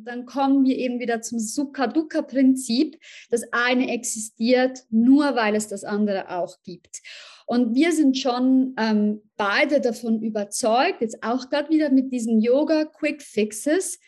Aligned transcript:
Und 0.00 0.06
dann 0.06 0.24
kommen 0.24 0.64
wir 0.64 0.78
eben 0.78 0.98
wieder 0.98 1.20
zum 1.20 1.38
Sukha-Dukkha-Prinzip. 1.38 2.98
Das 3.28 3.42
eine 3.52 3.92
existiert 3.92 4.78
nur, 4.88 5.36
weil 5.36 5.54
es 5.54 5.68
das 5.68 5.84
andere 5.84 6.30
auch 6.30 6.56
gibt. 6.62 7.02
Und 7.44 7.74
wir 7.74 7.92
sind 7.92 8.16
schon 8.16 8.74
ähm, 8.78 9.20
beide 9.36 9.82
davon 9.82 10.22
überzeugt, 10.22 11.02
jetzt 11.02 11.22
auch 11.22 11.50
gerade 11.50 11.68
wieder 11.68 11.90
mit 11.90 12.12
diesen 12.12 12.40
Yoga-Quick-Fixes, 12.40 13.98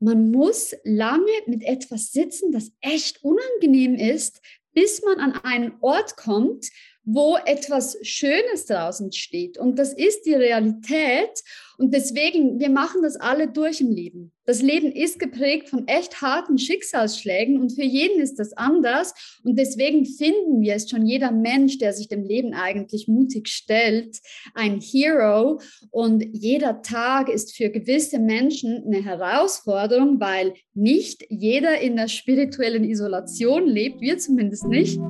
man 0.00 0.30
muss 0.30 0.76
lange 0.84 1.32
mit 1.46 1.62
etwas 1.62 2.12
sitzen, 2.12 2.52
das 2.52 2.70
echt 2.82 3.24
unangenehm 3.24 3.94
ist, 3.94 4.42
bis 4.74 5.02
man 5.02 5.18
an 5.18 5.32
einen 5.44 5.72
Ort 5.80 6.18
kommt, 6.18 6.66
wo 7.04 7.36
etwas 7.44 7.96
Schönes 8.02 8.66
draußen 8.66 9.12
steht. 9.12 9.58
Und 9.58 9.78
das 9.78 9.92
ist 9.92 10.22
die 10.26 10.34
Realität. 10.34 11.42
Und 11.78 11.94
deswegen, 11.94 12.60
wir 12.60 12.68
machen 12.68 13.02
das 13.02 13.16
alle 13.16 13.48
durch 13.48 13.80
im 13.80 13.90
Leben. 13.90 14.32
Das 14.44 14.60
Leben 14.60 14.92
ist 14.92 15.18
geprägt 15.18 15.70
von 15.70 15.88
echt 15.88 16.20
harten 16.20 16.58
Schicksalsschlägen 16.58 17.58
und 17.58 17.72
für 17.72 17.84
jeden 17.84 18.20
ist 18.20 18.38
das 18.38 18.52
anders. 18.52 19.14
Und 19.44 19.58
deswegen 19.58 20.04
finden 20.04 20.60
wir 20.60 20.74
es 20.74 20.90
schon 20.90 21.06
jeder 21.06 21.30
Mensch, 21.30 21.78
der 21.78 21.94
sich 21.94 22.08
dem 22.08 22.22
Leben 22.22 22.52
eigentlich 22.52 23.08
mutig 23.08 23.48
stellt, 23.48 24.18
ein 24.54 24.80
Hero. 24.80 25.60
Und 25.90 26.22
jeder 26.32 26.82
Tag 26.82 27.30
ist 27.30 27.56
für 27.56 27.70
gewisse 27.70 28.18
Menschen 28.18 28.84
eine 28.84 29.02
Herausforderung, 29.02 30.20
weil 30.20 30.52
nicht 30.74 31.24
jeder 31.30 31.80
in 31.80 31.96
der 31.96 32.08
spirituellen 32.08 32.84
Isolation 32.84 33.66
lebt, 33.66 34.02
wir 34.02 34.18
zumindest 34.18 34.66
nicht. 34.66 35.00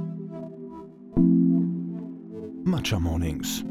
Matcha 2.80 2.98
Mornings. 2.98 3.62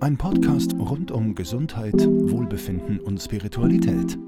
Ein 0.00 0.16
Podcast 0.16 0.74
rund 0.74 1.12
um 1.12 1.36
Gesundheit, 1.36 1.94
Wohlbefinden 1.94 2.98
und 2.98 3.22
Spiritualität. 3.22 4.18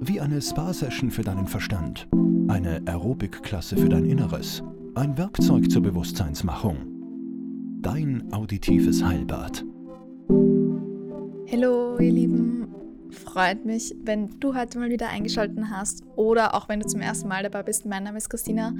Wie 0.00 0.20
eine 0.20 0.42
Spa-Session 0.42 1.10
für 1.10 1.22
deinen 1.22 1.46
Verstand, 1.46 2.06
eine 2.48 2.82
Aerobic-Klasse 2.84 3.78
für 3.78 3.88
dein 3.88 4.04
Inneres, 4.04 4.62
ein 4.96 5.16
Werkzeug 5.16 5.70
zur 5.70 5.80
Bewusstseinsmachung. 5.80 6.76
Dein 7.80 8.30
auditives 8.34 9.02
Heilbad. 9.02 9.64
Hallo, 11.50 11.98
ihr 11.98 12.12
Lieben 12.12 12.65
freut 13.10 13.64
mich, 13.64 13.94
wenn 14.02 14.40
du 14.40 14.54
heute 14.54 14.78
mal 14.78 14.90
wieder 14.90 15.08
eingeschaltet 15.08 15.58
hast 15.70 16.04
oder 16.16 16.54
auch 16.54 16.68
wenn 16.68 16.80
du 16.80 16.86
zum 16.86 17.00
ersten 17.00 17.28
Mal 17.28 17.42
dabei 17.42 17.62
bist. 17.62 17.86
Mein 17.86 18.04
Name 18.04 18.18
ist 18.18 18.28
Christina 18.28 18.74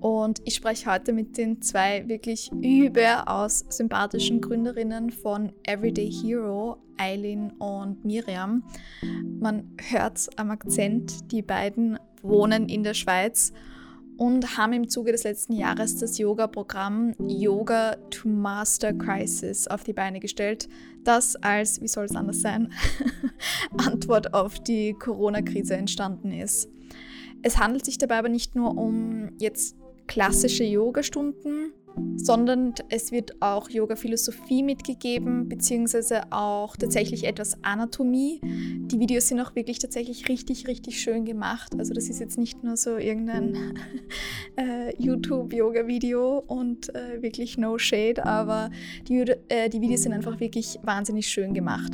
und 0.00 0.40
ich 0.44 0.54
spreche 0.54 0.90
heute 0.90 1.12
mit 1.12 1.36
den 1.36 1.62
zwei 1.62 2.08
wirklich 2.08 2.50
überaus 2.52 3.64
sympathischen 3.68 4.40
Gründerinnen 4.40 5.10
von 5.10 5.52
Everyday 5.64 6.10
Hero, 6.10 6.78
Eileen 6.96 7.52
und 7.52 8.04
Miriam. 8.04 8.64
Man 9.40 9.76
hört 9.88 10.28
am 10.36 10.50
Akzent, 10.50 11.32
die 11.32 11.42
beiden 11.42 11.98
wohnen 12.22 12.68
in 12.68 12.82
der 12.82 12.94
Schweiz 12.94 13.52
und 14.22 14.56
haben 14.56 14.72
im 14.72 14.88
Zuge 14.88 15.10
des 15.10 15.24
letzten 15.24 15.52
Jahres 15.52 15.98
das 15.98 16.16
Yoga-Programm 16.16 17.12
Yoga 17.26 17.96
to 18.08 18.28
Master 18.28 18.92
Crisis 18.92 19.66
auf 19.66 19.82
die 19.82 19.92
Beine 19.92 20.20
gestellt, 20.20 20.68
das 21.02 21.34
als, 21.34 21.80
wie 21.80 21.88
soll 21.88 22.04
es 22.04 22.14
anders 22.14 22.40
sein, 22.40 22.72
Antwort 23.78 24.32
auf 24.32 24.60
die 24.60 24.94
Corona-Krise 24.94 25.74
entstanden 25.74 26.30
ist. 26.30 26.68
Es 27.42 27.58
handelt 27.58 27.84
sich 27.84 27.98
dabei 27.98 28.18
aber 28.18 28.28
nicht 28.28 28.54
nur 28.54 28.78
um 28.78 29.30
jetzt 29.40 29.74
klassische 30.06 30.62
Yoga-Stunden, 30.62 31.72
sondern 32.16 32.74
es 32.88 33.12
wird 33.12 33.40
auch 33.40 33.68
Yoga-Philosophie 33.70 34.62
mitgegeben, 34.62 35.48
beziehungsweise 35.48 36.22
auch 36.30 36.76
tatsächlich 36.76 37.24
etwas 37.24 37.56
Anatomie. 37.62 38.40
Die 38.42 38.98
Videos 39.00 39.28
sind 39.28 39.40
auch 39.40 39.54
wirklich 39.54 39.78
tatsächlich 39.78 40.28
richtig, 40.28 40.68
richtig 40.68 41.00
schön 41.00 41.24
gemacht. 41.24 41.72
Also 41.78 41.94
das 41.94 42.08
ist 42.08 42.20
jetzt 42.20 42.38
nicht 42.38 42.62
nur 42.62 42.76
so 42.76 42.96
irgendein 42.96 43.56
äh, 44.56 44.94
YouTube-Yoga-Video 44.98 46.44
und 46.46 46.94
äh, 46.94 47.22
wirklich 47.22 47.58
no 47.58 47.78
shade, 47.78 48.24
aber 48.24 48.70
die, 49.08 49.24
äh, 49.48 49.68
die 49.68 49.80
Videos 49.80 50.02
sind 50.02 50.12
einfach 50.12 50.40
wirklich 50.40 50.78
wahnsinnig 50.82 51.28
schön 51.28 51.54
gemacht. 51.54 51.92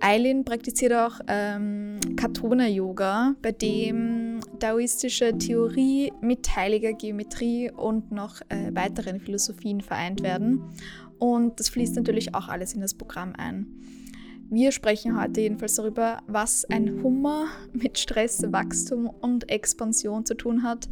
Eileen 0.00 0.44
praktiziert 0.44 0.92
auch 0.92 1.20
ähm, 1.28 1.98
Katona-Yoga, 2.16 3.36
bei 3.40 3.52
dem 3.52 4.23
daoistische 4.58 5.36
Theorie 5.38 6.12
mit 6.20 6.56
heiliger 6.56 6.92
Geometrie 6.92 7.70
und 7.70 8.12
noch 8.12 8.40
äh, 8.48 8.74
weiteren 8.74 9.20
Philosophien 9.20 9.80
vereint 9.80 10.22
werden. 10.22 10.62
Und 11.18 11.60
das 11.60 11.68
fließt 11.68 11.96
natürlich 11.96 12.34
auch 12.34 12.48
alles 12.48 12.74
in 12.74 12.80
das 12.80 12.94
Programm 12.94 13.32
ein. 13.36 13.66
Wir 14.50 14.72
sprechen 14.72 15.20
heute 15.20 15.40
jedenfalls 15.40 15.74
darüber, 15.74 16.18
was 16.26 16.64
ein 16.66 17.02
Hummer 17.02 17.46
mit 17.72 17.98
Stress, 17.98 18.44
Wachstum 18.52 19.06
und 19.06 19.50
Expansion 19.50 20.26
zu 20.26 20.34
tun 20.34 20.62
hat, 20.62 20.88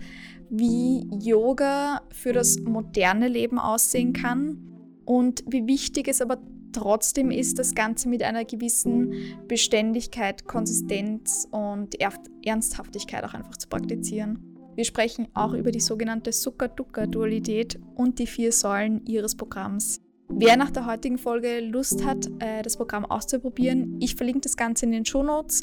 wie 0.48 1.06
Yoga 1.20 2.02
für 2.10 2.32
das 2.32 2.58
moderne 2.60 3.28
Leben 3.28 3.58
aussehen 3.58 4.12
kann 4.12 4.58
und 5.04 5.44
wie 5.46 5.66
wichtig 5.66 6.08
es 6.08 6.20
aber 6.20 6.38
Trotzdem 6.72 7.30
ist 7.30 7.58
das 7.58 7.74
Ganze 7.74 8.08
mit 8.08 8.22
einer 8.22 8.44
gewissen 8.44 9.12
Beständigkeit, 9.46 10.46
Konsistenz 10.46 11.46
und 11.50 11.96
Ernsthaftigkeit 12.44 13.24
auch 13.24 13.34
einfach 13.34 13.56
zu 13.56 13.68
praktizieren. 13.68 14.52
Wir 14.74 14.84
sprechen 14.84 15.28
auch 15.34 15.52
über 15.52 15.70
die 15.70 15.80
sogenannte 15.80 16.32
Sukha-Dukkha-Dualität 16.32 17.78
und 17.94 18.18
die 18.18 18.26
vier 18.26 18.52
Säulen 18.52 19.04
ihres 19.04 19.34
Programms. 19.34 20.00
Wer 20.28 20.56
nach 20.56 20.70
der 20.70 20.86
heutigen 20.86 21.18
Folge 21.18 21.60
Lust 21.60 22.06
hat, 22.06 22.26
äh, 22.38 22.62
das 22.62 22.78
Programm 22.78 23.04
auszuprobieren, 23.04 23.98
ich 24.00 24.14
verlinke 24.14 24.40
das 24.40 24.56
Ganze 24.56 24.86
in 24.86 24.92
den 24.92 25.04
Show 25.04 25.22
Notes 25.22 25.62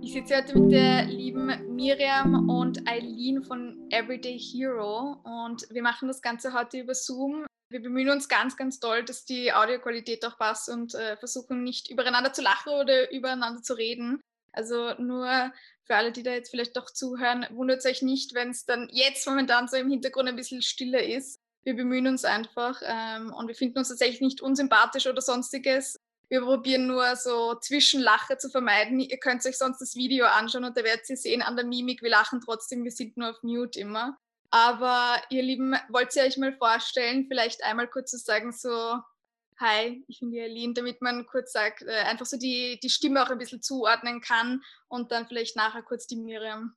Ich 0.02 0.12
sitze 0.12 0.36
heute 0.36 0.58
mit 0.58 0.72
der 0.72 1.06
lieben 1.06 1.74
Miriam 1.74 2.50
und 2.50 2.86
Eileen 2.86 3.42
von 3.42 3.88
Everyday 3.88 4.38
Hero 4.38 5.16
und 5.24 5.66
wir 5.70 5.82
machen 5.82 6.08
das 6.08 6.20
Ganze 6.20 6.52
heute 6.52 6.80
über 6.80 6.94
Zoom. 6.94 7.46
Wir 7.70 7.80
bemühen 7.80 8.10
uns 8.10 8.28
ganz, 8.28 8.58
ganz 8.58 8.78
doll, 8.78 9.02
dass 9.06 9.24
die 9.24 9.54
Audioqualität 9.54 10.22
auch 10.26 10.36
passt 10.36 10.68
und 10.68 10.94
äh, 10.94 11.16
versuchen 11.16 11.64
nicht 11.64 11.90
übereinander 11.90 12.34
zu 12.34 12.42
lachen 12.42 12.74
oder 12.74 13.10
übereinander 13.10 13.62
zu 13.62 13.72
reden. 13.72 14.20
Also 14.52 14.92
nur 14.98 15.50
für 15.84 15.96
alle, 15.96 16.12
die 16.12 16.22
da 16.22 16.32
jetzt 16.32 16.50
vielleicht 16.50 16.76
doch 16.76 16.90
zuhören, 16.90 17.46
wundert 17.52 17.86
euch 17.86 18.02
nicht, 18.02 18.34
wenn 18.34 18.50
es 18.50 18.66
dann 18.66 18.90
jetzt 18.92 19.26
momentan 19.26 19.66
so 19.66 19.78
im 19.78 19.88
Hintergrund 19.88 20.28
ein 20.28 20.36
bisschen 20.36 20.60
stiller 20.60 21.02
ist 21.02 21.40
wir 21.64 21.74
bemühen 21.74 22.06
uns 22.06 22.24
einfach 22.24 22.80
ähm, 22.84 23.32
und 23.32 23.48
wir 23.48 23.54
finden 23.54 23.78
uns 23.78 23.88
tatsächlich 23.88 24.20
nicht 24.20 24.40
unsympathisch 24.40 25.06
oder 25.06 25.20
sonstiges. 25.20 25.98
Wir 26.28 26.40
probieren 26.40 26.86
nur 26.86 27.16
so 27.16 27.54
Zwischenlache 27.54 28.38
zu 28.38 28.48
vermeiden. 28.48 29.00
Ihr 29.00 29.18
könnt 29.18 29.44
euch 29.46 29.58
sonst 29.58 29.80
das 29.80 29.94
Video 29.94 30.26
anschauen 30.26 30.64
und 30.64 30.76
da 30.76 30.84
werdet 30.84 31.08
ihr 31.10 31.16
sehen 31.16 31.42
an 31.42 31.56
der 31.56 31.66
Mimik, 31.66 32.02
wir 32.02 32.10
lachen 32.10 32.40
trotzdem, 32.40 32.84
wir 32.84 32.90
sind 32.90 33.16
nur 33.16 33.30
auf 33.30 33.42
Mute 33.42 33.80
immer. 33.80 34.16
Aber 34.50 35.20
ihr 35.30 35.42
Lieben, 35.42 35.74
wollt 35.88 36.14
ihr 36.16 36.22
euch 36.22 36.36
mal 36.36 36.56
vorstellen, 36.56 37.26
vielleicht 37.28 37.64
einmal 37.64 37.88
kurz 37.88 38.12
zu 38.12 38.18
sagen, 38.18 38.52
so, 38.52 38.98
hi, 39.58 40.04
ich 40.06 40.20
bin 40.20 40.30
die 40.30 40.40
Aline, 40.40 40.74
damit 40.74 41.02
man 41.02 41.26
kurz 41.26 41.52
sagt, 41.52 41.82
äh, 41.82 42.02
einfach 42.02 42.26
so 42.26 42.36
die, 42.36 42.78
die 42.82 42.90
Stimme 42.90 43.22
auch 43.22 43.30
ein 43.30 43.38
bisschen 43.38 43.62
zuordnen 43.62 44.20
kann 44.20 44.62
und 44.88 45.12
dann 45.12 45.26
vielleicht 45.26 45.56
nachher 45.56 45.82
kurz 45.82 46.06
die 46.06 46.16
Miriam. 46.16 46.74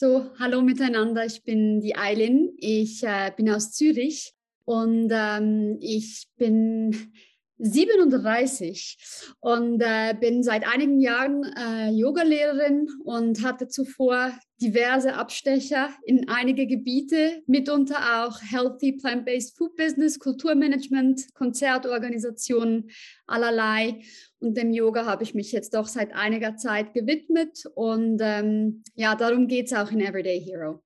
So, 0.00 0.30
hallo 0.38 0.62
miteinander, 0.62 1.26
ich 1.26 1.42
bin 1.42 1.80
die 1.80 1.96
Eilin, 1.96 2.54
ich 2.56 3.02
äh, 3.02 3.32
bin 3.36 3.50
aus 3.50 3.72
Zürich 3.72 4.32
und 4.64 5.10
ähm, 5.10 5.76
ich 5.80 6.28
bin 6.36 7.10
37 7.58 9.34
und 9.40 9.80
äh, 9.80 10.14
bin 10.18 10.42
seit 10.42 10.66
einigen 10.66 11.00
Jahren 11.00 11.42
äh, 11.44 11.90
Yogalehrerin 11.90 12.88
und 13.04 13.44
hatte 13.44 13.68
zuvor 13.68 14.32
diverse 14.60 15.14
Abstecher 15.14 15.90
in 16.04 16.28
einige 16.28 16.66
Gebiete, 16.66 17.42
mitunter 17.46 18.24
auch 18.24 18.40
Healthy 18.40 18.92
Plant-Based 18.92 19.56
Food 19.56 19.76
Business, 19.76 20.18
Kulturmanagement, 20.18 21.34
Konzertorganisationen, 21.34 22.90
allerlei. 23.26 24.02
Und 24.40 24.56
dem 24.56 24.72
Yoga 24.72 25.04
habe 25.04 25.24
ich 25.24 25.34
mich 25.34 25.52
jetzt 25.52 25.74
doch 25.74 25.86
seit 25.86 26.12
einiger 26.14 26.56
Zeit 26.56 26.94
gewidmet 26.94 27.64
und 27.74 28.20
ähm, 28.22 28.82
ja, 28.94 29.14
darum 29.14 29.48
geht 29.48 29.66
es 29.66 29.72
auch 29.72 29.90
in 29.90 30.00
Everyday 30.00 30.40
Hero. 30.40 30.82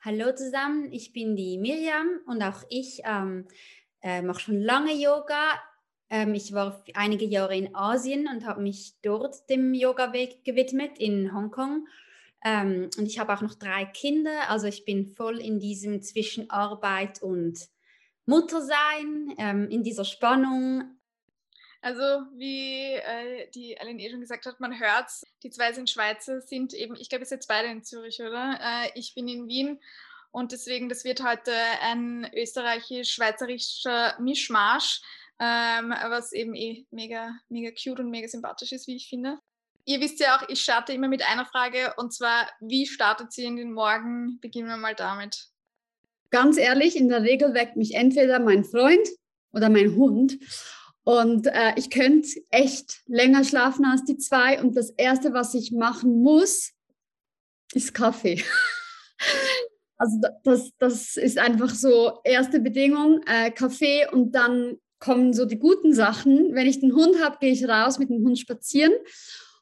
Hallo 0.00 0.32
zusammen, 0.34 0.92
ich 0.92 1.12
bin 1.12 1.36
die 1.36 1.58
Miriam 1.58 2.08
und 2.26 2.40
auch 2.42 2.62
ich 2.70 3.02
ähm, 3.04 3.46
äh, 4.00 4.22
mache 4.22 4.40
schon 4.40 4.60
lange 4.60 4.94
Yoga 4.94 5.60
ähm, 6.10 6.34
ich 6.34 6.52
war 6.52 6.82
einige 6.94 7.24
Jahre 7.24 7.56
in 7.56 7.74
Asien 7.74 8.28
und 8.28 8.46
habe 8.46 8.62
mich 8.62 8.94
dort 9.02 9.48
dem 9.50 9.74
Yoga-Weg 9.74 10.44
gewidmet 10.44 10.98
in 10.98 11.34
Hongkong. 11.34 11.86
Ähm, 12.44 12.88
und 12.96 13.06
ich 13.06 13.18
habe 13.18 13.34
auch 13.34 13.40
noch 13.40 13.54
drei 13.54 13.84
Kinder, 13.84 14.48
also 14.48 14.66
ich 14.66 14.84
bin 14.84 15.06
voll 15.06 15.40
in 15.40 15.58
diesem 15.58 16.02
zwischen 16.02 16.50
Arbeit 16.50 17.20
und 17.22 17.58
Muttersein, 18.26 19.34
ähm, 19.38 19.68
in 19.70 19.82
dieser 19.82 20.04
Spannung. 20.04 20.84
Also 21.80 22.02
wie 22.36 22.92
äh, 22.94 23.50
die 23.54 23.78
Aline 23.80 24.02
eh 24.02 24.10
schon 24.10 24.20
gesagt 24.20 24.46
hat, 24.46 24.60
man 24.60 24.78
hört 24.78 25.10
die 25.42 25.50
zwei 25.50 25.72
sind 25.72 25.90
Schweizer, 25.90 26.40
sind 26.40 26.74
eben, 26.74 26.96
ich 26.96 27.08
glaube, 27.08 27.22
ihr 27.22 27.26
seid 27.26 27.46
beide 27.48 27.68
in 27.68 27.84
Zürich, 27.84 28.20
oder? 28.20 28.58
Äh, 28.60 28.90
ich 28.94 29.14
bin 29.14 29.28
in 29.28 29.46
Wien 29.48 29.80
und 30.30 30.52
deswegen, 30.52 30.88
das 30.88 31.04
wird 31.04 31.24
heute 31.24 31.52
ein 31.82 32.28
österreichisch-schweizerischer 32.34 34.16
Mischmasch 34.20 35.00
ähm, 35.40 35.90
was 35.90 36.32
eben 36.32 36.54
eh 36.54 36.86
mega, 36.90 37.32
mega 37.48 37.70
cute 37.70 38.00
und 38.00 38.10
mega 38.10 38.28
sympathisch 38.28 38.72
ist, 38.72 38.86
wie 38.86 38.96
ich 38.96 39.08
finde. 39.08 39.38
Ihr 39.84 40.00
wisst 40.00 40.20
ja 40.20 40.36
auch, 40.36 40.48
ich 40.48 40.60
starte 40.60 40.92
immer 40.92 41.08
mit 41.08 41.22
einer 41.26 41.46
Frage 41.46 41.94
und 41.96 42.12
zwar, 42.12 42.48
wie 42.60 42.86
startet 42.86 43.32
sie 43.32 43.44
in 43.44 43.56
den 43.56 43.72
Morgen? 43.72 44.38
Beginnen 44.40 44.68
wir 44.68 44.76
mal 44.76 44.94
damit. 44.94 45.48
Ganz 46.30 46.58
ehrlich, 46.58 46.96
in 46.96 47.08
der 47.08 47.22
Regel 47.22 47.54
weckt 47.54 47.76
mich 47.76 47.94
entweder 47.94 48.38
mein 48.38 48.64
Freund 48.64 49.08
oder 49.52 49.70
mein 49.70 49.94
Hund. 49.96 50.38
Und 51.04 51.46
äh, 51.46 51.72
ich 51.76 51.88
könnte 51.88 52.28
echt 52.50 53.00
länger 53.06 53.44
schlafen 53.44 53.86
als 53.86 54.04
die 54.04 54.18
zwei. 54.18 54.60
Und 54.60 54.76
das 54.76 54.90
Erste, 54.90 55.32
was 55.32 55.54
ich 55.54 55.72
machen 55.72 56.22
muss, 56.22 56.72
ist 57.72 57.94
Kaffee. 57.94 58.44
also 59.96 60.20
das, 60.44 60.70
das 60.78 61.16
ist 61.16 61.38
einfach 61.38 61.70
so 61.70 62.20
erste 62.24 62.60
Bedingung, 62.60 63.22
äh, 63.26 63.50
Kaffee 63.50 64.06
und 64.06 64.32
dann 64.32 64.76
kommen 64.98 65.32
so 65.32 65.44
die 65.44 65.58
guten 65.58 65.94
Sachen. 65.94 66.54
Wenn 66.54 66.66
ich 66.66 66.80
den 66.80 66.94
Hund 66.94 67.22
habe, 67.22 67.38
gehe 67.40 67.52
ich 67.52 67.68
raus 67.68 67.98
mit 67.98 68.10
dem 68.10 68.24
Hund 68.24 68.38
spazieren. 68.38 68.92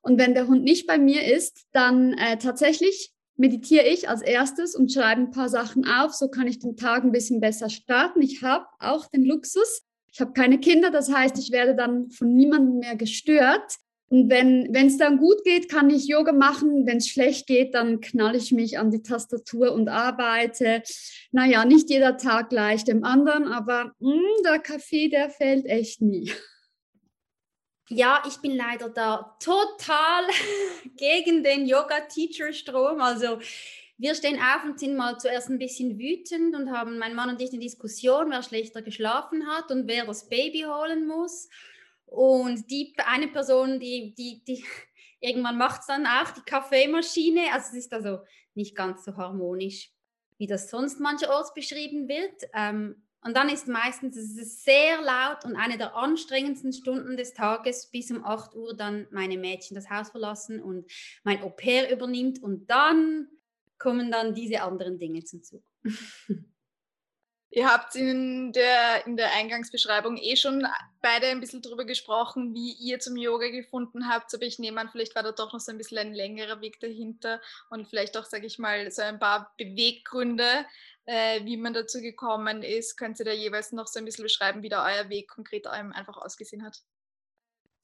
Und 0.03 0.19
wenn 0.19 0.35
der 0.35 0.47
Hund 0.47 0.63
nicht 0.63 0.87
bei 0.87 0.99
mir 0.99 1.25
ist, 1.25 1.67
dann 1.73 2.13
äh, 2.15 2.39
tatsächlich 2.39 3.13
meditiere 3.37 3.87
ich 3.87 4.09
als 4.09 4.23
erstes 4.23 4.75
und 4.75 4.93
schreibe 4.93 5.23
ein 5.23 5.31
paar 5.31 5.49
Sachen 5.49 5.87
auf. 5.87 6.15
So 6.15 6.29
kann 6.29 6.47
ich 6.47 6.59
den 6.59 6.77
Tag 6.77 7.05
ein 7.05 7.13
bisschen 7.13 7.41
besser 7.41 7.69
starten. 7.69 8.23
Ich 8.23 8.43
habe 8.43 8.67
auch 8.79 9.07
den 9.07 9.25
Luxus. 9.25 9.83
Ich 10.13 10.21
habe 10.21 10.33
keine 10.33 10.59
Kinder, 10.59 10.91
das 10.91 11.13
heißt, 11.13 11.39
ich 11.39 11.51
werde 11.53 11.75
dann 11.75 12.11
von 12.11 12.33
niemandem 12.33 12.79
mehr 12.79 12.97
gestört. 12.97 13.77
Und 14.09 14.31
wenn 14.31 14.73
es 14.75 14.99
dann 14.99 15.19
gut 15.19 15.43
geht, 15.43 15.69
kann 15.69 15.91
ich 15.91 16.07
Yoga 16.07 16.33
machen. 16.33 16.87
Wenn 16.87 16.99
es 16.99 17.09
schlecht 17.09 17.47
geht, 17.49 17.75
dann 17.75 18.01
knall 18.01 18.37
ich 18.37 18.53
mich 18.53 18.79
an 18.79 18.91
die 18.91 19.03
Tastatur 19.03 19.73
und 19.73 19.89
arbeite. 19.89 20.83
Naja, 21.33 21.65
nicht 21.65 21.91
jeder 21.91 22.17
Tag 22.17 22.51
gleich 22.51 22.85
dem 22.85 23.03
anderen, 23.03 23.49
aber 23.49 23.95
mh, 23.99 24.13
hm, 24.13 24.23
der 24.45 24.59
Kaffee, 24.61 25.09
der 25.09 25.31
fällt 25.31 25.67
echt 25.67 26.03
nie. 26.03 26.33
Ja, 27.89 28.23
ich 28.27 28.39
bin 28.39 28.57
leider 28.57 28.89
da 28.89 29.37
total 29.41 30.25
gegen 30.97 31.43
den 31.43 31.67
Yoga-Teacher-Strom. 31.67 33.01
Also 33.01 33.39
wir 33.99 34.15
stehen 34.15 34.39
auf 34.39 34.65
und 34.65 34.79
sind 34.79 34.97
mal 34.97 35.19
zuerst 35.19 35.49
ein 35.51 35.59
bisschen 35.59 35.99
wütend 35.99 36.55
und 36.55 36.71
haben 36.71 36.99
mein 36.99 37.15
Mann 37.15 37.31
und 37.31 37.41
ich 37.41 37.51
eine 37.51 37.61
Diskussion, 37.61 38.31
wer 38.31 38.43
schlechter 38.43 38.83
geschlafen 38.83 39.47
hat 39.49 39.71
und 39.71 39.89
wer 39.89 40.05
das 40.05 40.29
Baby 40.29 40.65
holen 40.69 41.07
muss. 41.07 41.49
Und 42.07 42.71
die 42.71 42.95
eine 43.05 43.29
Person, 43.29 43.79
die, 43.79 44.15
die, 44.15 44.43
die 44.45 44.65
irgendwann 45.21 45.59
macht 45.59 45.83
es 45.83 45.87
dann 45.87 46.07
auch, 46.07 46.31
die 46.31 46.43
Kaffeemaschine. 46.43 47.53
Also 47.53 47.69
es 47.71 47.85
ist 47.87 47.93
also 47.93 48.21
nicht 48.55 48.75
ganz 48.75 49.05
so 49.05 49.17
harmonisch, 49.17 49.91
wie 50.39 50.47
das 50.47 50.71
sonst 50.71 51.01
mancherorts 51.01 51.53
beschrieben 51.53 52.09
wird. 52.09 52.49
Ähm, 52.55 53.03
und 53.23 53.37
dann 53.37 53.49
ist 53.49 53.67
meistens 53.67 54.17
es 54.17 54.63
sehr 54.63 55.03
laut 55.03 55.45
und 55.45 55.57
eine 55.57 55.79
der 55.79 55.97
anstrengendsten 55.97 56.73
Stunden 56.73 57.17
des 57.17 57.35
Tages 57.35 57.91
bis 57.91 58.11
um 58.13 58.25
8 58.25 58.55
Uhr 58.55 58.77
dann 58.77 59.09
meine 59.11 59.37
Mädchen 59.37 59.75
das 59.75 59.91
Haus 59.91 60.11
verlassen 60.11 60.63
und 60.63 60.89
mein 61.25 61.43
Au 61.43 61.51
pair 61.51 61.91
übernimmt 61.91 62.41
und 62.41 62.71
dann 62.71 63.29
kommen 63.79 64.13
dann 64.13 64.35
diese 64.35 64.63
anderen 64.63 64.99
Dinge 64.99 65.25
zum 65.25 65.43
Zug. 65.43 65.65
Ihr 67.51 67.71
habt 67.71 67.95
in 67.95 68.53
der, 68.53 69.07
in 69.07 69.17
der 69.17 69.33
Eingangsbeschreibung 69.33 70.17
eh 70.17 70.37
schon 70.37 70.67
beide 71.01 71.29
ein 71.29 71.41
bisschen 71.41 71.63
darüber 71.63 71.85
gesprochen, 71.85 72.53
wie 72.55 72.73
ihr 72.73 72.99
zum 72.99 73.17
Yoga 73.17 73.49
gefunden 73.49 74.09
habt. 74.09 74.35
Aber 74.35 74.43
ich 74.43 74.59
nehme 74.59 74.81
an, 74.81 74.89
vielleicht 74.91 75.15
war 75.15 75.23
da 75.23 75.33
doch 75.33 75.53
noch 75.53 75.61
so 75.61 75.71
ein 75.71 75.79
bisschen 75.79 75.99
ein 75.99 76.13
längerer 76.13 76.61
Weg 76.61 76.81
dahinter 76.81 77.41
und 77.71 77.89
vielleicht 77.89 78.17
auch, 78.17 78.25
sage 78.25 78.47
ich 78.47 78.59
mal, 78.59 78.91
so 78.91 79.03
ein 79.03 79.19
paar 79.19 79.55
Beweggründe, 79.59 80.67
äh, 81.07 81.45
wie 81.45 81.57
man 81.57 81.73
dazu 81.73 82.01
gekommen 82.01 82.63
ist. 82.63 82.97
Könnt 82.97 83.21
ihr 83.21 83.25
da 83.25 83.33
jeweils 83.33 83.73
noch 83.73 83.87
so 83.87 84.01
ein 84.01 84.05
bisschen 84.05 84.25
beschreiben, 84.25 84.63
wie 84.63 84.69
da 84.69 84.85
euer 84.85 85.09
Weg 85.09 85.29
konkret 85.29 85.67
einfach 85.67 86.17
ausgesehen 86.17 86.65
hat? 86.65 86.83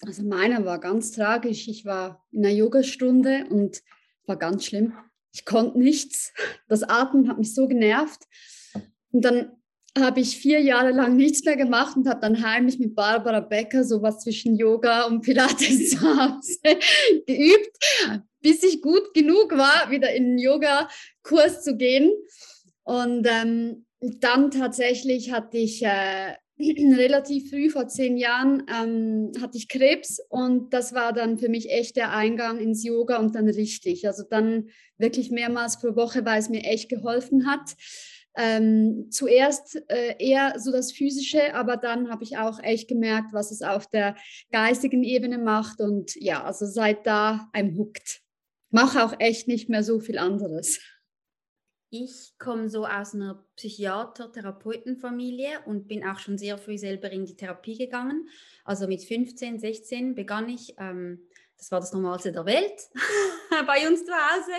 Also 0.05 0.25
meiner 0.25 0.65
war 0.65 0.81
ganz 0.81 1.13
tragisch. 1.13 1.69
Ich 1.69 1.85
war 1.85 2.27
in 2.33 2.45
einer 2.45 2.55
Yogastunde 2.55 3.47
und 3.49 3.83
war 4.27 4.37
ganz 4.37 4.65
schlimm. 4.65 4.99
Ich 5.33 5.45
konnte 5.45 5.79
nichts. 5.79 6.33
Das 6.69 6.83
Atmen 6.83 7.29
hat 7.29 7.39
mich 7.39 7.55
so 7.55 7.69
genervt. 7.69 8.25
Und 9.13 9.25
dann 9.25 9.53
habe 9.99 10.21
ich 10.21 10.39
vier 10.39 10.61
Jahre 10.61 10.91
lang 10.91 11.17
nichts 11.17 11.45
mehr 11.45 11.57
gemacht 11.57 11.97
und 11.97 12.09
habe 12.09 12.21
dann 12.21 12.43
heimlich 12.43 12.79
mit 12.79 12.95
Barbara 12.95 13.41
Becker 13.41 13.85
sowas 13.85 14.21
zwischen 14.21 14.57
Yoga 14.57 15.05
und 15.05 15.21
Pilates 15.21 15.91
zu 15.91 16.01
Hause 16.01 16.59
geübt, 17.27 17.77
bis 18.41 18.63
ich 18.63 18.81
gut 18.81 19.13
genug 19.13 19.57
war, 19.57 19.91
wieder 19.91 20.13
in 20.15 20.31
den 20.31 20.39
Yoga-Kurs 20.39 21.63
zu 21.63 21.77
gehen. 21.77 22.11
Und 22.85 23.27
ähm, 23.31 23.87
dann 24.01 24.51
tatsächlich 24.51 25.31
hatte 25.31 25.59
ich 25.59 25.85
äh, 25.85 26.37
relativ 26.59 27.51
früh, 27.51 27.69
vor 27.69 27.87
zehn 27.87 28.17
Jahren, 28.17 28.65
ähm, 28.75 29.33
hatte 29.43 29.59
ich 29.59 29.69
Krebs 29.69 30.21
und 30.31 30.73
das 30.73 30.95
war 30.95 31.13
dann 31.13 31.37
für 31.37 31.51
mich 31.51 31.71
echt 31.71 31.97
der 31.97 32.13
Eingang 32.13 32.59
ins 32.59 32.83
Yoga 32.83 33.19
und 33.19 33.35
dann 33.35 33.47
richtig. 33.47 34.07
Also 34.07 34.23
dann 34.29 34.71
wirklich 34.97 35.31
mehrmals 35.31 35.79
pro 35.81 35.95
Woche, 35.97 36.25
weil 36.25 36.41
es 36.41 36.49
mir 36.49 36.63
echt 36.63 36.89
geholfen 36.89 37.47
hat 37.47 37.77
ähm, 38.35 39.09
zuerst 39.11 39.83
äh, 39.91 40.17
eher 40.19 40.59
so 40.59 40.73
das 40.73 40.93
Physische, 40.93 41.55
aber 41.55 41.77
dann 41.77 42.11
habe 42.11 42.25
ich 42.25 42.39
auch 42.39 42.59
echt 42.63 42.89
gemerkt, 42.89 43.33
was 43.33 43.51
es 43.51 43.61
auf 43.63 43.87
der 43.89 44.17
geistigen 44.51 45.05
Ebene 45.05 45.39
macht. 45.39 45.81
Und 45.81 46.15
ja, 46.17 46.43
also 46.43 46.67
seit 46.67 47.07
da 47.07 47.49
I'm 47.55 47.77
hooked. 47.77 48.21
Mache 48.71 49.05
auch 49.05 49.15
echt 49.19 49.49
nicht 49.49 49.69
mehr 49.69 49.85
so 49.85 50.01
viel 50.01 50.17
anderes. 50.19 50.81
Ich 51.91 52.33
komme 52.39 52.71
so 52.71 52.87
aus 52.87 53.15
einer 53.15 53.45
Psychiater-Therapeuten-Familie 53.57 55.61
und 55.67 55.89
bin 55.89 56.07
auch 56.07 56.19
schon 56.19 56.39
sehr 56.39 56.57
früh 56.57 56.79
selber 56.79 57.11
in 57.11 57.27
die 57.27 57.37
Therapie 57.37 57.77
gegangen. 57.77 58.31
Also 58.65 58.89
mit 58.89 59.05
15, 59.05 59.59
16 59.59 60.15
begann 60.15 60.49
ich. 60.49 60.75
Ähm, 60.79 61.29
das 61.59 61.71
war 61.71 61.81
das 61.81 61.93
Normalste 61.93 62.33
der 62.33 62.47
Welt 62.47 62.89
bei 63.67 63.87
uns 63.87 64.07
zu 64.07 64.13
Hause. 64.13 64.53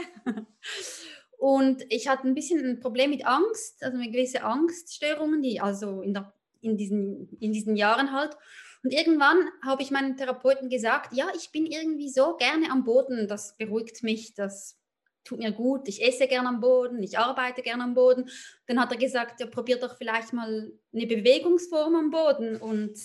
Und 1.44 1.86
ich 1.90 2.08
hatte 2.08 2.26
ein 2.26 2.36
bisschen 2.36 2.64
ein 2.64 2.80
Problem 2.80 3.10
mit 3.10 3.26
Angst, 3.26 3.84
also 3.84 3.98
eine 3.98 4.10
gewisse 4.10 4.44
Angststörungen, 4.44 5.42
die 5.42 5.60
also 5.60 6.02
in, 6.02 6.14
der, 6.14 6.34
in, 6.62 6.78
diesen, 6.78 7.38
in 7.38 7.52
diesen 7.52 7.76
Jahren 7.76 8.14
halt. 8.14 8.38
Und 8.82 8.94
irgendwann 8.94 9.50
habe 9.62 9.84
ich 9.84 9.92
meinem 9.92 10.16
Therapeuten 10.16 10.70
gesagt, 10.70 11.14
ja, 11.14 11.28
ich 11.36 11.52
bin 11.52 11.66
irgendwie 11.66 12.08
so 12.08 12.38
gerne 12.38 12.72
am 12.72 12.86
Boden, 12.86 13.28
das 13.28 13.58
beruhigt 13.58 14.04
mich, 14.04 14.34
das 14.36 14.80
tut 15.26 15.40
mir 15.40 15.52
gut, 15.52 15.90
ich 15.90 16.02
esse 16.02 16.28
gerne 16.28 16.48
am 16.48 16.62
Boden, 16.62 17.04
ich 17.04 17.20
arbeite 17.20 17.62
gerne 17.62 17.84
am 17.84 17.94
Boden. 17.94 18.30
Dann 18.68 18.80
hat 18.80 18.94
er 18.94 18.98
gesagt, 18.98 19.42
ja, 19.42 19.46
probier 19.46 19.78
doch 19.82 19.98
vielleicht 19.98 20.32
mal 20.32 20.72
eine 20.94 21.08
Bewegungsform 21.08 21.94
am 21.94 22.10
Boden. 22.10 22.56
Und 22.56 22.98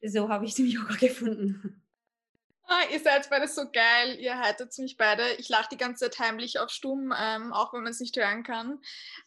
so 0.00 0.30
habe 0.30 0.46
ich 0.46 0.54
den 0.54 0.68
Yoga 0.68 0.94
gefunden. 0.94 1.77
Ah, 2.70 2.82
ihr 2.92 3.00
seid 3.00 3.30
beide 3.30 3.48
so 3.48 3.62
geil, 3.72 4.18
ihr 4.20 4.38
heitert 4.38 4.76
mich 4.76 4.98
beide. 4.98 5.22
Ich 5.38 5.48
lache 5.48 5.70
die 5.72 5.78
ganze 5.78 6.04
Zeit 6.04 6.18
heimlich 6.18 6.58
auf 6.58 6.68
Stumm, 6.68 7.14
ähm, 7.18 7.54
auch 7.54 7.72
wenn 7.72 7.82
man 7.82 7.92
es 7.92 8.00
nicht 8.00 8.14
hören 8.14 8.42
kann. 8.42 8.78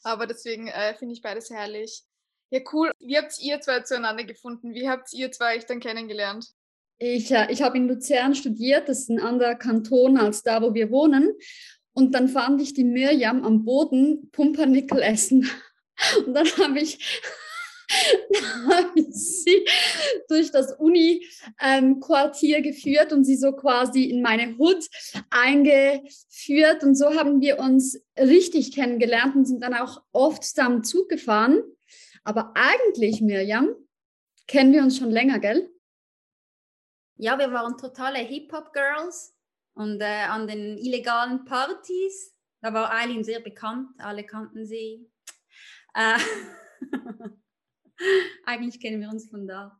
Aber 0.03 0.27
deswegen 0.27 0.67
äh, 0.67 0.93
finde 0.93 1.15
ich 1.15 1.23
beides 1.23 1.49
herrlich. 1.49 2.03
Ja, 2.51 2.59
cool. 2.71 2.91
Wie 2.99 3.17
habt 3.17 3.33
ihr 3.39 3.59
zwei 3.59 3.79
zueinander 3.79 4.25
gefunden? 4.25 4.75
Wie 4.75 4.87
habt 4.87 5.11
ihr 5.13 5.31
zwei 5.31 5.57
euch 5.57 5.65
dann 5.65 5.79
kennengelernt? 5.79 6.49
Ich, 6.99 7.31
äh, 7.31 7.51
ich 7.51 7.63
habe 7.63 7.77
in 7.77 7.87
Luzern 7.87 8.35
studiert, 8.35 8.87
das 8.87 8.99
ist 8.99 9.09
ein 9.09 9.19
anderer 9.19 9.55
Kanton 9.55 10.19
als 10.19 10.43
da, 10.43 10.61
wo 10.61 10.75
wir 10.75 10.91
wohnen. 10.91 11.33
Und 11.93 12.13
dann 12.13 12.27
fand 12.27 12.61
ich 12.61 12.75
die 12.75 12.83
Mirjam 12.83 13.43
am 13.43 13.65
Boden 13.65 14.29
Pumpernickel 14.29 15.01
essen. 15.01 15.49
Und 16.27 16.35
dann 16.35 16.45
habe 16.57 16.79
ich 16.79 17.21
sie 19.09 19.65
durch 20.27 20.51
das 20.51 20.73
Uni-Quartier 20.73 22.61
geführt 22.61 23.13
und 23.13 23.23
sie 23.23 23.35
so 23.35 23.51
quasi 23.53 24.05
in 24.05 24.21
meine 24.21 24.57
Hut 24.57 24.87
eingeführt. 25.29 26.83
Und 26.83 26.95
so 26.95 27.15
haben 27.15 27.41
wir 27.41 27.59
uns 27.59 28.01
richtig 28.17 28.73
kennengelernt 28.73 29.35
und 29.35 29.45
sind 29.45 29.61
dann 29.61 29.73
auch 29.73 30.01
oft 30.11 30.43
zusammen 30.43 30.83
Zug 30.83 31.09
gefahren. 31.09 31.63
Aber 32.23 32.53
eigentlich, 32.55 33.21
Mirjam, 33.21 33.75
kennen 34.47 34.73
wir 34.73 34.83
uns 34.83 34.97
schon 34.97 35.11
länger, 35.11 35.39
gell? 35.39 35.69
Ja, 37.17 37.37
wir 37.37 37.51
waren 37.51 37.77
totale 37.77 38.19
Hip-Hop-Girls 38.19 39.35
und 39.73 40.01
äh, 40.01 40.23
an 40.23 40.47
den 40.47 40.77
illegalen 40.77 41.45
Partys. 41.45 42.35
Da 42.61 42.73
war 42.73 42.93
Eileen 42.93 43.23
sehr 43.23 43.39
bekannt, 43.39 43.89
alle 43.97 44.23
kannten 44.23 44.65
sie. 44.65 45.09
Äh, 45.93 46.17
Eigentlich 48.45 48.79
kennen 48.79 49.01
wir 49.01 49.09
uns 49.09 49.29
von 49.29 49.47
da. 49.47 49.79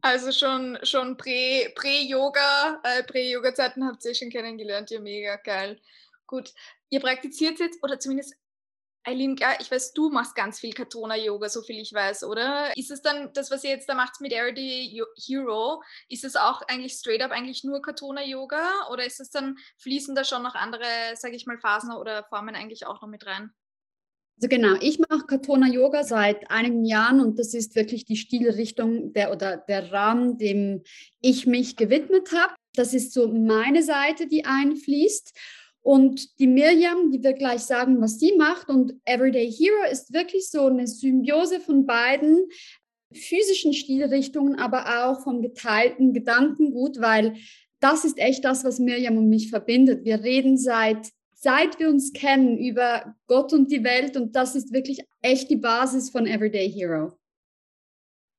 Also 0.00 0.30
schon, 0.32 0.78
schon 0.82 1.16
Prä-Yoga, 1.16 2.80
Prä 2.82 2.98
äh, 2.98 3.02
Prä-Yoga-Zeiten 3.02 3.84
habt 3.84 4.04
ihr 4.04 4.14
schon 4.14 4.30
kennengelernt, 4.30 4.90
ja 4.90 5.00
mega 5.00 5.36
geil. 5.36 5.80
Gut, 6.26 6.54
ihr 6.90 7.00
praktiziert 7.00 7.58
jetzt, 7.58 7.82
oder 7.82 7.98
zumindest 7.98 8.34
Eileen, 9.04 9.36
ich 9.60 9.70
weiß, 9.70 9.94
du 9.94 10.10
machst 10.10 10.34
ganz 10.34 10.60
viel 10.60 10.74
Katona-Yoga, 10.74 11.48
so 11.48 11.62
viel 11.62 11.80
ich 11.80 11.94
weiß, 11.94 12.24
oder? 12.24 12.76
Ist 12.76 12.90
es 12.90 13.00
dann, 13.00 13.32
das, 13.32 13.50
was 13.50 13.64
ihr 13.64 13.70
jetzt 13.70 13.88
da 13.88 13.94
macht 13.94 14.20
mit 14.20 14.32
Everyday 14.32 15.02
Hero, 15.16 15.82
ist 16.08 16.24
es 16.24 16.36
auch 16.36 16.60
eigentlich 16.68 16.92
straight 16.92 17.22
up 17.22 17.30
eigentlich 17.30 17.64
nur 17.64 17.80
Katona-Yoga? 17.80 18.88
Oder 18.92 19.06
ist 19.06 19.20
es 19.20 19.30
dann, 19.30 19.56
fließen 19.78 20.14
da 20.14 20.24
schon 20.24 20.42
noch 20.42 20.54
andere, 20.54 20.84
sage 21.14 21.36
ich 21.36 21.46
mal, 21.46 21.58
Phasen 21.58 21.92
oder 21.92 22.24
Formen 22.24 22.54
eigentlich 22.54 22.86
auch 22.86 23.00
noch 23.00 23.08
mit 23.08 23.24
rein? 23.24 23.54
Also 24.40 24.46
genau, 24.48 24.76
ich 24.80 25.00
mache 25.00 25.26
Katona 25.26 25.66
Yoga 25.66 26.04
seit 26.04 26.48
einigen 26.48 26.84
Jahren 26.84 27.20
und 27.20 27.40
das 27.40 27.54
ist 27.54 27.74
wirklich 27.74 28.04
die 28.04 28.16
Stilrichtung 28.16 29.12
der 29.12 29.32
oder 29.32 29.56
der 29.56 29.90
Rahmen, 29.90 30.38
dem 30.38 30.82
ich 31.20 31.48
mich 31.48 31.74
gewidmet 31.74 32.30
habe. 32.32 32.54
Das 32.76 32.94
ist 32.94 33.12
so 33.12 33.26
meine 33.26 33.82
Seite, 33.82 34.28
die 34.28 34.44
einfließt. 34.44 35.36
Und 35.80 36.38
die 36.38 36.46
Miriam, 36.46 37.10
die 37.10 37.24
wird 37.24 37.40
gleich 37.40 37.62
sagen, 37.62 38.00
was 38.00 38.20
sie 38.20 38.36
macht. 38.36 38.68
Und 38.68 38.94
Everyday 39.04 39.50
Hero 39.50 39.90
ist 39.90 40.12
wirklich 40.12 40.48
so 40.48 40.66
eine 40.66 40.86
Symbiose 40.86 41.58
von 41.58 41.84
beiden 41.84 42.46
physischen 43.12 43.72
Stilrichtungen, 43.72 44.54
aber 44.54 45.08
auch 45.08 45.24
vom 45.24 45.42
geteilten 45.42 46.12
Gedankengut, 46.12 47.00
weil 47.00 47.34
das 47.80 48.04
ist 48.04 48.18
echt 48.18 48.44
das, 48.44 48.62
was 48.62 48.78
Miriam 48.78 49.18
und 49.18 49.28
mich 49.28 49.50
verbindet. 49.50 50.04
Wir 50.04 50.22
reden 50.22 50.58
seit 50.58 51.10
seit 51.40 51.78
wir 51.78 51.88
uns 51.88 52.12
kennen 52.12 52.58
über 52.58 53.14
Gott 53.26 53.52
und 53.52 53.70
die 53.70 53.84
Welt 53.84 54.16
und 54.16 54.34
das 54.34 54.54
ist 54.54 54.72
wirklich 54.72 55.00
echt 55.22 55.50
die 55.50 55.56
Basis 55.56 56.10
von 56.10 56.26
Everyday 56.26 56.70
Hero. 56.70 57.18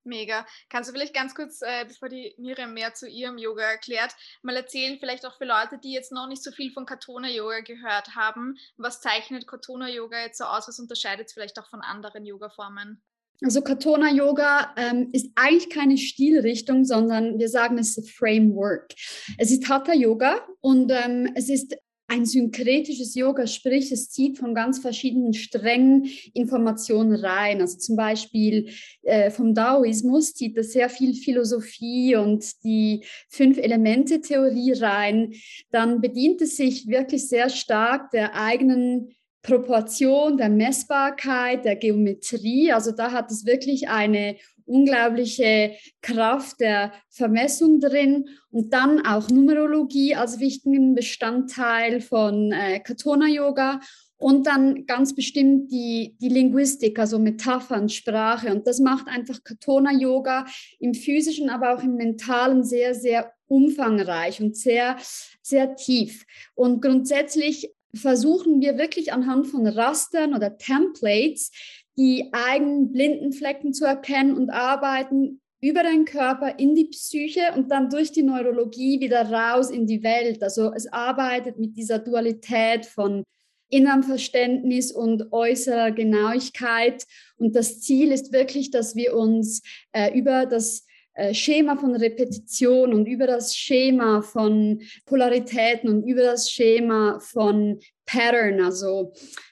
Mega. 0.06 0.46
Kannst 0.70 0.90
du 0.90 0.94
vielleicht 0.94 1.14
ganz 1.14 1.36
kurz, 1.36 1.62
äh, 1.62 1.86
bevor 1.88 2.10
die 2.10 2.34
Miriam 2.38 2.74
mehr 2.74 2.94
zu 2.94 3.08
ihrem 3.08 3.38
Yoga 3.38 3.64
erklärt, 3.64 4.16
mal 4.42 4.56
erzählen, 4.56 4.98
vielleicht 5.00 5.26
auch 5.26 5.38
für 5.38 5.46
Leute, 5.46 5.78
die 5.78 5.92
jetzt 5.92 6.12
noch 6.12 6.28
nicht 6.28 6.44
so 6.44 6.52
viel 6.52 6.72
von 6.72 6.86
Katona 6.86 7.30
Yoga 7.30 7.60
gehört 7.60 8.16
haben, 8.16 8.56
was 8.78 9.02
zeichnet 9.02 9.48
Katona 9.48 9.88
Yoga 9.90 10.22
jetzt 10.22 10.38
so 10.38 10.46
aus? 10.46 10.68
Was 10.68 10.80
unterscheidet 10.80 11.28
es 11.28 11.34
vielleicht 11.34 11.60
auch 11.60 11.70
von 11.70 11.82
anderen 11.82 12.26
Yoga-Formen? 12.26 13.02
Also 13.42 13.62
Katona 13.62 14.12
Yoga 14.12 14.74
ähm, 14.76 15.10
ist 15.14 15.32
eigentlich 15.36 15.70
keine 15.70 15.98
Stilrichtung, 15.98 16.84
sondern 16.84 17.40
wir 17.40 17.48
sagen 17.48 17.78
es 17.78 17.98
ist 17.98 18.12
Framework. 18.12 18.94
Es 19.38 19.52
ist 19.52 19.70
Hatha 19.70 19.94
Yoga 19.94 20.46
und 20.60 20.92
ähm, 20.92 21.32
es 21.36 21.50
ist 21.50 21.76
ein 22.10 22.26
synkretisches 22.26 23.16
Yoga, 23.16 23.48
sprich 23.48 23.92
es 23.92 24.10
zieht 24.10 24.38
von 24.40 24.54
ganz 24.56 24.80
verschiedenen 24.80 25.34
Strängen 25.34 26.10
Informationen 26.34 27.14
rein. 27.14 27.62
Also 27.62 27.78
zum 27.78 27.96
Beispiel 27.96 28.70
äh, 29.04 29.30
vom 29.30 29.54
Daoismus 29.54 30.34
zieht 30.34 30.58
es 30.58 30.74
sehr 30.74 30.90
viel 30.90 31.14
Philosophie 31.14 32.16
und 32.16 32.64
die 32.64 33.06
Fünf-Elemente-Theorie 33.30 34.74
rein. 34.74 35.34
Dann 35.72 36.02
bedient 36.02 36.42
es 36.42 36.58
sich 36.58 36.88
wirklich 36.88 37.28
sehr 37.28 37.50
stark 37.50 38.10
der 38.12 38.36
eigenen 38.36 39.10
Proportion, 39.42 40.38
der 40.38 40.50
Messbarkeit, 40.50 41.64
der 41.64 41.76
Geometrie. 41.76 42.72
Also 42.72 42.92
da 42.92 43.12
hat 43.12 43.32
es 43.32 43.46
wirklich 43.46 43.88
eine 43.88 44.36
unglaubliche 44.70 45.74
Kraft 46.02 46.60
der 46.60 46.94
Vermessung 47.10 47.80
drin 47.80 48.30
und 48.52 48.72
dann 48.74 49.06
auch 49.06 49.30
Numerologie 49.30 50.16
als 50.16 50.40
wichtigen 50.40 50.96
Bestandteil 50.96 52.02
von 52.02 52.52
äh, 52.52 52.80
Katona 52.80 53.28
Yoga 53.28 53.80
und 54.20 54.48
dann 54.48 54.86
ganz 54.86 55.16
bestimmt 55.16 55.72
die, 55.72 56.16
die 56.22 56.28
Linguistik, 56.28 57.00
also 57.00 57.20
Metaphern, 57.20 57.88
Sprache. 57.88 58.54
Und 58.54 58.68
das 58.68 58.80
macht 58.80 59.08
einfach 59.08 59.44
Katona 59.44 59.94
Yoga 59.94 60.46
im 60.80 60.94
physischen, 60.94 61.50
aber 61.50 61.74
auch 61.74 61.84
im 61.84 61.96
mentalen 61.96 62.64
sehr, 62.64 62.94
sehr 62.94 63.34
umfangreich 63.48 64.42
und 64.42 64.58
sehr, 64.58 64.98
sehr 65.42 65.76
tief. 65.76 66.26
Und 66.54 66.82
grundsätzlich 66.82 67.74
versuchen 67.94 68.62
wir 68.62 68.78
wirklich 68.78 69.14
anhand 69.14 69.48
von 69.48 69.66
Rastern 69.66 70.36
oder 70.36 70.58
Templates 70.58 71.52
die 72.00 72.30
eigenen 72.32 72.94
blinden 72.94 73.34
Flecken 73.34 73.74
zu 73.74 73.84
erkennen 73.84 74.38
und 74.38 74.50
arbeiten 74.50 75.42
über 75.60 75.84
den 75.84 76.06
Körper 76.06 76.58
in 76.58 76.74
die 76.74 76.86
Psyche 76.86 77.42
und 77.58 77.70
dann 77.70 77.90
durch 77.90 78.14
die 78.14 78.24
Neurologie 78.24 79.02
wieder 79.02 79.30
raus 79.30 79.70
in 79.70 79.86
die 79.86 80.02
Welt. 80.02 80.42
Also 80.42 80.72
es 80.74 80.88
arbeitet 80.88 81.60
mit 81.60 81.76
dieser 81.76 82.00
Dualität 82.00 82.86
von 82.86 83.26
innerem 83.70 84.04
Verständnis 84.04 84.94
und 84.94 85.34
äußerer 85.34 85.92
Genauigkeit. 85.92 87.04
Und 87.38 87.58
das 87.58 87.82
Ziel 87.82 88.14
ist 88.14 88.32
wirklich, 88.32 88.72
dass 88.72 88.96
wir 88.96 89.14
uns 89.14 89.62
äh, 89.92 90.18
über 90.18 90.46
das 90.46 90.86
äh, 91.16 91.34
Schema 91.34 91.76
von 91.76 91.94
Repetition 91.94 92.94
und 92.94 93.08
über 93.08 93.28
das 93.28 93.58
Schema 93.58 94.22
von 94.22 94.82
Polaritäten 95.06 95.90
und 95.90 96.08
über 96.08 96.24
das 96.24 96.50
Schema 96.50 97.20
von 97.20 97.80
Pattern, 98.06 98.62
also 98.62 99.12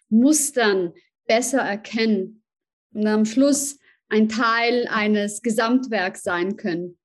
Mustern, 0.10 0.94
besser 1.28 1.60
erkennen 1.60 2.44
und 2.94 3.08
am 3.08 3.26
Schluss 3.26 3.80
ein 4.10 4.30
Teil 4.30 4.88
eines 4.90 5.42
Gesamtwerks 5.42 6.24
sein 6.24 6.56
können. 6.56 6.98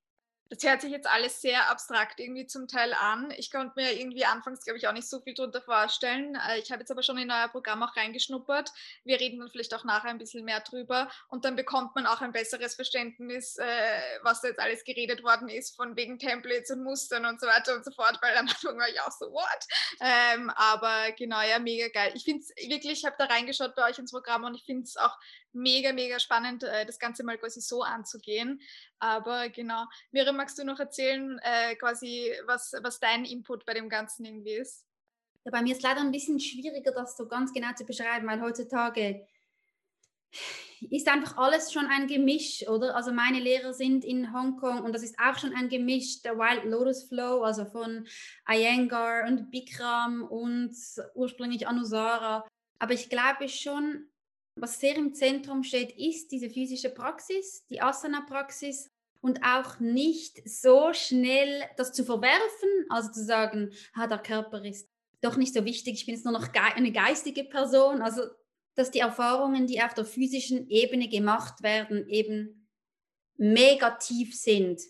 Das 0.52 0.62
hört 0.64 0.82
sich 0.82 0.90
jetzt 0.90 1.06
alles 1.06 1.40
sehr 1.40 1.70
abstrakt 1.70 2.20
irgendwie 2.20 2.46
zum 2.46 2.68
Teil 2.68 2.92
an. 2.92 3.32
Ich 3.38 3.50
konnte 3.50 3.72
mir 3.74 3.98
irgendwie 3.98 4.26
anfangs, 4.26 4.62
glaube 4.62 4.76
ich, 4.76 4.86
auch 4.86 4.92
nicht 4.92 5.08
so 5.08 5.18
viel 5.18 5.32
darunter 5.32 5.62
vorstellen. 5.62 6.34
Äh, 6.34 6.58
ich 6.58 6.70
habe 6.70 6.80
jetzt 6.80 6.90
aber 6.90 7.02
schon 7.02 7.16
in 7.16 7.30
euer 7.30 7.48
Programm 7.48 7.82
auch 7.82 7.96
reingeschnuppert. 7.96 8.70
Wir 9.02 9.18
reden 9.18 9.38
dann 9.38 9.48
vielleicht 9.48 9.72
auch 9.72 9.84
nachher 9.84 10.10
ein 10.10 10.18
bisschen 10.18 10.44
mehr 10.44 10.60
drüber 10.60 11.10
und 11.28 11.46
dann 11.46 11.56
bekommt 11.56 11.94
man 11.94 12.04
auch 12.06 12.20
ein 12.20 12.32
besseres 12.32 12.74
Verständnis, 12.74 13.56
äh, 13.56 13.64
was 14.24 14.42
da 14.42 14.48
jetzt 14.48 14.60
alles 14.60 14.84
geredet 14.84 15.22
worden 15.22 15.48
ist, 15.48 15.74
von 15.74 15.96
wegen 15.96 16.18
Templates 16.18 16.70
und 16.70 16.84
Mustern 16.84 17.24
und 17.24 17.40
so 17.40 17.46
weiter 17.46 17.74
und 17.74 17.86
so 17.86 17.90
fort, 17.90 18.18
weil 18.20 18.36
am 18.36 18.46
Anfang 18.46 18.76
war 18.76 18.90
ich 18.90 19.00
auch 19.00 19.12
so, 19.12 19.32
what? 19.32 19.66
Ähm, 20.00 20.50
aber 20.50 21.12
genau, 21.12 21.40
ja, 21.40 21.60
mega 21.60 21.88
geil. 21.88 22.12
Ich 22.14 22.24
finde 22.24 22.42
es 22.42 22.68
wirklich, 22.68 22.98
ich 22.98 23.04
habe 23.06 23.16
da 23.18 23.24
reingeschaut 23.24 23.74
bei 23.74 23.88
euch 23.88 23.98
ins 23.98 24.12
Programm 24.12 24.44
und 24.44 24.54
ich 24.54 24.64
finde 24.64 24.82
es 24.82 24.98
auch 24.98 25.16
mega, 25.52 25.92
mega 25.92 26.18
spannend, 26.18 26.62
äh, 26.64 26.86
das 26.86 26.98
Ganze 26.98 27.24
mal 27.24 27.38
quasi 27.38 27.60
so 27.60 27.82
anzugehen. 27.82 28.60
Aber 28.98 29.48
genau, 29.48 29.84
Miriam, 30.10 30.36
magst 30.36 30.58
du 30.58 30.64
noch 30.64 30.80
erzählen, 30.80 31.38
äh, 31.42 31.76
quasi, 31.76 32.32
was, 32.46 32.74
was 32.82 33.00
dein 33.00 33.24
Input 33.24 33.64
bei 33.64 33.74
dem 33.74 33.88
Ganzen 33.88 34.24
irgendwie 34.24 34.54
ist? 34.54 34.86
Ja, 35.44 35.50
bei 35.50 35.62
mir 35.62 35.72
ist 35.72 35.82
leider 35.82 36.00
ein 36.00 36.12
bisschen 36.12 36.38
schwieriger, 36.38 36.92
das 36.92 37.16
so 37.16 37.26
ganz 37.26 37.52
genau 37.52 37.72
zu 37.74 37.84
beschreiben, 37.84 38.26
weil 38.28 38.40
heutzutage 38.40 39.26
ist 40.90 41.08
einfach 41.08 41.36
alles 41.36 41.72
schon 41.72 41.86
ein 41.86 42.06
Gemisch, 42.06 42.66
oder? 42.68 42.96
Also 42.96 43.12
meine 43.12 43.38
Lehrer 43.38 43.72
sind 43.72 44.04
in 44.04 44.32
Hongkong 44.32 44.82
und 44.82 44.92
das 44.92 45.02
ist 45.02 45.18
auch 45.18 45.38
schon 45.38 45.54
ein 45.54 45.68
Gemisch, 45.68 46.22
der 46.22 46.38
Wild 46.38 46.64
Lotus 46.64 47.04
Flow, 47.04 47.42
also 47.42 47.64
von 47.64 48.06
Iyengar 48.48 49.26
und 49.26 49.50
Bikram 49.50 50.22
und 50.22 50.74
ursprünglich 51.14 51.66
Anusara. 51.68 52.44
Aber 52.78 52.94
ich 52.94 53.08
glaube 53.08 53.48
schon, 53.48 54.08
was 54.56 54.78
sehr 54.78 54.96
im 54.96 55.14
Zentrum 55.14 55.62
steht, 55.62 55.92
ist 55.98 56.30
diese 56.30 56.50
physische 56.50 56.90
Praxis, 56.90 57.64
die 57.68 57.80
Asana-Praxis 57.80 58.90
und 59.20 59.42
auch 59.44 59.80
nicht 59.80 60.42
so 60.48 60.92
schnell 60.92 61.62
das 61.76 61.92
zu 61.92 62.04
verwerfen, 62.04 62.86
also 62.90 63.10
zu 63.10 63.24
sagen, 63.24 63.72
ah, 63.94 64.06
der 64.06 64.18
Körper 64.18 64.64
ist 64.64 64.88
doch 65.20 65.36
nicht 65.36 65.54
so 65.54 65.64
wichtig, 65.64 65.94
ich 65.94 66.06
bin 66.06 66.14
jetzt 66.14 66.24
nur 66.24 66.32
noch 66.32 66.48
eine 66.52 66.92
geistige 66.92 67.44
Person, 67.44 68.02
also 68.02 68.22
dass 68.74 68.90
die 68.90 69.00
Erfahrungen, 69.00 69.66
die 69.66 69.82
auf 69.82 69.94
der 69.94 70.04
physischen 70.04 70.68
Ebene 70.68 71.08
gemacht 71.08 71.62
werden, 71.62 72.08
eben 72.08 72.68
mega 73.36 73.90
tief 73.92 74.38
sind 74.38 74.80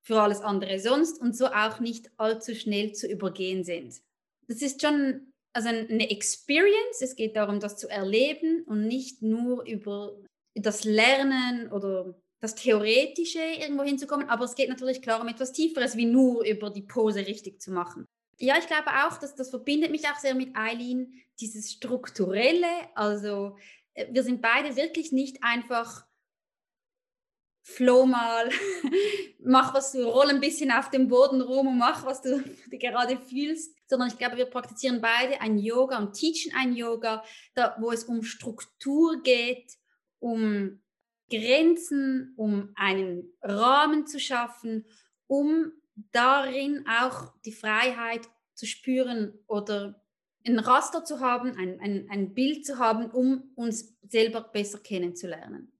für 0.00 0.20
alles 0.20 0.40
andere 0.40 0.78
sonst 0.78 1.20
und 1.20 1.36
so 1.36 1.46
auch 1.46 1.80
nicht 1.80 2.10
allzu 2.16 2.54
schnell 2.54 2.92
zu 2.92 3.08
übergehen 3.08 3.64
sind. 3.64 4.00
Das 4.48 4.62
ist 4.62 4.80
schon 4.80 5.32
also 5.56 5.70
eine 5.70 6.10
Experience. 6.10 7.00
Es 7.00 7.16
geht 7.16 7.34
darum, 7.34 7.60
das 7.60 7.78
zu 7.78 7.88
erleben 7.88 8.62
und 8.66 8.86
nicht 8.86 9.22
nur 9.22 9.64
über 9.64 10.14
das 10.54 10.84
Lernen 10.84 11.72
oder 11.72 12.14
das 12.40 12.54
Theoretische 12.54 13.40
irgendwo 13.40 13.82
hinzukommen. 13.82 14.28
Aber 14.28 14.44
es 14.44 14.54
geht 14.54 14.68
natürlich 14.68 15.00
klar 15.00 15.22
um 15.22 15.28
etwas 15.28 15.52
Tieferes, 15.52 15.96
wie 15.96 16.04
nur 16.04 16.44
über 16.44 16.68
die 16.68 16.82
Pose 16.82 17.26
richtig 17.26 17.62
zu 17.62 17.72
machen. 17.72 18.04
Ja, 18.38 18.58
ich 18.58 18.66
glaube 18.66 18.90
auch, 19.06 19.16
dass 19.16 19.34
das 19.34 19.48
verbindet 19.48 19.90
mich 19.90 20.06
auch 20.08 20.18
sehr 20.18 20.34
mit 20.34 20.54
Eileen, 20.54 21.22
dieses 21.40 21.72
Strukturelle. 21.72 22.68
Also 22.94 23.56
äh, 23.94 24.06
wir 24.10 24.24
sind 24.24 24.42
beide 24.42 24.76
wirklich 24.76 25.10
nicht 25.10 25.42
einfach 25.42 26.04
flow 27.66 28.06
mal, 28.06 28.48
mach 29.40 29.74
was 29.74 29.90
du, 29.90 30.04
roll 30.04 30.30
ein 30.30 30.40
bisschen 30.40 30.70
auf 30.70 30.88
dem 30.88 31.08
Boden 31.08 31.40
rum 31.40 31.66
und 31.66 31.78
mach, 31.78 32.06
was 32.06 32.22
du 32.22 32.42
gerade 32.70 33.18
fühlst, 33.18 33.76
sondern 33.88 34.08
ich 34.08 34.18
glaube, 34.18 34.36
wir 34.36 34.46
praktizieren 34.46 35.00
beide 35.00 35.40
ein 35.40 35.58
Yoga 35.58 35.98
und 35.98 36.12
teachen 36.12 36.52
ein 36.54 36.74
Yoga, 36.76 37.24
da, 37.54 37.76
wo 37.80 37.90
es 37.90 38.04
um 38.04 38.22
Struktur 38.22 39.20
geht, 39.22 39.72
um 40.20 40.80
Grenzen, 41.28 42.34
um 42.36 42.70
einen 42.76 43.32
Rahmen 43.42 44.06
zu 44.06 44.20
schaffen, 44.20 44.86
um 45.26 45.72
darin 46.12 46.86
auch 46.86 47.32
die 47.44 47.52
Freiheit 47.52 48.28
zu 48.54 48.64
spüren 48.66 49.40
oder 49.48 50.00
ein 50.46 50.60
Raster 50.60 51.04
zu 51.04 51.18
haben, 51.18 51.56
ein, 51.56 51.80
ein, 51.80 52.06
ein 52.10 52.32
Bild 52.32 52.64
zu 52.64 52.78
haben, 52.78 53.10
um 53.10 53.50
uns 53.56 53.96
selber 54.02 54.40
besser 54.40 54.78
kennenzulernen. 54.78 55.72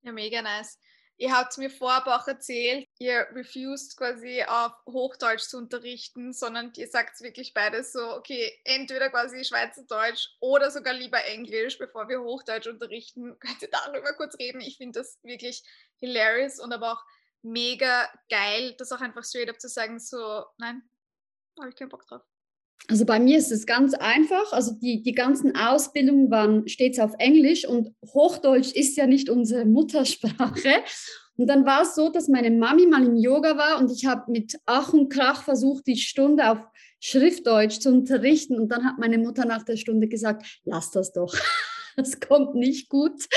Ja, 0.00 0.12
mega 0.12 0.40
nice. 0.40 0.78
Ihr 1.22 1.32
habt 1.32 1.56
mir 1.56 1.70
vorab 1.70 2.08
auch 2.08 2.26
erzählt, 2.26 2.88
ihr 2.98 3.28
refused 3.32 3.96
quasi 3.96 4.42
auf 4.42 4.72
Hochdeutsch 4.86 5.42
zu 5.42 5.56
unterrichten, 5.56 6.32
sondern 6.32 6.72
ihr 6.76 6.88
sagt 6.88 7.20
wirklich 7.20 7.54
beides 7.54 7.92
so, 7.92 8.16
okay, 8.16 8.52
entweder 8.64 9.08
quasi 9.08 9.44
Schweizerdeutsch 9.44 10.30
oder 10.40 10.72
sogar 10.72 10.94
lieber 10.94 11.24
Englisch, 11.24 11.78
bevor 11.78 12.08
wir 12.08 12.22
Hochdeutsch 12.22 12.66
unterrichten. 12.66 13.38
Könnt 13.40 13.62
ihr 13.62 13.70
darüber 13.70 14.12
kurz 14.14 14.36
reden? 14.36 14.60
Ich 14.62 14.78
finde 14.78 14.98
das 14.98 15.20
wirklich 15.22 15.62
hilarious 16.00 16.58
und 16.58 16.72
aber 16.72 16.94
auch 16.94 17.04
mega 17.42 18.10
geil, 18.28 18.74
das 18.76 18.90
auch 18.90 19.00
einfach 19.00 19.22
straight 19.22 19.48
up 19.48 19.60
zu 19.60 19.68
sagen, 19.68 20.00
so, 20.00 20.44
nein, 20.58 20.82
habe 21.56 21.68
ich 21.68 21.76
keinen 21.76 21.90
Bock 21.90 22.04
drauf. 22.04 22.31
Also 22.88 23.06
bei 23.06 23.20
mir 23.20 23.38
ist 23.38 23.52
es 23.52 23.66
ganz 23.66 23.94
einfach. 23.94 24.52
Also 24.52 24.72
die, 24.72 25.02
die 25.02 25.12
ganzen 25.12 25.56
Ausbildungen 25.56 26.30
waren 26.30 26.68
stets 26.68 26.98
auf 26.98 27.12
Englisch 27.18 27.66
und 27.66 27.94
Hochdeutsch 28.12 28.72
ist 28.72 28.96
ja 28.96 29.06
nicht 29.06 29.30
unsere 29.30 29.64
Muttersprache. 29.66 30.82
Und 31.36 31.46
dann 31.46 31.64
war 31.64 31.82
es 31.82 31.94
so, 31.94 32.10
dass 32.10 32.28
meine 32.28 32.50
Mami 32.50 32.86
mal 32.86 33.04
im 33.04 33.16
Yoga 33.16 33.56
war 33.56 33.80
und 33.80 33.90
ich 33.90 34.04
habe 34.04 34.30
mit 34.30 34.58
Ach 34.66 34.92
und 34.92 35.08
Krach 35.08 35.42
versucht, 35.42 35.86
die 35.86 35.96
Stunde 35.96 36.50
auf 36.50 36.58
Schriftdeutsch 37.00 37.80
zu 37.80 37.88
unterrichten. 37.88 38.58
Und 38.58 38.68
dann 38.68 38.84
hat 38.84 38.98
meine 38.98 39.18
Mutter 39.18 39.44
nach 39.44 39.62
der 39.62 39.76
Stunde 39.76 40.08
gesagt, 40.08 40.60
lass 40.64 40.90
das 40.90 41.12
doch. 41.12 41.34
Das 41.94 42.20
kommt 42.20 42.54
nicht 42.54 42.88
gut. 42.88 43.28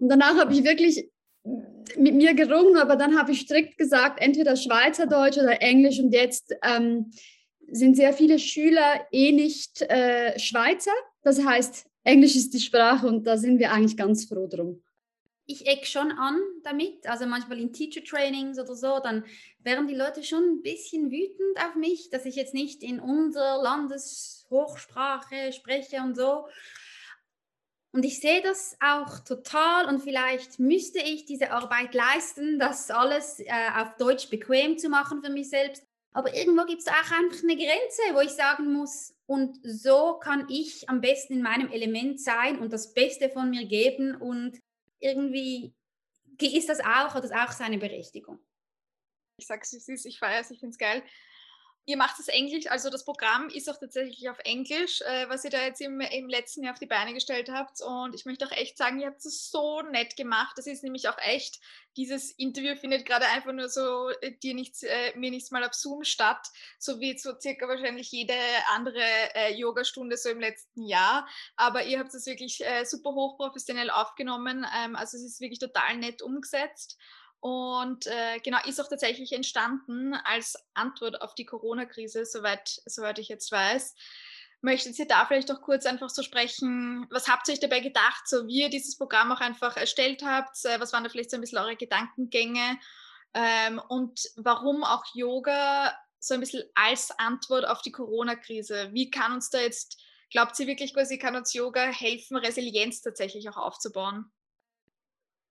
Und 0.00 0.08
danach 0.08 0.36
habe 0.36 0.52
ich 0.52 0.62
wirklich 0.62 1.10
mit 1.96 2.14
mir 2.14 2.34
gerungen, 2.34 2.76
aber 2.76 2.94
dann 2.94 3.18
habe 3.18 3.32
ich 3.32 3.40
strikt 3.40 3.78
gesagt, 3.78 4.22
entweder 4.22 4.54
Schweizerdeutsch 4.54 5.38
oder 5.38 5.60
Englisch. 5.60 5.98
Und 5.98 6.12
jetzt 6.12 6.54
ähm, 6.62 7.10
sind 7.68 7.96
sehr 7.96 8.12
viele 8.12 8.38
Schüler 8.38 9.06
eh 9.12 9.32
nicht 9.32 9.82
äh, 9.82 10.38
Schweizer. 10.38 10.92
Das 11.22 11.44
heißt, 11.44 11.86
Englisch 12.04 12.36
ist 12.36 12.54
die 12.54 12.60
Sprache 12.60 13.06
und 13.06 13.24
da 13.24 13.36
sind 13.36 13.58
wir 13.58 13.72
eigentlich 13.72 13.96
ganz 13.96 14.26
froh 14.26 14.46
drum. 14.46 14.82
Ich 15.48 15.66
eck 15.66 15.86
schon 15.86 16.10
an 16.12 16.40
damit, 16.64 17.08
also 17.08 17.26
manchmal 17.26 17.60
in 17.60 17.72
Teacher 17.72 18.02
Trainings 18.02 18.58
oder 18.58 18.74
so, 18.74 18.98
dann 19.02 19.24
wären 19.60 19.86
die 19.86 19.94
Leute 19.94 20.24
schon 20.24 20.42
ein 20.42 20.62
bisschen 20.62 21.10
wütend 21.10 21.56
auf 21.58 21.76
mich, 21.76 22.10
dass 22.10 22.26
ich 22.26 22.34
jetzt 22.34 22.54
nicht 22.54 22.82
in 22.82 22.98
unserer 22.98 23.62
Landeshochsprache 23.62 25.52
spreche 25.52 26.00
und 26.00 26.16
so. 26.16 26.46
Und 27.92 28.04
ich 28.04 28.20
sehe 28.20 28.42
das 28.42 28.76
auch 28.80 29.20
total 29.20 29.86
und 29.86 30.02
vielleicht 30.02 30.58
müsste 30.58 30.98
ich 30.98 31.24
diese 31.24 31.50
Arbeit 31.52 31.94
leisten, 31.94 32.58
das 32.58 32.90
alles 32.90 33.40
äh, 33.40 33.46
auf 33.74 33.96
Deutsch 33.96 34.28
bequem 34.28 34.76
zu 34.76 34.88
machen 34.88 35.22
für 35.22 35.30
mich 35.30 35.48
selbst. 35.48 35.85
Aber 36.16 36.34
irgendwo 36.34 36.64
gibt 36.64 36.80
es 36.80 36.88
auch 36.88 37.10
einfach 37.12 37.42
eine 37.42 37.56
Grenze, 37.56 38.00
wo 38.14 38.20
ich 38.20 38.30
sagen 38.30 38.72
muss, 38.72 39.14
und 39.26 39.58
so 39.62 40.18
kann 40.18 40.46
ich 40.48 40.88
am 40.88 41.02
besten 41.02 41.34
in 41.34 41.42
meinem 41.42 41.70
Element 41.70 42.22
sein 42.22 42.58
und 42.58 42.72
das 42.72 42.94
Beste 42.94 43.28
von 43.28 43.50
mir 43.50 43.66
geben. 43.66 44.14
Und 44.14 44.58
irgendwie 44.98 45.74
ist 46.40 46.70
das 46.70 46.80
auch, 46.80 47.12
hat 47.12 47.22
das 47.22 47.32
auch 47.32 47.52
seine 47.52 47.76
Berechtigung. 47.76 48.38
Ich 49.36 49.46
sage 49.46 49.60
es, 49.62 49.74
ist, 49.74 50.06
ich 50.06 50.18
feiere 50.18 50.40
es, 50.40 50.50
ich 50.50 50.58
finde 50.58 50.70
es 50.70 50.78
geil. 50.78 51.02
Ihr 51.88 51.96
macht 51.96 52.18
es 52.18 52.26
Englisch, 52.26 52.66
also 52.66 52.90
das 52.90 53.04
Programm 53.04 53.48
ist 53.48 53.70
auch 53.70 53.78
tatsächlich 53.78 54.28
auf 54.28 54.40
Englisch, 54.40 55.02
äh, 55.02 55.28
was 55.28 55.44
ihr 55.44 55.50
da 55.50 55.62
jetzt 55.62 55.80
im, 55.80 56.00
im, 56.00 56.28
letzten 56.28 56.64
Jahr 56.64 56.72
auf 56.72 56.80
die 56.80 56.86
Beine 56.86 57.14
gestellt 57.14 57.48
habt. 57.48 57.80
Und 57.80 58.12
ich 58.12 58.24
möchte 58.24 58.44
auch 58.44 58.50
echt 58.50 58.76
sagen, 58.76 58.98
ihr 58.98 59.06
habt 59.06 59.24
es 59.24 59.52
so 59.52 59.82
nett 59.82 60.16
gemacht. 60.16 60.58
Das 60.58 60.66
ist 60.66 60.82
nämlich 60.82 61.08
auch 61.08 61.18
echt, 61.18 61.60
dieses 61.96 62.32
Interview 62.32 62.74
findet 62.74 63.06
gerade 63.06 63.26
einfach 63.26 63.52
nur 63.52 63.68
so 63.68 64.10
äh, 64.20 64.32
dir 64.32 64.54
nichts, 64.54 64.82
äh, 64.82 65.16
mir 65.16 65.30
nichts 65.30 65.52
mal 65.52 65.62
auf 65.62 65.74
Zoom 65.74 66.02
statt, 66.02 66.48
so 66.80 66.98
wie 66.98 67.16
so 67.16 67.38
circa 67.40 67.68
wahrscheinlich 67.68 68.10
jede 68.10 68.34
andere 68.74 69.04
äh, 69.36 69.54
Yogastunde 69.54 70.16
so 70.16 70.28
im 70.28 70.40
letzten 70.40 70.82
Jahr. 70.82 71.28
Aber 71.54 71.84
ihr 71.84 72.00
habt 72.00 72.12
es 72.12 72.26
wirklich 72.26 72.66
äh, 72.66 72.84
super 72.84 73.10
hochprofessionell 73.10 73.90
aufgenommen. 73.90 74.66
Ähm, 74.76 74.96
also 74.96 75.16
es 75.16 75.22
ist 75.22 75.40
wirklich 75.40 75.60
total 75.60 75.98
nett 75.98 76.20
umgesetzt. 76.20 76.98
Und 77.40 78.06
äh, 78.06 78.38
genau, 78.42 78.58
ist 78.66 78.80
auch 78.80 78.88
tatsächlich 78.88 79.32
entstanden 79.32 80.14
als 80.14 80.56
Antwort 80.74 81.22
auf 81.22 81.34
die 81.34 81.44
Corona-Krise, 81.44 82.24
soweit, 82.24 82.80
soweit 82.86 83.18
ich 83.18 83.28
jetzt 83.28 83.52
weiß. 83.52 83.94
Möchtet 84.62 84.98
ihr 84.98 85.06
da 85.06 85.26
vielleicht 85.26 85.50
auch 85.52 85.60
kurz 85.60 85.86
einfach 85.86 86.10
so 86.10 86.22
sprechen, 86.22 87.06
was 87.10 87.28
habt 87.28 87.46
ihr 87.46 87.54
euch 87.54 87.60
dabei 87.60 87.80
gedacht, 87.80 88.26
so 88.26 88.46
wie 88.46 88.62
ihr 88.62 88.70
dieses 88.70 88.96
Programm 88.96 89.30
auch 89.30 89.40
einfach 89.40 89.76
erstellt 89.76 90.22
habt? 90.24 90.56
Äh, 90.64 90.80
was 90.80 90.92
waren 90.92 91.04
da 91.04 91.10
vielleicht 91.10 91.30
so 91.30 91.36
ein 91.36 91.40
bisschen 91.40 91.58
eure 91.58 91.76
Gedankengänge? 91.76 92.78
Ähm, 93.34 93.80
und 93.88 94.20
warum 94.36 94.82
auch 94.82 95.04
Yoga 95.14 95.94
so 96.18 96.34
ein 96.34 96.40
bisschen 96.40 96.64
als 96.74 97.10
Antwort 97.18 97.68
auf 97.68 97.82
die 97.82 97.92
Corona-Krise? 97.92 98.90
Wie 98.92 99.10
kann 99.10 99.32
uns 99.32 99.50
da 99.50 99.60
jetzt, 99.60 100.02
glaubt 100.30 100.58
ihr 100.58 100.66
wirklich 100.66 100.94
quasi, 100.94 101.18
kann 101.18 101.36
uns 101.36 101.52
Yoga 101.52 101.82
helfen, 101.82 102.38
Resilienz 102.38 103.02
tatsächlich 103.02 103.48
auch 103.50 103.58
aufzubauen? 103.58 104.32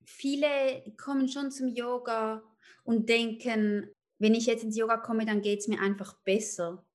Viele 0.06 0.84
kommen 0.98 1.28
schon 1.28 1.52
zum 1.52 1.68
Yoga 1.68 2.44
und 2.84 3.10
denken, 3.10 3.92
wenn 4.20 4.34
ich 4.36 4.46
jetzt 4.46 4.64
ins 4.64 4.78
Yoga 4.78 4.98
komme, 4.98 5.26
dann 5.26 5.42
geht 5.42 5.60
es 5.60 5.68
mir 5.68 5.80
einfach 5.80 6.14
besser. 6.24 6.86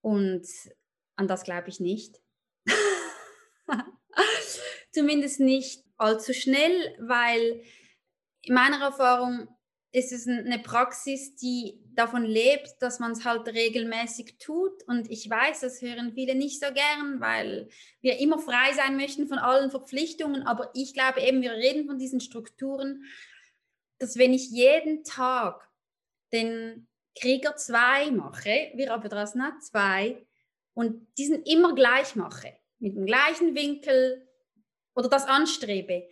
Und 0.00 0.46
an 1.16 1.28
das 1.28 1.42
glaube 1.42 1.68
ich 1.68 1.80
nicht. 1.80 2.20
Zumindest 4.92 5.40
nicht 5.40 5.84
allzu 5.96 6.32
schnell, 6.32 6.96
weil 7.00 7.62
in 8.42 8.54
meiner 8.54 8.80
Erfahrung 8.80 9.48
ist 9.92 10.10
es 10.10 10.26
eine 10.26 10.58
Praxis, 10.58 11.36
die 11.36 11.78
davon 11.94 12.24
lebt, 12.24 12.76
dass 12.80 12.98
man 12.98 13.12
es 13.12 13.24
halt 13.26 13.46
regelmäßig 13.46 14.38
tut. 14.38 14.82
Und 14.86 15.10
ich 15.10 15.28
weiß, 15.28 15.60
das 15.60 15.82
hören 15.82 16.14
viele 16.14 16.34
nicht 16.34 16.60
so 16.60 16.72
gern, 16.72 17.20
weil 17.20 17.68
wir 18.00 18.18
immer 18.18 18.38
frei 18.38 18.72
sein 18.72 18.96
möchten 18.96 19.28
von 19.28 19.38
allen 19.38 19.70
Verpflichtungen. 19.70 20.46
Aber 20.46 20.70
ich 20.74 20.94
glaube 20.94 21.20
eben, 21.20 21.42
wir 21.42 21.52
reden 21.52 21.86
von 21.86 21.98
diesen 21.98 22.20
Strukturen, 22.20 23.04
dass 23.98 24.16
wenn 24.16 24.32
ich 24.32 24.50
jeden 24.50 25.04
Tag 25.04 25.68
den 26.32 26.88
Krieger 27.14 27.54
2 27.54 28.12
mache, 28.12 28.72
wir 28.74 28.94
aber 28.94 29.10
das 29.10 29.34
nicht 29.34 29.62
2, 29.62 30.26
und 30.74 31.06
diesen 31.18 31.42
immer 31.42 31.74
gleich 31.74 32.16
mache, 32.16 32.56
mit 32.78 32.96
dem 32.96 33.04
gleichen 33.04 33.54
Winkel 33.54 34.26
oder 34.94 35.10
das 35.10 35.26
anstrebe, 35.26 36.08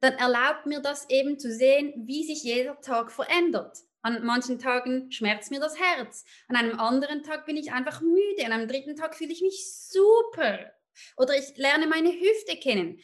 dann 0.00 0.14
erlaubt 0.14 0.66
mir 0.66 0.80
das 0.80 1.08
eben 1.10 1.38
zu 1.38 1.52
sehen, 1.52 1.92
wie 2.06 2.24
sich 2.24 2.42
jeder 2.42 2.80
Tag 2.80 3.12
verändert. 3.12 3.78
An 4.02 4.24
manchen 4.24 4.58
Tagen 4.58 5.12
schmerzt 5.12 5.50
mir 5.50 5.60
das 5.60 5.78
Herz. 5.78 6.24
An 6.48 6.56
einem 6.56 6.80
anderen 6.80 7.22
Tag 7.22 7.44
bin 7.44 7.56
ich 7.56 7.72
einfach 7.72 8.00
müde. 8.00 8.46
An 8.46 8.52
einem 8.52 8.68
dritten 8.68 8.96
Tag 8.96 9.14
fühle 9.14 9.32
ich 9.32 9.42
mich 9.42 9.74
super. 9.74 10.72
Oder 11.16 11.36
ich 11.36 11.56
lerne 11.56 11.86
meine 11.86 12.10
Hüfte 12.10 12.56
kennen. 12.56 12.98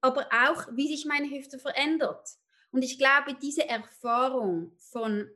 Aber 0.00 0.28
auch, 0.30 0.68
wie 0.72 0.86
sich 0.86 1.04
meine 1.04 1.28
Hüfte 1.28 1.58
verändert. 1.58 2.28
Und 2.70 2.82
ich 2.82 2.98
glaube, 2.98 3.34
diese 3.34 3.68
Erfahrung 3.68 4.72
von 4.78 5.28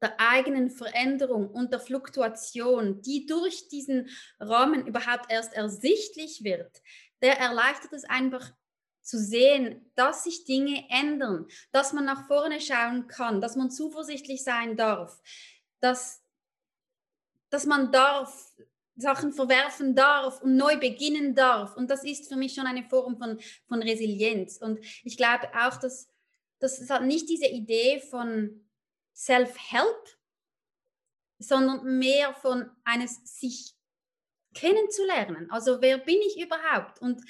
der 0.00 0.18
eigenen 0.18 0.70
Veränderung 0.70 1.48
und 1.50 1.72
der 1.72 1.80
Fluktuation, 1.80 3.02
die 3.02 3.26
durch 3.26 3.68
diesen 3.68 4.08
Rahmen 4.40 4.86
überhaupt 4.86 5.30
erst 5.30 5.52
ersichtlich 5.52 6.42
wird, 6.42 6.82
der 7.20 7.38
erleichtert 7.38 7.92
es 7.92 8.04
einfach 8.04 8.52
zu 9.02 9.18
sehen, 9.18 9.90
dass 9.94 10.24
sich 10.24 10.44
Dinge 10.44 10.84
ändern, 10.88 11.46
dass 11.72 11.92
man 11.92 12.04
nach 12.04 12.26
vorne 12.26 12.60
schauen 12.60 13.08
kann, 13.08 13.40
dass 13.40 13.56
man 13.56 13.70
zuversichtlich 13.70 14.44
sein 14.44 14.76
darf, 14.76 15.20
dass, 15.80 16.22
dass 17.50 17.66
man 17.66 17.92
darf, 17.92 18.52
Sachen 18.94 19.32
verwerfen 19.32 19.94
darf 19.94 20.42
und 20.42 20.56
neu 20.56 20.76
beginnen 20.76 21.34
darf. 21.34 21.76
Und 21.76 21.90
das 21.90 22.04
ist 22.04 22.28
für 22.28 22.36
mich 22.36 22.54
schon 22.54 22.66
eine 22.66 22.84
Form 22.84 23.16
von, 23.16 23.40
von 23.66 23.82
Resilienz. 23.82 24.58
Und 24.58 24.80
ich 25.02 25.16
glaube 25.16 25.48
auch, 25.54 25.76
dass 25.78 26.12
das 26.62 26.78
ist 26.78 26.90
halt 26.90 27.02
nicht 27.02 27.28
diese 27.28 27.46
Idee 27.46 28.00
von 28.00 28.64
Self-Help, 29.16 30.18
sondern 31.38 31.98
mehr 31.98 32.34
von 32.34 32.70
eines 32.84 33.20
sich 33.24 33.74
kennenzulernen. 34.54 35.50
Also 35.50 35.80
wer 35.80 35.98
bin 35.98 36.20
ich 36.20 36.40
überhaupt? 36.40 37.00
Und 37.00 37.20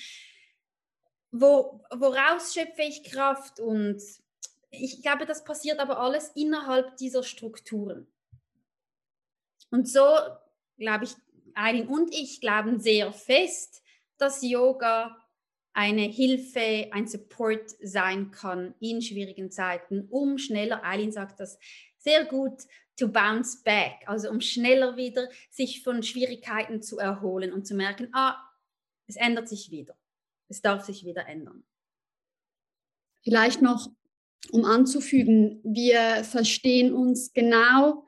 wo, 1.32 1.80
woraus 1.90 2.54
schöpfe 2.54 2.82
ich 2.82 3.02
Kraft? 3.02 3.58
Und 3.58 4.00
ich 4.70 5.02
glaube, 5.02 5.26
das 5.26 5.44
passiert 5.44 5.80
aber 5.80 5.98
alles 5.98 6.30
innerhalb 6.34 6.96
dieser 6.98 7.22
Strukturen. 7.22 8.06
Und 9.70 9.88
so 9.88 10.06
glaube 10.76 11.04
ich, 11.04 11.14
Eileen 11.54 11.88
und 11.88 12.14
ich 12.14 12.40
glauben 12.40 12.78
sehr 12.80 13.12
fest, 13.12 13.82
dass 14.18 14.42
Yoga 14.42 15.18
eine 15.72 16.02
Hilfe, 16.02 16.88
ein 16.92 17.06
Support 17.06 17.70
sein 17.82 18.30
kann 18.30 18.74
in 18.80 19.00
schwierigen 19.00 19.50
Zeiten, 19.50 20.06
um 20.10 20.38
schneller, 20.38 20.84
Eileen 20.84 21.12
sagt 21.12 21.40
das 21.40 21.58
sehr 21.98 22.24
gut, 22.26 22.62
to 22.98 23.08
bounce 23.08 23.62
back, 23.62 24.02
also 24.06 24.30
um 24.30 24.40
schneller 24.40 24.96
wieder 24.96 25.28
sich 25.50 25.82
von 25.82 26.02
Schwierigkeiten 26.02 26.82
zu 26.82 26.98
erholen 26.98 27.52
und 27.52 27.66
zu 27.66 27.74
merken, 27.74 28.08
ah, 28.12 28.36
es 29.06 29.16
ändert 29.16 29.48
sich 29.48 29.70
wieder, 29.70 29.96
es 30.52 30.60
darf 30.60 30.84
sich 30.84 31.06
wieder 31.06 31.26
ändern. 31.26 31.64
Vielleicht 33.24 33.62
noch, 33.62 33.90
um 34.50 34.66
anzufügen, 34.66 35.60
wir 35.64 36.24
verstehen 36.24 36.92
uns 36.92 37.32
genau 37.32 38.04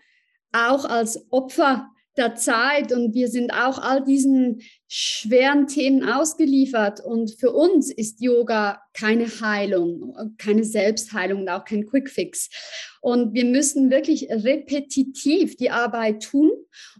auch 0.52 0.84
als 0.84 1.26
Opfer 1.32 1.90
der 2.16 2.36
Zeit 2.36 2.92
und 2.92 3.14
wir 3.14 3.28
sind 3.28 3.52
auch 3.52 3.78
all 3.78 4.04
diesen 4.04 4.60
schweren 4.86 5.66
Themen 5.66 6.04
ausgeliefert. 6.04 7.00
Und 7.00 7.32
für 7.40 7.50
uns 7.50 7.90
ist 7.92 8.20
Yoga 8.20 8.80
keine 8.92 9.26
Heilung, 9.26 10.16
keine 10.38 10.62
Selbstheilung 10.62 11.42
und 11.42 11.48
auch 11.48 11.64
kein 11.64 11.86
Quickfix. 11.86 12.48
Und 13.00 13.34
wir 13.34 13.44
müssen 13.44 13.90
wirklich 13.90 14.28
repetitiv 14.30 15.56
die 15.56 15.70
Arbeit 15.70 16.22
tun. 16.22 16.52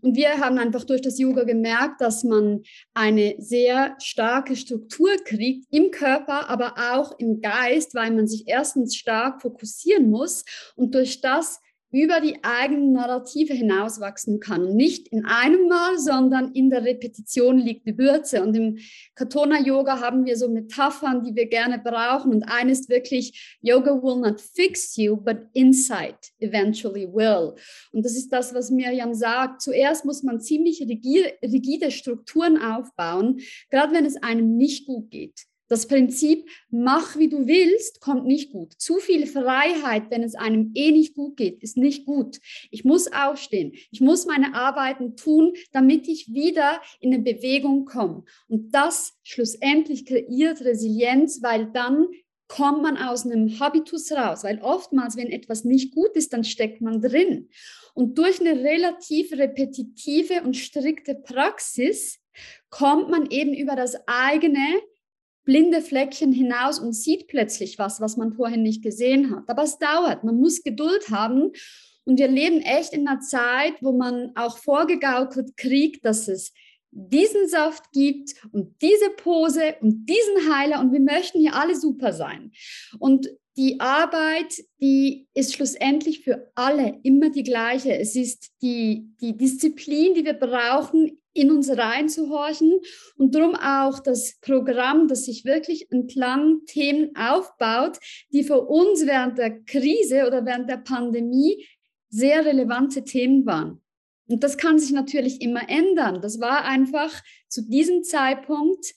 Und 0.03 0.17
wir 0.17 0.39
haben 0.41 0.59
einfach 0.59 0.85
durch 0.85 1.01
das 1.01 1.19
Yoga 1.19 1.45
gemerkt, 1.45 2.01
dass 2.01 2.25
man 2.25 2.63
eine 2.95 3.37
sehr 3.39 3.95
starke 4.01 4.57
Struktur 4.57 5.11
kriegt 5.25 5.67
im 5.71 5.93
Körper, 5.93 6.51
aber 6.51 6.75
auch 6.93 7.19
im 7.19 7.41
Geist, 7.41 7.95
weil 7.95 8.11
man 8.11 8.27
sich 8.27 8.45
erstens 8.47 8.97
stark 8.97 9.41
fokussieren 9.41 10.11
muss 10.11 10.45
und 10.75 10.95
durch 10.95 11.21
das 11.21 11.61
über 11.95 12.21
die 12.21 12.43
eigenen 12.43 12.93
Narrative 12.93 13.55
hinauswachsen 13.55 14.41
kann. 14.41 14.75
Nicht 14.75 15.07
in 15.09 15.25
einem 15.25 15.69
Mal, 15.69 15.97
sondern 15.99 16.53
in 16.53 16.69
der 16.69 16.85
Repetition 16.85 17.59
liegt 17.59 17.87
die 17.87 17.97
Würze. 17.97 18.43
Und 18.43 18.57
im 18.57 18.79
Katona-Yoga 19.15 20.01
haben 20.01 20.27
wir 20.27 20.37
so 20.37 20.49
Metaphern, 20.49 21.23
die 21.23 21.37
wir 21.37 21.47
gerne 21.47 21.79
brauchen. 21.79 22.33
Und 22.33 22.43
eine 22.43 22.73
ist 22.73 22.89
wirklich, 22.89 23.57
Yoga 23.61 23.93
will 24.03 24.21
not 24.21 24.41
fix 24.41 24.97
you, 24.97 25.17
but 25.17 25.39
insight 25.53 26.33
eventually 26.41 27.07
will. 27.07 27.55
Und 27.93 28.05
das 28.05 28.17
ist 28.17 28.29
das, 28.33 28.53
was 28.53 28.73
Miriam 28.73 29.15
sagt. 29.15 29.63
Zuerst 29.63 30.05
muss 30.05 30.25
man 30.25 30.41
ziemlich 30.41 30.83
rigide 30.83 31.91
Strukturen 31.93 32.61
aufbauen, 32.61 33.41
gerade 33.71 33.95
wenn 33.95 34.05
es 34.05 34.21
einem 34.21 34.57
nicht 34.57 34.87
gut 34.87 35.13
geht. 35.13 35.47
Das 35.69 35.89
Prinzip, 35.89 36.49
mach 36.71 37.17
wie 37.19 37.29
du 37.29 37.47
willst, 37.47 38.01
kommt 38.01 38.27
nicht 38.27 38.53
gut. 38.53 38.75
Zu 38.75 38.99
viel 38.99 39.27
Freiheit, 39.27 40.11
wenn 40.11 40.23
es 40.23 40.35
einem 40.35 40.73
eh 40.75 40.93
nicht 40.93 41.15
gut 41.15 41.37
geht, 41.37 41.63
ist 41.63 41.77
nicht 41.77 42.05
gut. 42.05 42.39
Ich 42.71 42.85
muss 42.85 43.11
aufstehen. 43.13 43.73
Ich 43.91 44.01
muss 44.01 44.27
meine 44.27 44.55
Arbeiten 44.55 45.17
tun, 45.17 45.55
damit 45.73 46.07
ich 46.07 46.33
wieder 46.33 46.83
in 47.01 47.15
eine 47.15 47.23
Bewegung 47.23 47.87
komme. 47.87 48.25
Und 48.47 48.75
das 48.75 49.15
schlussendlich 49.23 50.05
kreiert 50.05 50.61
Resilienz, 50.63 51.43
weil 51.43 51.71
dann 51.73 52.09
kommt 52.47 52.83
man 52.83 52.99
aus 52.99 53.25
einem 53.25 53.59
Habitus 53.59 54.13
raus. 54.13 54.45
Weil 54.45 54.61
oftmals, 54.61 55.17
wenn 55.17 55.31
etwas 55.31 55.65
nicht 55.65 55.95
gut 55.95 56.15
ist, 56.15 56.33
dann 56.33 56.45
steckt 56.45 56.83
man 56.83 57.01
drin. 57.01 57.49
Und 57.95 58.19
durch 58.19 58.41
eine 58.41 58.63
relativ 58.63 59.33
repetitive 59.33 60.43
und 60.43 60.57
strikte 60.57 61.15
Praxis 61.15 62.21
kommt 62.69 63.09
man 63.09 63.31
eben 63.31 63.55
über 63.55 63.77
das 63.77 63.97
eigene 64.07 64.81
blinde 65.45 65.83
Fleckchen 65.83 66.33
hinaus 66.33 66.79
und 66.79 66.95
sieht 66.95 67.29
plötzlich 67.29 67.79
was, 67.79 68.01
was 68.01 68.17
man 68.17 68.33
vorhin 68.33 68.63
nicht 68.63 68.83
gesehen 68.83 69.35
hat. 69.35 69.45
Aber 69.49 69.63
es 69.63 69.79
dauert, 69.79 70.25
man 70.25 70.37
muss 70.37 70.63
Geduld 70.63 71.11
haben. 71.11 71.53
Und 72.05 72.19
wir 72.19 72.29
leben 72.29 72.61
echt 72.61 72.93
in 72.93 73.09
einer 73.09 73.21
Zeit, 73.21 73.75
wo 73.81 73.93
man 73.93 74.33
auch 74.35 74.59
vorgegaukelt 74.59 75.57
kriegt, 75.57 76.05
dass 76.05 76.29
es 76.29 76.53
diesen 76.91 77.49
Saft 77.49 77.93
gibt 77.93 78.35
und 78.53 78.81
diese 78.81 79.11
Pose 79.17 79.77
und 79.81 80.07
diesen 80.07 80.55
Heiler 80.55 80.81
und 80.81 80.93
wir 80.93 81.01
möchten 81.01 81.41
hier 81.41 81.55
alle 81.55 81.75
super 81.75 82.13
sein. 82.13 82.53
Und 82.99 83.29
die 83.57 83.81
Arbeit, 83.81 84.65
die 84.81 85.29
ist 85.35 85.55
schlussendlich 85.55 86.21
für 86.21 86.51
alle 86.55 86.99
immer 87.03 87.31
die 87.31 87.43
gleiche. 87.43 87.97
Es 87.97 88.17
ist 88.17 88.51
die, 88.63 89.09
die 89.21 89.37
Disziplin, 89.37 90.15
die 90.15 90.25
wir 90.25 90.35
brauchen, 90.35 91.21
in 91.35 91.51
uns 91.51 91.69
reinzuhorchen 91.69 92.81
und 93.17 93.35
darum 93.35 93.55
auch 93.57 93.99
das 93.99 94.39
Programm, 94.41 95.09
das 95.09 95.27
sich 95.27 95.45
wirklich 95.45 95.91
entlang 95.91 96.65
Themen 96.67 97.15
aufbaut, 97.17 97.99
die 98.33 98.45
für 98.45 98.63
uns 98.63 99.05
während 99.05 99.37
der 99.39 99.61
Krise 99.65 100.27
oder 100.27 100.47
während 100.47 100.71
der 100.71 100.79
Pandemie 100.79 101.67
sehr 102.09 102.47
relevante 102.47 103.05
Themen 103.05 103.45
waren. 103.45 103.83
Und 104.29 104.43
das 104.43 104.57
kann 104.57 104.79
sich 104.79 104.93
natürlich 104.93 105.43
immer 105.43 105.69
ändern. 105.69 106.23
Das 106.23 106.41
war 106.41 106.65
einfach 106.65 107.13
zu 107.49 107.69
diesem 107.69 108.05
Zeitpunkt 108.05 108.95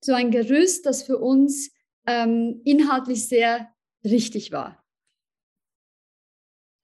so 0.00 0.12
ein 0.12 0.30
Gerüst, 0.30 0.86
das 0.86 1.02
für 1.02 1.18
uns 1.18 1.72
ähm, 2.06 2.60
inhaltlich 2.64 3.26
sehr 3.26 3.72
richtig 4.04 4.52
war. 4.52 4.84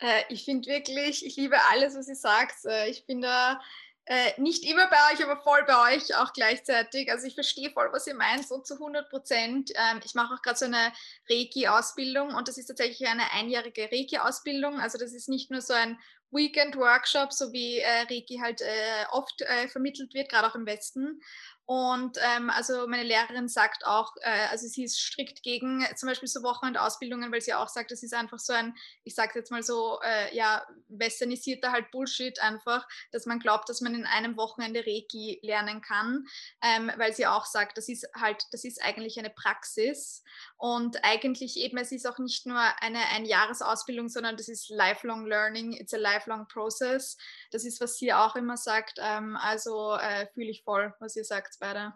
Äh, 0.00 0.22
ich 0.28 0.44
finde 0.44 0.68
wirklich, 0.68 1.24
ich 1.24 1.36
liebe 1.36 1.56
alles, 1.72 1.94
was 1.94 2.08
ihr 2.08 2.16
sagt. 2.16 2.64
Äh, 2.64 2.90
ich 2.90 3.06
bin 3.06 3.20
da 3.20 3.60
äh, 4.06 4.38
nicht 4.40 4.64
immer 4.64 4.86
bei 4.88 4.96
euch, 5.12 5.24
aber 5.24 5.40
voll 5.42 5.64
bei 5.66 5.94
euch 5.94 6.14
auch 6.16 6.32
gleichzeitig. 6.32 7.10
Also 7.10 7.26
ich 7.26 7.34
verstehe 7.34 7.70
voll, 7.70 7.88
was 7.92 8.06
ihr 8.06 8.14
meint, 8.14 8.46
so 8.46 8.58
zu 8.58 8.74
100 8.74 9.08
Prozent. 9.08 9.70
Ähm, 9.74 10.00
ich 10.04 10.14
mache 10.14 10.34
auch 10.34 10.42
gerade 10.42 10.58
so 10.58 10.66
eine 10.66 10.92
Reiki-Ausbildung 11.30 12.34
und 12.34 12.48
das 12.48 12.58
ist 12.58 12.66
tatsächlich 12.66 13.08
eine 13.08 13.32
einjährige 13.32 13.90
Reiki-Ausbildung. 13.90 14.78
Also 14.80 14.98
das 14.98 15.12
ist 15.14 15.28
nicht 15.28 15.50
nur 15.50 15.62
so 15.62 15.72
ein 15.72 15.98
Weekend-Workshop, 16.34 17.32
so 17.32 17.52
wie 17.52 17.78
äh, 17.78 18.00
Reiki 18.10 18.38
halt 18.42 18.60
äh, 18.60 19.06
oft 19.12 19.40
äh, 19.42 19.68
vermittelt 19.68 20.12
wird, 20.14 20.28
gerade 20.28 20.48
auch 20.48 20.54
im 20.54 20.66
Westen, 20.66 21.20
und 21.66 22.18
ähm, 22.22 22.50
also 22.50 22.86
meine 22.86 23.04
Lehrerin 23.04 23.48
sagt 23.48 23.86
auch, 23.86 24.12
äh, 24.20 24.48
also 24.50 24.66
sie 24.66 24.84
ist 24.84 25.00
strikt 25.00 25.42
gegen 25.42 25.82
äh, 25.82 25.94
zum 25.94 26.10
Beispiel 26.10 26.28
so 26.28 26.42
Wochenendausbildungen, 26.42 27.32
weil 27.32 27.40
sie 27.40 27.54
auch 27.54 27.68
sagt, 27.68 27.90
das 27.90 28.02
ist 28.02 28.12
einfach 28.12 28.38
so 28.38 28.52
ein, 28.52 28.74
ich 29.02 29.14
sage 29.14 29.38
jetzt 29.38 29.50
mal 29.50 29.62
so, 29.62 29.98
äh, 30.04 30.36
ja, 30.36 30.66
westernisierter 30.88 31.72
halt 31.72 31.90
Bullshit 31.90 32.38
einfach, 32.40 32.86
dass 33.12 33.24
man 33.24 33.38
glaubt, 33.38 33.70
dass 33.70 33.80
man 33.80 33.94
in 33.94 34.04
einem 34.04 34.36
Wochenende 34.36 34.80
Reiki 34.80 35.40
lernen 35.42 35.80
kann, 35.80 36.26
ähm, 36.62 36.92
weil 36.98 37.14
sie 37.14 37.26
auch 37.26 37.46
sagt, 37.46 37.78
das 37.78 37.88
ist 37.88 38.06
halt, 38.14 38.44
das 38.50 38.64
ist 38.64 38.82
eigentlich 38.82 39.18
eine 39.18 39.30
Praxis. 39.30 40.22
Und 40.58 41.02
eigentlich 41.02 41.56
eben, 41.56 41.78
es 41.78 41.92
ist 41.92 42.06
auch 42.06 42.18
nicht 42.18 42.44
nur 42.44 42.60
eine 42.82 43.06
Einjahresausbildung, 43.08 44.10
sondern 44.10 44.36
das 44.36 44.48
ist 44.48 44.68
lifelong 44.68 45.26
learning, 45.26 45.72
it's 45.72 45.94
a 45.94 45.98
lifelong 45.98 46.46
process. 46.46 47.16
Das 47.52 47.64
ist, 47.64 47.80
was 47.80 47.96
sie 47.96 48.12
auch 48.12 48.36
immer 48.36 48.58
sagt, 48.58 48.98
ähm, 49.00 49.36
also 49.36 49.94
äh, 49.94 50.26
fühle 50.34 50.50
ich 50.50 50.62
voll, 50.62 50.92
was 51.00 51.16
ihr 51.16 51.24
sagt 51.24 51.53
beide. 51.58 51.94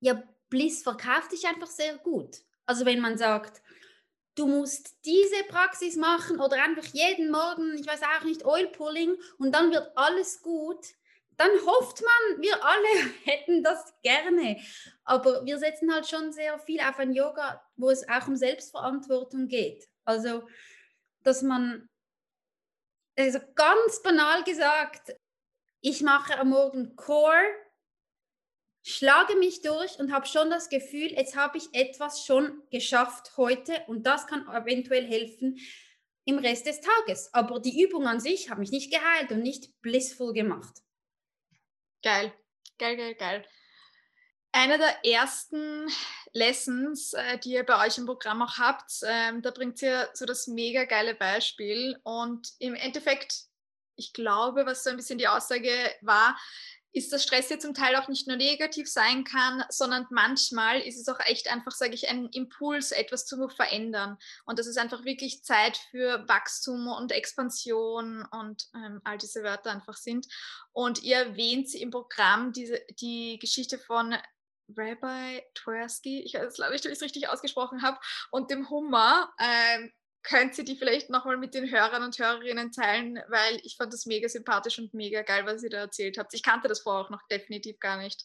Ja, 0.00 0.22
Bliss 0.48 0.82
verkauft 0.82 1.32
dich 1.32 1.46
einfach 1.46 1.68
sehr 1.68 1.96
gut. 1.98 2.42
Also 2.66 2.86
wenn 2.86 3.00
man 3.00 3.18
sagt, 3.18 3.62
du 4.34 4.46
musst 4.46 5.04
diese 5.04 5.44
Praxis 5.48 5.96
machen 5.96 6.40
oder 6.40 6.62
einfach 6.62 6.86
jeden 6.86 7.30
Morgen, 7.30 7.74
ich 7.78 7.86
weiß 7.86 8.02
auch 8.02 8.24
nicht, 8.24 8.44
Oil 8.44 8.68
Pulling 8.68 9.16
und 9.38 9.52
dann 9.52 9.70
wird 9.70 9.90
alles 9.96 10.42
gut, 10.42 10.84
dann 11.36 11.50
hofft 11.66 12.02
man, 12.02 12.42
wir 12.42 12.64
alle 12.64 13.10
hätten 13.24 13.62
das 13.62 13.94
gerne. 14.02 14.60
Aber 15.04 15.44
wir 15.44 15.58
setzen 15.58 15.92
halt 15.92 16.06
schon 16.06 16.32
sehr 16.32 16.58
viel 16.58 16.80
auf 16.80 16.98
ein 16.98 17.12
Yoga, 17.12 17.62
wo 17.76 17.90
es 17.90 18.08
auch 18.08 18.28
um 18.28 18.36
Selbstverantwortung 18.36 19.48
geht. 19.48 19.88
Also, 20.04 20.46
dass 21.22 21.42
man, 21.42 21.88
also 23.18 23.40
ganz 23.54 24.02
banal 24.02 24.44
gesagt, 24.44 25.16
ich 25.80 26.02
mache 26.02 26.38
am 26.38 26.50
Morgen 26.50 26.96
Core 26.96 27.44
schlage 28.84 29.34
mich 29.36 29.62
durch 29.62 29.98
und 29.98 30.12
habe 30.12 30.26
schon 30.26 30.50
das 30.50 30.68
Gefühl, 30.68 31.12
jetzt 31.12 31.36
habe 31.36 31.56
ich 31.56 31.72
etwas 31.72 32.24
schon 32.24 32.62
geschafft 32.70 33.32
heute 33.38 33.82
und 33.86 34.06
das 34.06 34.26
kann 34.26 34.46
eventuell 34.46 35.06
helfen 35.06 35.58
im 36.26 36.38
Rest 36.38 36.66
des 36.66 36.80
Tages. 36.80 37.32
Aber 37.32 37.60
die 37.60 37.82
Übung 37.82 38.06
an 38.06 38.20
sich 38.20 38.50
hat 38.50 38.58
mich 38.58 38.70
nicht 38.70 38.92
geheilt 38.92 39.32
und 39.32 39.42
nicht 39.42 39.80
blissful 39.80 40.34
gemacht. 40.34 40.82
Geil, 42.02 42.32
geil, 42.78 42.96
geil, 42.96 43.14
geil. 43.14 43.46
Einer 44.52 44.76
der 44.76 45.04
ersten 45.04 45.88
Lessons, 46.32 47.14
äh, 47.14 47.38
die 47.38 47.52
ihr 47.52 47.64
bei 47.64 47.86
euch 47.86 47.96
im 47.98 48.06
Programm 48.06 48.42
auch 48.42 48.58
habt, 48.58 48.92
ähm, 49.04 49.40
da 49.40 49.50
bringt 49.50 49.80
ihr 49.80 50.10
so 50.12 50.26
das 50.26 50.46
mega 50.46 50.84
geile 50.84 51.14
Beispiel 51.14 51.98
und 52.04 52.52
im 52.58 52.74
Endeffekt, 52.74 53.46
ich 53.96 54.12
glaube, 54.12 54.66
was 54.66 54.84
so 54.84 54.90
ein 54.90 54.96
bisschen 54.96 55.18
die 55.18 55.26
Aussage 55.26 55.72
war, 56.02 56.38
ist, 56.94 57.12
dass 57.12 57.24
Stress 57.24 57.50
ja 57.50 57.58
zum 57.58 57.74
Teil 57.74 57.96
auch 57.96 58.08
nicht 58.08 58.28
nur 58.28 58.36
negativ 58.36 58.88
sein 58.88 59.24
kann, 59.24 59.64
sondern 59.68 60.06
manchmal 60.10 60.80
ist 60.80 60.98
es 60.98 61.08
auch 61.08 61.18
echt 61.26 61.50
einfach, 61.50 61.72
sage 61.72 61.92
ich, 61.92 62.08
ein 62.08 62.28
Impuls, 62.28 62.92
etwas 62.92 63.26
zu 63.26 63.48
verändern. 63.48 64.16
Und 64.46 64.60
dass 64.60 64.68
es 64.68 64.76
einfach 64.76 65.04
wirklich 65.04 65.42
Zeit 65.42 65.76
für 65.90 66.26
Wachstum 66.28 66.86
und 66.86 67.10
Expansion 67.10 68.24
und 68.30 68.68
ähm, 68.76 69.00
all 69.02 69.18
diese 69.18 69.42
Wörter 69.42 69.72
einfach 69.72 69.96
sind. 69.96 70.26
Und 70.72 71.02
ihr 71.02 71.16
erwähnt 71.16 71.74
im 71.74 71.90
Programm 71.90 72.52
diese, 72.52 72.80
die 73.00 73.38
Geschichte 73.40 73.78
von 73.78 74.14
Rabbi 74.76 75.42
Tversky, 75.54 76.22
ich 76.22 76.32
glaube 76.32 76.76
ich, 76.76 76.80
ob 76.84 76.86
ich 76.86 76.92
es 76.92 77.02
richtig 77.02 77.28
ausgesprochen 77.28 77.82
habe, 77.82 77.98
und 78.30 78.50
dem 78.50 78.70
Hummer. 78.70 79.34
Ähm, 79.38 79.92
könnt 80.24 80.58
ihr 80.58 80.64
die 80.64 80.76
vielleicht 80.76 81.10
nochmal 81.10 81.36
mit 81.36 81.54
den 81.54 81.70
Hörern 81.70 82.02
und 82.02 82.18
Hörerinnen 82.18 82.72
teilen, 82.72 83.20
weil 83.28 83.60
ich 83.62 83.76
fand 83.76 83.92
das 83.92 84.06
mega 84.06 84.28
sympathisch 84.28 84.78
und 84.78 84.94
mega 84.94 85.22
geil, 85.22 85.44
was 85.44 85.62
ihr 85.62 85.70
da 85.70 85.78
erzählt 85.78 86.18
habt. 86.18 86.34
Ich 86.34 86.42
kannte 86.42 86.66
das 86.66 86.80
vorher 86.80 87.04
auch 87.04 87.10
noch 87.10 87.22
definitiv 87.28 87.78
gar 87.78 87.98
nicht. 87.98 88.24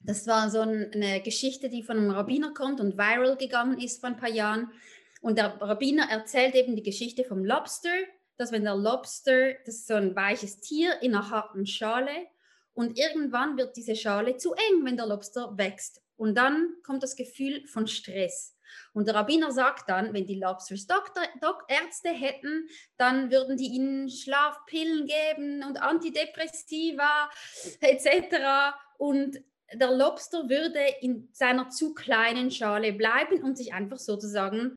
Das 0.00 0.26
war 0.26 0.50
so 0.50 0.60
eine 0.60 1.22
Geschichte, 1.22 1.68
die 1.68 1.82
von 1.82 1.96
einem 1.96 2.10
Rabbiner 2.10 2.52
kommt 2.52 2.80
und 2.80 2.98
viral 2.98 3.36
gegangen 3.36 3.78
ist 3.78 4.00
vor 4.00 4.10
ein 4.10 4.16
paar 4.16 4.30
Jahren. 4.30 4.70
Und 5.20 5.38
der 5.38 5.60
Rabbiner 5.60 6.10
erzählt 6.10 6.54
eben 6.54 6.76
die 6.76 6.82
Geschichte 6.82 7.24
vom 7.24 7.44
Lobster, 7.44 7.94
dass 8.36 8.52
wenn 8.52 8.64
der 8.64 8.76
Lobster, 8.76 9.54
das 9.64 9.76
ist 9.76 9.86
so 9.86 9.94
ein 9.94 10.16
weiches 10.16 10.60
Tier 10.60 11.00
in 11.00 11.14
einer 11.14 11.30
harten 11.30 11.66
Schale 11.66 12.26
und 12.74 12.98
irgendwann 12.98 13.56
wird 13.56 13.76
diese 13.76 13.96
Schale 13.96 14.36
zu 14.36 14.52
eng, 14.54 14.84
wenn 14.84 14.96
der 14.96 15.06
Lobster 15.06 15.56
wächst. 15.56 16.02
Und 16.16 16.34
dann 16.36 16.74
kommt 16.82 17.02
das 17.02 17.16
Gefühl 17.16 17.66
von 17.66 17.86
Stress. 17.86 18.56
Und 18.92 19.08
der 19.08 19.14
Rabbiner 19.14 19.52
sagt 19.52 19.88
dann, 19.88 20.12
wenn 20.12 20.26
die 20.26 20.40
Lobsters 20.40 20.86
Doktor, 20.86 21.22
Dok 21.40 21.64
Ärzte 21.68 22.10
hätten, 22.10 22.68
dann 22.96 23.30
würden 23.30 23.56
die 23.56 23.68
ihnen 23.68 24.08
Schlafpillen 24.08 25.06
geben 25.06 25.62
und 25.64 25.80
Antidepressiva 25.80 27.30
etc. 27.80 28.76
Und 28.98 29.42
der 29.72 29.90
Lobster 29.90 30.48
würde 30.48 30.80
in 31.00 31.28
seiner 31.32 31.68
zu 31.70 31.94
kleinen 31.94 32.50
Schale 32.50 32.92
bleiben 32.92 33.42
und 33.42 33.56
sich 33.56 33.72
einfach 33.72 33.98
sozusagen 33.98 34.76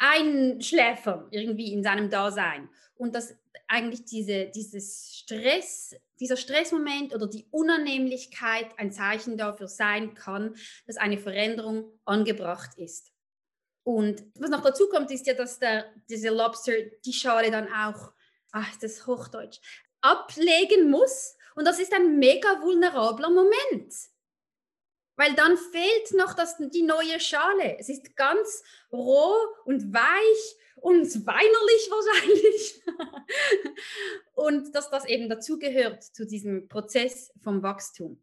einschläfern 0.00 1.28
irgendwie 1.30 1.72
in 1.72 1.82
seinem 1.82 2.08
Dasein. 2.08 2.68
Und 2.96 3.14
dass 3.14 3.34
eigentlich 3.68 4.04
diese, 4.04 4.46
dieses 4.46 5.14
Stress, 5.14 5.94
dieser 6.18 6.36
Stressmoment 6.36 7.14
oder 7.14 7.28
die 7.28 7.46
Unannehmlichkeit 7.50 8.66
ein 8.78 8.92
Zeichen 8.92 9.36
dafür 9.36 9.68
sein 9.68 10.14
kann, 10.14 10.56
dass 10.86 10.96
eine 10.96 11.18
Veränderung 11.18 11.92
angebracht 12.04 12.76
ist. 12.78 13.12
Und 13.84 14.24
was 14.34 14.50
noch 14.50 14.62
dazu 14.62 14.88
kommt, 14.88 15.10
ist 15.10 15.26
ja, 15.26 15.34
dass 15.34 15.58
der, 15.58 15.86
dieser 16.08 16.30
Lobster 16.30 16.72
die 17.04 17.12
Schale 17.12 17.50
dann 17.50 17.68
auch, 17.68 18.12
ach, 18.52 18.70
ist 18.70 18.82
das 18.82 19.06
Hochdeutsch, 19.06 19.60
ablegen 20.00 20.90
muss. 20.90 21.36
Und 21.54 21.66
das 21.66 21.78
ist 21.78 21.92
ein 21.92 22.18
mega 22.18 22.60
vulnerabler 22.62 23.30
Moment 23.30 23.92
weil 25.20 25.34
dann 25.34 25.58
fehlt 25.58 26.14
noch 26.14 26.32
das, 26.32 26.56
die 26.56 26.82
neue 26.82 27.20
Schale. 27.20 27.78
Es 27.78 27.90
ist 27.90 28.16
ganz 28.16 28.62
roh 28.90 29.36
und 29.66 29.92
weich 29.92 30.56
und 30.76 31.04
weinerlich 31.26 31.90
wahrscheinlich. 31.90 32.82
und 34.34 34.74
dass 34.74 34.88
das 34.88 35.04
eben 35.04 35.28
dazugehört 35.28 36.02
zu 36.02 36.26
diesem 36.26 36.68
Prozess 36.68 37.34
vom 37.42 37.62
Wachstum. 37.62 38.18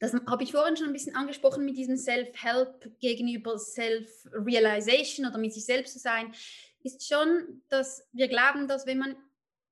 Das 0.00 0.14
habe 0.14 0.42
ich 0.42 0.52
vorhin 0.52 0.78
schon 0.78 0.86
ein 0.86 0.94
bisschen 0.94 1.14
angesprochen 1.14 1.66
mit 1.66 1.76
diesem 1.76 1.98
Self-Help 1.98 2.98
gegenüber 2.98 3.58
Self-Realization 3.58 5.26
oder 5.26 5.36
mit 5.36 5.52
sich 5.52 5.66
selbst 5.66 5.92
zu 5.92 5.98
sein, 5.98 6.32
ist 6.82 7.06
schon, 7.06 7.62
dass 7.68 8.08
wir 8.12 8.28
glauben, 8.28 8.68
dass 8.68 8.86
wenn 8.86 8.98
man 8.98 9.16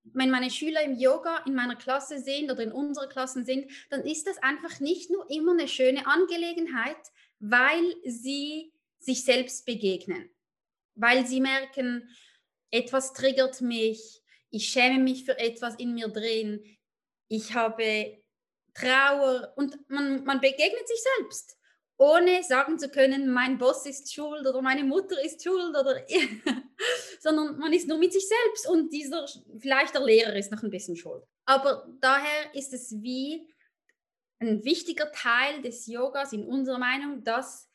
wenn 0.05 0.31
meine 0.31 0.51
Schüler 0.51 0.83
im 0.83 0.99
Yoga 0.99 1.43
in 1.47 1.55
meiner 1.55 1.77
Klasse 1.77 2.19
sind 2.19 2.51
oder 2.51 2.63
in 2.63 2.73
unserer 2.73 3.09
Klasse 3.09 3.45
sind, 3.45 3.71
dann 3.91 4.03
ist 4.03 4.27
das 4.27 4.39
einfach 4.39 4.81
nicht 4.81 5.11
nur 5.11 5.31
immer 5.31 5.53
eine 5.53 5.69
schöne 5.69 6.07
Angelegenheit, 6.07 6.97
weil 7.39 7.95
sie 8.05 8.73
sich 8.99 9.25
selbst 9.25 9.67
begegnen, 9.67 10.31
weil 10.95 11.27
sie 11.27 11.41
merken, 11.41 12.09
etwas 12.71 13.13
triggert 13.13 13.61
mich, 13.61 14.23
ich 14.51 14.69
schäme 14.69 14.99
mich 14.99 15.25
für 15.25 15.39
etwas 15.39 15.77
in 15.77 15.95
mir 15.95 16.09
drin, 16.09 16.63
ich 17.29 17.55
habe 17.55 18.23
Trauer 18.75 19.53
und 19.57 19.79
man, 19.89 20.25
man 20.25 20.41
begegnet 20.41 20.89
sich 20.89 21.03
selbst 21.17 21.60
ohne 22.01 22.43
sagen 22.43 22.79
zu 22.79 22.89
können, 22.89 23.31
mein 23.31 23.59
Boss 23.59 23.85
ist 23.85 24.11
schuld 24.11 24.47
oder 24.47 24.63
meine 24.63 24.85
Mutter 24.85 25.23
ist 25.23 25.43
schuld 25.43 25.77
oder 25.77 26.03
sondern 27.21 27.59
man 27.59 27.75
ist 27.75 27.89
nur 27.89 27.99
mit 27.99 28.15
sich 28.15 28.27
selbst 28.27 28.67
und 28.67 28.91
dieser 28.91 29.27
vielleicht 29.59 29.95
der 29.95 30.03
Lehrer 30.03 30.35
ist 30.35 30.51
noch 30.51 30.63
ein 30.63 30.71
bisschen 30.71 30.97
schuld. 30.97 31.23
Aber 31.45 31.87
daher 32.01 32.55
ist 32.55 32.73
es 32.73 32.91
wie 33.03 33.47
ein 34.39 34.65
wichtiger 34.65 35.13
Teil 35.13 35.61
des 35.61 35.87
Yogas 35.87 36.33
in 36.33 36.47
unserer 36.47 36.79
Meinung, 36.79 37.23
dass 37.23 37.69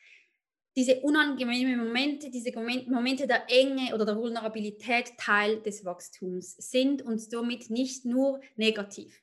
diese 0.74 1.00
unangenehmen 1.02 1.78
Momente, 1.78 2.28
diese 2.28 2.52
Momente 2.52 3.28
der 3.28 3.48
Enge 3.48 3.94
oder 3.94 4.04
der 4.04 4.16
Vulnerabilität 4.16 5.16
Teil 5.18 5.62
des 5.62 5.84
Wachstums 5.84 6.56
sind 6.56 7.00
und 7.00 7.20
somit 7.20 7.70
nicht 7.70 8.04
nur 8.04 8.40
negativ. 8.56 9.22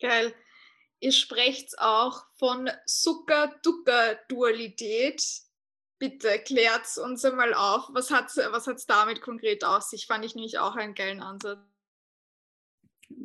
Geil. 0.00 0.32
Ihr 1.02 1.12
sprecht 1.12 1.78
auch 1.80 2.22
von 2.38 2.70
Zucker-Ducker-Dualität. 2.86 5.22
Bitte 5.98 6.38
klärt 6.38 6.86
uns 7.04 7.24
einmal 7.24 7.54
auf. 7.54 7.88
Was 7.90 8.12
hat 8.12 8.28
es 8.28 8.36
was 8.36 8.86
damit 8.86 9.20
konkret 9.20 9.64
aus 9.64 9.90
sich? 9.90 10.06
Fand 10.06 10.24
ich 10.24 10.36
nämlich 10.36 10.60
auch 10.60 10.76
einen 10.76 10.94
geilen 10.94 11.20
Ansatz. 11.20 11.58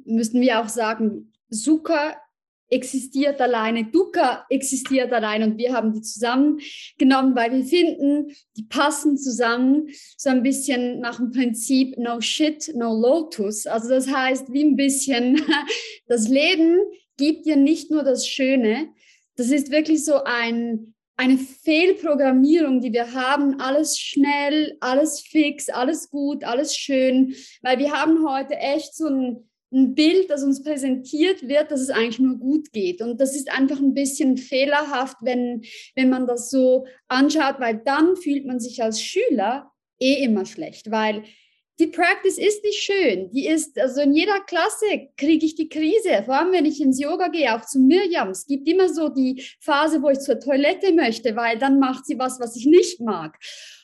Müssten 0.06 0.42
wir 0.42 0.60
auch 0.60 0.70
sagen, 0.70 1.34
Zucker 1.52 2.20
existiert 2.70 3.40
alleine, 3.40 3.92
Dukkha 3.92 4.48
existiert 4.50 5.14
allein 5.14 5.44
und 5.44 5.60
wir 5.60 5.72
haben 5.72 5.94
die 5.94 6.02
zusammengenommen, 6.02 7.36
weil 7.36 7.52
wir 7.52 7.64
finden, 7.64 8.36
die 8.58 8.64
passen 8.64 9.20
zusammen 9.20 9.90
so 10.18 10.32
ein 10.32 10.42
bisschen 10.42 11.00
nach 11.00 11.18
dem 11.18 11.30
Prinzip 11.30 11.96
No 12.00 12.22
Shit, 12.22 12.72
No 12.74 13.00
Lotus. 13.00 13.68
Also 13.68 13.90
das 13.90 14.12
heißt, 14.12 14.52
wie 14.52 14.64
ein 14.64 14.76
bisschen 14.76 15.40
das 16.08 16.28
Leben 16.28 16.80
gibt 17.18 17.46
dir 17.46 17.56
nicht 17.56 17.92
nur 17.92 18.04
das 18.04 18.28
Schöne, 18.28 18.90
das 19.36 19.52
ist 19.52 19.72
wirklich 19.72 20.04
so 20.04 20.24
ein, 20.24 20.94
eine 21.16 21.38
Fehlprogrammierung, 21.38 22.80
die 22.82 22.94
wir 22.94 23.14
haben, 23.14 23.60
alles 23.60 23.98
schnell, 23.98 24.78
alles 24.80 25.22
fix, 25.22 25.70
alles 25.70 26.10
gut, 26.10 26.44
alles 26.44 26.76
schön, 26.76 27.36
weil 27.62 27.80
wir 27.80 27.92
haben 27.92 28.28
heute 28.28 28.56
echt 28.56 28.96
so 28.96 29.08
ein, 29.08 29.50
ein 29.72 29.96
Bild, 29.96 30.30
das 30.30 30.44
uns 30.44 30.64
präsentiert 30.64 31.48
wird, 31.48 31.72
dass 31.72 31.82
es 31.82 31.90
eigentlich 31.90 32.20
nur 32.20 32.38
gut 32.38 32.72
geht. 32.72 33.02
Und 33.02 33.20
das 33.20 33.36
ist 33.36 33.52
einfach 33.52 33.80
ein 33.80 33.94
bisschen 33.94 34.38
fehlerhaft, 34.38 35.18
wenn, 35.22 35.64
wenn 35.96 36.10
man 36.10 36.26
das 36.26 36.50
so 36.50 36.86
anschaut, 37.08 37.60
weil 37.60 37.82
dann 37.84 38.16
fühlt 38.16 38.46
man 38.46 38.60
sich 38.60 38.82
als 38.82 39.02
Schüler 39.02 39.72
eh 40.00 40.24
immer 40.24 40.46
schlecht, 40.46 40.90
weil 40.92 41.24
die 41.80 41.88
Practice 41.88 42.38
ist 42.38 42.64
nicht 42.64 42.82
schön. 42.82 43.30
Die 43.32 43.48
ist, 43.48 43.80
also 43.80 44.02
in 44.02 44.14
jeder 44.14 44.40
Klasse 44.42 45.10
kriege 45.16 45.46
ich 45.46 45.56
die 45.56 45.70
Krise. 45.70 46.24
Vor 46.26 46.36
allem, 46.36 46.52
wenn 46.52 46.66
ich 46.66 46.82
ins 46.82 47.00
Yoga 47.00 47.28
gehe, 47.28 47.54
auch 47.56 47.66
zu 47.66 47.80
Miriam. 47.80 48.30
Es 48.30 48.48
gibt 48.48 48.68
immer 48.68 48.90
so 48.90 49.10
die 49.10 49.44
Phase, 49.60 50.02
wo 50.02 50.10
ich 50.10 50.20
zur 50.20 50.40
Toilette 50.40 50.92
möchte, 50.94 51.36
weil 51.36 51.60
dann 51.60 51.80
macht 51.80 52.06
sie 52.06 52.18
was, 52.18 52.40
was 52.40 52.56
ich 52.56 52.66
nicht 52.66 53.00
mag. 53.00 53.38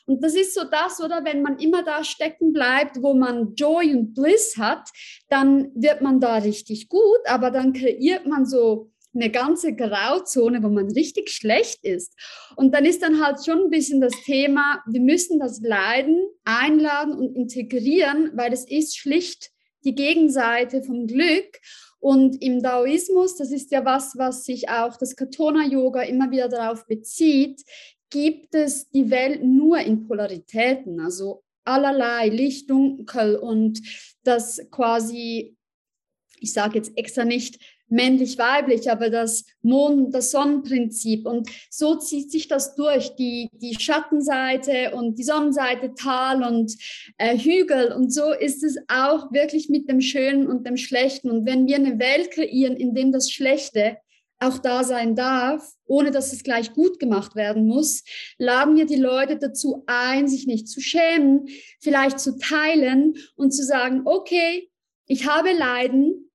Und 0.06 0.22
das 0.22 0.34
ist 0.34 0.54
so 0.54 0.64
das, 0.64 1.00
oder? 1.00 1.24
Wenn 1.24 1.42
man 1.42 1.58
immer 1.58 1.82
da 1.82 2.04
stecken 2.04 2.52
bleibt, 2.52 3.00
wo 3.00 3.14
man 3.14 3.54
Joy 3.54 3.94
und 3.94 4.14
Bliss 4.14 4.56
hat, 4.58 4.88
dann 5.28 5.70
wird 5.74 6.02
man 6.02 6.20
da 6.20 6.36
richtig 6.36 6.88
gut, 6.88 7.20
aber 7.26 7.50
dann 7.50 7.72
kreiert 7.72 8.26
man 8.26 8.44
so 8.44 8.90
eine 9.14 9.30
ganze 9.30 9.74
Grauzone, 9.74 10.62
wo 10.62 10.68
man 10.68 10.90
richtig 10.90 11.30
schlecht 11.30 11.84
ist. 11.84 12.14
Und 12.56 12.74
dann 12.74 12.84
ist 12.84 13.02
dann 13.02 13.24
halt 13.24 13.44
schon 13.44 13.64
ein 13.64 13.70
bisschen 13.70 14.00
das 14.00 14.14
Thema, 14.24 14.82
wir 14.86 15.00
müssen 15.00 15.38
das 15.38 15.60
Leiden 15.60 16.26
einladen 16.44 17.14
und 17.14 17.36
integrieren, 17.36 18.32
weil 18.34 18.52
es 18.52 18.68
ist 18.68 18.96
schlicht 18.96 19.50
die 19.84 19.94
Gegenseite 19.94 20.82
vom 20.82 21.06
Glück. 21.06 21.58
Und 22.00 22.42
im 22.42 22.62
Daoismus, 22.62 23.36
das 23.36 23.50
ist 23.50 23.70
ja 23.70 23.84
was, 23.84 24.12
was 24.16 24.44
sich 24.44 24.68
auch 24.68 24.96
das 24.96 25.16
Katona-Yoga 25.16 26.02
immer 26.02 26.30
wieder 26.30 26.48
darauf 26.48 26.86
bezieht, 26.86 27.62
gibt 28.10 28.54
es 28.54 28.90
die 28.90 29.10
Welt 29.10 29.42
nur 29.42 29.78
in 29.78 30.06
Polaritäten, 30.06 31.00
also 31.00 31.42
allerlei 31.64 32.28
Licht, 32.28 32.70
Dunkel 32.70 33.36
und 33.36 33.80
das 34.22 34.60
quasi, 34.70 35.56
ich 36.38 36.52
sage 36.52 36.76
jetzt 36.76 36.92
extra 36.96 37.24
nicht 37.24 37.58
männlich-weiblich, 37.88 38.90
aber 38.90 39.10
das 39.10 39.44
Mond, 39.62 40.14
das 40.14 40.30
Sonnenprinzip. 40.30 41.26
Und 41.26 41.48
so 41.70 41.96
zieht 41.96 42.30
sich 42.30 42.48
das 42.48 42.74
durch, 42.74 43.14
die, 43.16 43.48
die 43.52 43.76
Schattenseite 43.78 44.94
und 44.94 45.18
die 45.18 45.24
Sonnenseite, 45.24 45.94
Tal 45.94 46.42
und 46.42 46.74
äh, 47.18 47.36
Hügel. 47.36 47.92
Und 47.92 48.12
so 48.12 48.32
ist 48.32 48.64
es 48.64 48.76
auch 48.88 49.32
wirklich 49.32 49.68
mit 49.68 49.88
dem 49.88 50.00
Schönen 50.00 50.46
und 50.46 50.66
dem 50.66 50.76
Schlechten. 50.76 51.30
Und 51.30 51.46
wenn 51.46 51.66
wir 51.66 51.76
eine 51.76 51.98
Welt 51.98 52.30
kreieren, 52.30 52.76
in 52.76 52.94
dem 52.94 53.12
das 53.12 53.30
Schlechte 53.30 53.98
auch 54.40 54.58
da 54.58 54.84
sein 54.84 55.14
darf, 55.14 55.72
ohne 55.86 56.10
dass 56.10 56.32
es 56.32 56.42
gleich 56.42 56.72
gut 56.72 56.98
gemacht 56.98 57.36
werden 57.36 57.66
muss, 57.66 58.04
laden 58.38 58.76
wir 58.76 58.86
die 58.86 58.96
Leute 58.96 59.38
dazu 59.38 59.84
ein, 59.86 60.28
sich 60.28 60.46
nicht 60.46 60.68
zu 60.68 60.80
schämen, 60.80 61.46
vielleicht 61.80 62.20
zu 62.20 62.36
teilen 62.38 63.14
und 63.36 63.52
zu 63.52 63.64
sagen, 63.64 64.02
okay, 64.04 64.70
ich 65.06 65.26
habe 65.26 65.52
Leiden, 65.52 66.30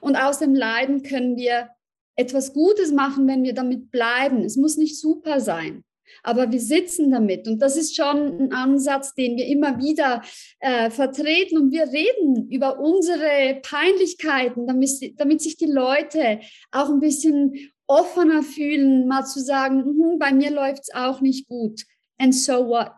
und 0.00 0.16
aus 0.16 0.38
dem 0.38 0.54
Leiden 0.54 1.02
können 1.02 1.36
wir 1.36 1.70
etwas 2.16 2.52
Gutes 2.52 2.92
machen, 2.92 3.26
wenn 3.26 3.42
wir 3.42 3.54
damit 3.54 3.90
bleiben. 3.90 4.44
Es 4.44 4.56
muss 4.56 4.76
nicht 4.76 4.98
super 4.98 5.40
sein, 5.40 5.82
aber 6.22 6.50
wir 6.50 6.60
sitzen 6.60 7.10
damit. 7.10 7.48
Und 7.48 7.60
das 7.60 7.76
ist 7.76 7.96
schon 7.96 8.40
ein 8.40 8.52
Ansatz, 8.52 9.14
den 9.14 9.36
wir 9.36 9.46
immer 9.46 9.78
wieder 9.78 10.22
äh, 10.60 10.90
vertreten. 10.90 11.58
Und 11.58 11.72
wir 11.72 11.84
reden 11.84 12.50
über 12.50 12.78
unsere 12.78 13.60
Peinlichkeiten, 13.62 14.66
damit, 14.66 15.18
damit 15.18 15.40
sich 15.40 15.56
die 15.56 15.70
Leute 15.70 16.40
auch 16.70 16.90
ein 16.90 17.00
bisschen 17.00 17.72
offener 17.86 18.42
fühlen, 18.42 19.06
mal 19.06 19.24
zu 19.24 19.40
sagen, 19.40 19.84
hm, 19.84 20.18
bei 20.18 20.32
mir 20.32 20.50
läuft 20.50 20.82
es 20.82 20.94
auch 20.94 21.20
nicht 21.20 21.48
gut. 21.48 21.84
And 22.18 22.34
so 22.34 22.68
what? 22.68 22.92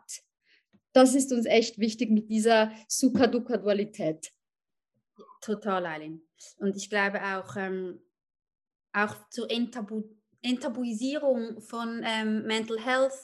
das 0.95 1.15
ist 1.15 1.33
uns 1.33 1.45
echt 1.45 1.79
wichtig 1.79 2.11
mit 2.11 2.31
dieser 2.31 2.73
Sukha-Dukkha-Dualität. 2.89 4.31
Total, 5.41 5.85
Eileen. 5.85 6.24
Und 6.59 6.77
ich 6.77 6.91
glaube 6.91 7.23
auch, 7.23 7.57
ähm, 7.57 8.01
auch 8.93 9.29
zur 9.31 9.51
Enttabu 9.51 10.05
Enttabuisierung 10.43 11.63
von 11.63 12.03
ähm, 12.05 12.43
Mental 12.43 12.79
Health 12.79 13.15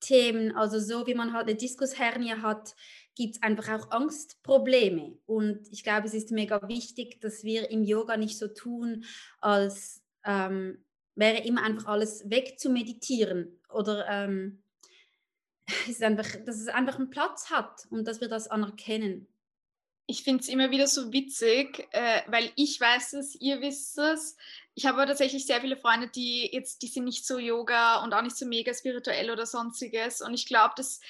Themen, 0.00 0.54
also 0.54 0.78
so 0.78 1.06
wie 1.06 1.14
man 1.14 1.32
halt 1.32 1.48
eine 1.48 1.56
Diskushernie 1.56 2.34
hat, 2.34 2.74
gibt 3.16 3.36
es 3.36 3.42
einfach 3.42 3.68
auch 3.70 3.90
Angstprobleme. 3.90 5.18
Und 5.26 5.66
ich 5.72 5.82
glaube, 5.82 6.06
es 6.06 6.14
ist 6.14 6.30
mega 6.30 6.68
wichtig, 6.68 7.20
dass 7.20 7.42
wir 7.42 7.70
im 7.70 7.82
Yoga 7.82 8.16
nicht 8.16 8.38
so 8.38 8.48
tun, 8.48 9.04
als 9.40 10.04
ähm, 10.24 10.84
wäre 11.16 11.42
immer 11.42 11.64
einfach 11.64 11.86
alles 11.86 12.30
weg 12.30 12.60
zu 12.60 12.70
meditieren 12.70 13.60
oder 13.70 14.06
ähm, 14.08 14.62
ist 15.88 16.02
einfach, 16.02 16.28
dass 16.44 16.60
es 16.60 16.68
einfach 16.68 16.98
einen 16.98 17.10
Platz 17.10 17.50
hat 17.50 17.86
und 17.90 18.06
dass 18.06 18.20
wir 18.20 18.28
das 18.28 18.48
anerkennen. 18.48 19.26
Ich 20.10 20.22
finde 20.22 20.40
es 20.40 20.48
immer 20.48 20.70
wieder 20.70 20.86
so 20.86 21.12
witzig, 21.12 21.86
äh, 21.90 22.22
weil 22.28 22.50
ich 22.56 22.80
weiß 22.80 23.12
es, 23.12 23.34
ihr 23.40 23.60
wisst 23.60 23.98
es. 23.98 24.38
Ich 24.74 24.86
habe 24.86 24.96
aber 24.96 25.06
tatsächlich 25.06 25.44
sehr 25.44 25.60
viele 25.60 25.76
Freunde, 25.76 26.08
die 26.08 26.48
jetzt, 26.50 26.80
die 26.80 26.86
sind 26.86 27.04
nicht 27.04 27.26
so 27.26 27.38
Yoga 27.38 28.02
und 28.02 28.14
auch 28.14 28.22
nicht 28.22 28.36
so 28.36 28.46
mega 28.46 28.72
spirituell 28.72 29.30
oder 29.30 29.44
sonstiges. 29.44 30.22
Und 30.22 30.32
ich 30.32 30.46
glaube, 30.46 30.72
dass 30.78 31.00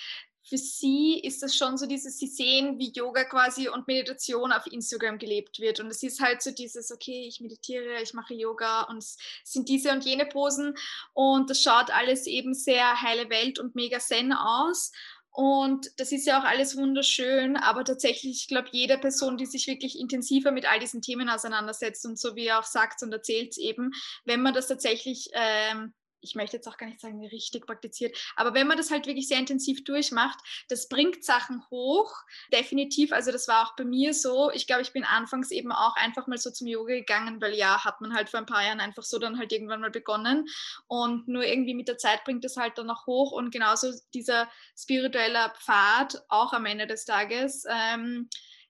für 0.42 0.58
sie 0.58 1.20
ist 1.20 1.42
das 1.42 1.54
schon 1.54 1.76
so 1.76 1.86
dieses, 1.86 2.18
sie 2.18 2.26
sehen, 2.26 2.78
wie 2.78 2.90
Yoga 2.92 3.24
quasi 3.24 3.68
und 3.68 3.86
Meditation 3.86 4.50
auf 4.50 4.66
Instagram 4.66 5.18
gelebt 5.18 5.60
wird. 5.60 5.78
Und 5.78 5.88
es 5.88 6.02
ist 6.02 6.20
halt 6.20 6.42
so 6.42 6.50
dieses, 6.50 6.90
okay, 6.90 7.26
ich 7.28 7.40
meditiere, 7.40 8.02
ich 8.02 8.14
mache 8.14 8.34
Yoga 8.34 8.82
und 8.82 8.98
es 8.98 9.18
sind 9.44 9.68
diese 9.68 9.92
und 9.92 10.04
jene 10.04 10.26
Posen. 10.26 10.74
Und 11.12 11.50
das 11.50 11.62
schaut 11.62 11.90
alles 11.90 12.26
eben 12.26 12.54
sehr 12.54 13.00
heile 13.02 13.28
Welt 13.30 13.58
und 13.58 13.74
mega 13.74 14.00
zen 14.00 14.32
aus. 14.32 14.90
Und 15.38 15.92
das 15.98 16.10
ist 16.10 16.26
ja 16.26 16.40
auch 16.40 16.44
alles 16.44 16.76
wunderschön, 16.76 17.56
aber 17.56 17.84
tatsächlich, 17.84 18.40
ich 18.40 18.48
glaube, 18.48 18.70
jede 18.72 18.98
Person, 18.98 19.36
die 19.36 19.46
sich 19.46 19.68
wirklich 19.68 19.96
intensiver 19.96 20.50
mit 20.50 20.68
all 20.68 20.80
diesen 20.80 21.00
Themen 21.00 21.28
auseinandersetzt 21.28 22.04
und 22.06 22.18
so 22.18 22.34
wie 22.34 22.46
er 22.46 22.58
auch 22.58 22.64
sagt 22.64 23.04
und 23.04 23.12
erzählt 23.12 23.56
eben, 23.56 23.92
wenn 24.24 24.42
man 24.42 24.52
das 24.52 24.66
tatsächlich 24.66 25.28
ähm, 25.34 25.94
ich 26.20 26.34
möchte 26.34 26.56
jetzt 26.56 26.68
auch 26.68 26.76
gar 26.76 26.86
nicht 26.86 27.00
sagen, 27.00 27.24
richtig 27.26 27.66
praktiziert, 27.66 28.16
aber 28.36 28.54
wenn 28.54 28.66
man 28.66 28.76
das 28.76 28.90
halt 28.90 29.06
wirklich 29.06 29.28
sehr 29.28 29.38
intensiv 29.38 29.84
durchmacht, 29.84 30.38
das 30.68 30.88
bringt 30.88 31.24
Sachen 31.24 31.62
hoch, 31.70 32.12
definitiv. 32.52 33.12
Also 33.12 33.32
das 33.32 33.48
war 33.48 33.66
auch 33.66 33.76
bei 33.76 33.84
mir 33.84 34.14
so. 34.14 34.50
Ich 34.52 34.66
glaube, 34.66 34.82
ich 34.82 34.92
bin 34.92 35.04
anfangs 35.04 35.50
eben 35.50 35.72
auch 35.72 35.96
einfach 35.96 36.26
mal 36.26 36.38
so 36.38 36.50
zum 36.50 36.66
Yoga 36.66 36.94
gegangen, 36.94 37.40
weil 37.40 37.54
ja, 37.54 37.84
hat 37.84 38.00
man 38.00 38.14
halt 38.14 38.28
vor 38.28 38.40
ein 38.40 38.46
paar 38.46 38.64
Jahren 38.64 38.80
einfach 38.80 39.02
so 39.02 39.18
dann 39.18 39.38
halt 39.38 39.52
irgendwann 39.52 39.80
mal 39.80 39.90
begonnen 39.90 40.46
und 40.86 41.28
nur 41.28 41.44
irgendwie 41.44 41.74
mit 41.74 41.88
der 41.88 41.98
Zeit 41.98 42.24
bringt 42.24 42.44
das 42.44 42.56
halt 42.56 42.78
dann 42.78 42.86
noch 42.86 43.06
hoch 43.06 43.32
und 43.32 43.50
genauso 43.50 43.92
dieser 44.14 44.48
spirituelle 44.76 45.52
Pfad 45.58 46.22
auch 46.28 46.52
am 46.52 46.66
Ende 46.66 46.86
des 46.86 47.04
Tages. 47.04 47.64
Ähm, 47.68 48.28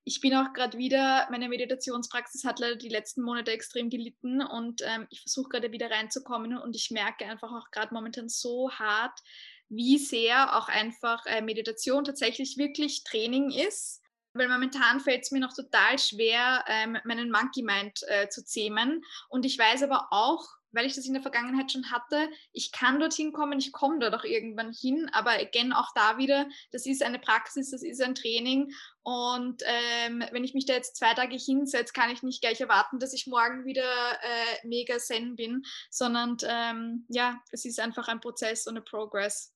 ich 0.09 0.23
bin 0.23 0.35
auch 0.35 0.55
gerade 0.55 0.79
wieder, 0.79 1.29
meine 1.31 1.51
Meditationspraxis 1.51 2.45
hat 2.45 2.61
leider 2.61 2.77
die 2.77 2.89
letzten 2.89 3.21
Monate 3.21 3.51
extrem 3.51 3.91
gelitten 3.91 4.41
und 4.41 4.81
ähm, 4.83 5.07
ich 5.11 5.21
versuche 5.21 5.51
gerade 5.51 5.71
wieder 5.71 5.91
reinzukommen 5.91 6.57
und 6.57 6.75
ich 6.75 6.91
merke 6.91 7.27
einfach 7.27 7.53
auch 7.53 7.71
gerade 7.71 7.93
momentan 7.93 8.31
so 8.31 8.71
hart, 8.71 9.21
wie 9.69 9.99
sehr 9.99 10.57
auch 10.57 10.69
einfach 10.69 11.27
äh, 11.27 11.43
Meditation 11.43 12.05
tatsächlich 12.05 12.57
wirklich 12.57 13.05
Training 13.05 13.51
ist. 13.51 14.01
Weil 14.33 14.49
momentan 14.49 15.01
fällt 15.01 15.25
es 15.25 15.31
mir 15.31 15.41
noch 15.41 15.53
total 15.53 15.99
schwer, 15.99 16.65
ähm, 16.69 16.97
meinen 17.05 17.31
Monkey 17.31 17.63
Mind 17.63 18.01
äh, 18.07 18.31
zu 18.31 18.43
zähmen. 18.43 19.03
Und 19.29 19.45
ich 19.45 19.59
weiß 19.59 19.83
aber 19.83 20.09
auch, 20.11 20.43
weil 20.73 20.87
ich 20.87 20.95
das 20.95 21.07
in 21.07 21.15
der 21.15 21.23
Vergangenheit 21.23 21.73
schon 21.73 21.91
hatte, 21.91 22.29
ich 22.53 22.73
kann 22.73 23.01
dorthin 23.01 23.33
kommen, 23.33 23.59
ich 23.59 23.73
komme 23.73 23.99
dort 23.99 24.15
auch 24.15 24.25
irgendwann 24.25 24.73
hin, 24.73 25.09
aber 25.13 25.33
again 25.33 25.73
auch 25.73 25.93
da 25.95 26.19
wieder, 26.19 26.49
das 26.73 26.87
ist 26.87 27.03
eine 27.03 27.19
Praxis, 27.19 27.71
das 27.71 27.83
ist 27.83 28.03
ein 28.03 28.15
Training 28.15 28.73
und 29.03 29.63
ähm, 29.65 30.23
wenn 30.33 30.45
ich 30.45 30.53
mich 30.53 30.67
da 30.67 30.75
jetzt 30.75 30.97
zwei 30.97 31.15
Tage 31.15 31.37
hinsetze, 31.37 31.95
kann 31.95 32.11
ich 32.11 32.23
nicht 32.23 32.43
gleich 32.43 32.61
erwarten, 32.61 32.99
dass 32.99 33.15
ich 33.15 33.27
morgen 33.27 33.65
wieder 33.65 33.83
äh, 33.83 34.67
mega 34.67 34.99
zen 34.99 35.35
bin, 35.35 35.63
sondern 35.91 36.37
ähm, 36.47 37.07
ja, 37.09 37.41
es 37.51 37.65
ist 37.65 37.81
einfach 37.81 38.09
ein 38.09 38.21
Prozess 38.21 38.67
und 38.67 38.77
ein 38.77 38.85
Progress. 38.85 39.55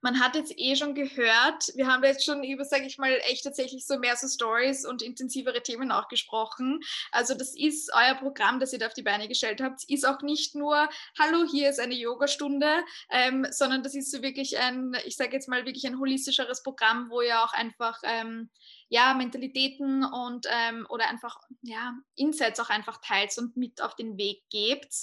Man 0.00 0.20
hat 0.20 0.34
jetzt 0.34 0.52
eh 0.56 0.76
schon 0.76 0.94
gehört, 0.94 1.72
wir 1.74 1.86
haben 1.86 2.04
jetzt 2.04 2.24
schon 2.24 2.44
über, 2.44 2.64
sage 2.64 2.84
ich 2.84 2.98
mal, 2.98 3.10
echt 3.24 3.44
tatsächlich 3.44 3.86
so 3.86 3.98
mehr 3.98 4.16
so 4.16 4.28
Stories 4.28 4.84
und 4.84 5.02
intensivere 5.02 5.62
Themen 5.62 5.90
auch 5.90 6.08
gesprochen. 6.08 6.80
Also 7.10 7.34
das 7.34 7.56
ist 7.56 7.90
euer 7.94 8.14
Programm, 8.14 8.60
das 8.60 8.72
ihr 8.72 8.78
da 8.78 8.86
auf 8.86 8.94
die 8.94 9.02
Beine 9.02 9.28
gestellt 9.28 9.60
habt, 9.60 9.82
ist 9.88 10.06
auch 10.06 10.20
nicht 10.20 10.54
nur, 10.54 10.88
hallo, 11.18 11.46
hier 11.50 11.70
ist 11.70 11.80
eine 11.80 11.94
Yogastunde, 11.94 12.84
ähm, 13.10 13.46
sondern 13.50 13.82
das 13.82 13.94
ist 13.94 14.10
so 14.10 14.22
wirklich 14.22 14.58
ein, 14.58 14.96
ich 15.04 15.16
sage 15.16 15.32
jetzt 15.32 15.48
mal, 15.48 15.64
wirklich 15.64 15.86
ein 15.86 15.98
holistischeres 15.98 16.62
Programm, 16.62 17.10
wo 17.10 17.20
ihr 17.20 17.42
auch 17.42 17.52
einfach 17.52 18.00
ähm, 18.04 18.50
ja, 18.88 19.14
Mentalitäten 19.14 20.04
und 20.04 20.46
ähm, 20.50 20.86
oder 20.88 21.08
einfach 21.08 21.40
ja, 21.62 21.94
Insights 22.14 22.60
auch 22.60 22.70
einfach 22.70 23.00
teilt 23.00 23.36
und 23.38 23.56
mit 23.56 23.82
auf 23.82 23.96
den 23.96 24.16
Weg 24.16 24.42
gebt. 24.50 24.94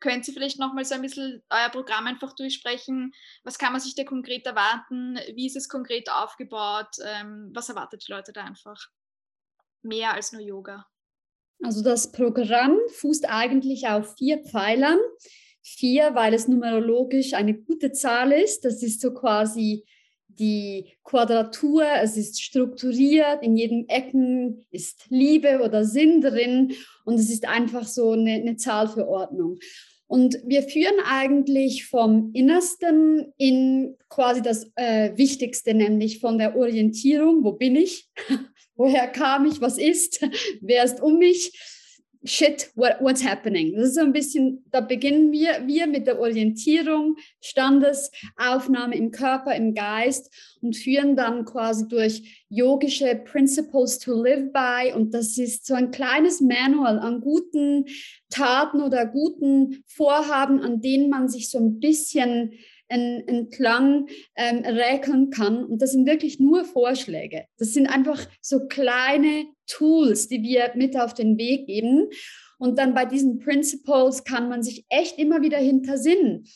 Könnt 0.00 0.26
ihr 0.26 0.34
vielleicht 0.34 0.58
nochmal 0.58 0.84
so 0.84 0.94
ein 0.94 1.02
bisschen 1.02 1.42
euer 1.50 1.68
Programm 1.70 2.06
einfach 2.06 2.34
durchsprechen? 2.34 3.12
Was 3.44 3.58
kann 3.58 3.72
man 3.72 3.80
sich 3.80 3.94
da 3.94 4.04
konkret 4.04 4.46
erwarten? 4.46 5.18
Wie 5.34 5.46
ist 5.46 5.56
es 5.56 5.68
konkret 5.68 6.10
aufgebaut? 6.10 6.96
Ähm, 7.04 7.50
was 7.54 7.68
erwartet 7.68 8.04
die 8.06 8.12
Leute 8.12 8.32
da 8.32 8.44
einfach? 8.44 8.88
Mehr 9.82 10.14
als 10.14 10.32
nur 10.32 10.42
Yoga. 10.42 10.86
Also 11.62 11.82
das 11.82 12.10
Programm 12.12 12.76
fußt 12.96 13.28
eigentlich 13.28 13.88
auf 13.88 14.16
vier 14.16 14.42
Pfeilern. 14.42 14.98
Vier, 15.62 16.14
weil 16.14 16.34
es 16.34 16.48
numerologisch 16.48 17.34
eine 17.34 17.54
gute 17.54 17.92
Zahl 17.92 18.32
ist. 18.32 18.64
Das 18.64 18.82
ist 18.82 19.00
so 19.00 19.12
quasi 19.12 19.84
die 20.38 20.92
Quadratur, 21.04 21.84
es 22.02 22.16
ist 22.16 22.40
strukturiert, 22.42 23.42
in 23.42 23.56
jedem 23.56 23.86
Ecken 23.88 24.64
ist 24.70 25.06
Liebe 25.08 25.60
oder 25.62 25.84
Sinn 25.84 26.20
drin 26.20 26.74
und 27.04 27.14
es 27.14 27.30
ist 27.30 27.46
einfach 27.46 27.86
so 27.86 28.12
eine, 28.12 28.32
eine 28.32 28.56
Zahl 28.56 28.88
für 28.88 29.08
Ordnung. 29.08 29.58
Und 30.06 30.38
wir 30.46 30.62
führen 30.62 31.00
eigentlich 31.04 31.86
vom 31.86 32.30
Innersten 32.32 33.32
in 33.36 33.94
quasi 34.08 34.40
das 34.40 34.70
äh, 34.74 35.16
Wichtigste, 35.16 35.74
nämlich 35.74 36.20
von 36.20 36.38
der 36.38 36.56
Orientierung, 36.56 37.44
wo 37.44 37.52
bin 37.52 37.76
ich, 37.76 38.08
woher 38.74 39.06
kam 39.08 39.44
ich, 39.44 39.60
was 39.60 39.76
ist, 39.76 40.26
wer 40.62 40.84
ist 40.84 41.02
um 41.02 41.18
mich, 41.18 41.52
shit, 42.28 42.70
what, 42.74 43.00
what's 43.00 43.24
happening? 43.24 43.74
Das 43.74 43.88
ist 43.88 43.94
so 43.94 44.02
ein 44.02 44.12
bisschen, 44.12 44.64
da 44.70 44.80
beginnen 44.80 45.32
wir, 45.32 45.66
wir 45.66 45.86
mit 45.86 46.06
der 46.06 46.20
Orientierung, 46.20 47.16
Standesaufnahme 47.40 48.96
im 48.96 49.10
Körper, 49.10 49.54
im 49.54 49.74
Geist 49.74 50.30
und 50.60 50.76
führen 50.76 51.16
dann 51.16 51.44
quasi 51.44 51.88
durch 51.88 52.44
yogische 52.48 53.14
Principles 53.16 53.98
to 53.98 54.12
live 54.12 54.52
by. 54.52 54.92
Und 54.94 55.14
das 55.14 55.38
ist 55.38 55.66
so 55.66 55.74
ein 55.74 55.90
kleines 55.90 56.40
Manual 56.40 56.98
an 56.98 57.20
guten 57.20 57.86
Taten 58.30 58.82
oder 58.82 59.06
guten 59.06 59.82
Vorhaben, 59.86 60.60
an 60.60 60.80
denen 60.80 61.08
man 61.08 61.28
sich 61.28 61.50
so 61.50 61.58
ein 61.58 61.80
bisschen 61.80 62.52
entlang 62.88 64.08
ähm, 64.34 64.64
räkeln 64.64 65.30
kann. 65.30 65.64
Und 65.64 65.82
das 65.82 65.92
sind 65.92 66.06
wirklich 66.06 66.40
nur 66.40 66.64
Vorschläge. 66.64 67.44
Das 67.58 67.72
sind 67.72 67.86
einfach 67.86 68.26
so 68.40 68.66
kleine 68.66 69.46
Tools, 69.66 70.28
die 70.28 70.42
wir 70.42 70.72
mit 70.74 70.98
auf 70.98 71.14
den 71.14 71.36
Weg 71.38 71.66
geben. 71.66 72.08
Und 72.58 72.78
dann 72.78 72.94
bei 72.94 73.04
diesen 73.04 73.38
Principles 73.38 74.24
kann 74.24 74.48
man 74.48 74.62
sich 74.62 74.84
echt 74.88 75.18
immer 75.18 75.42
wieder 75.42 75.58
hintersinnen. 75.58 76.46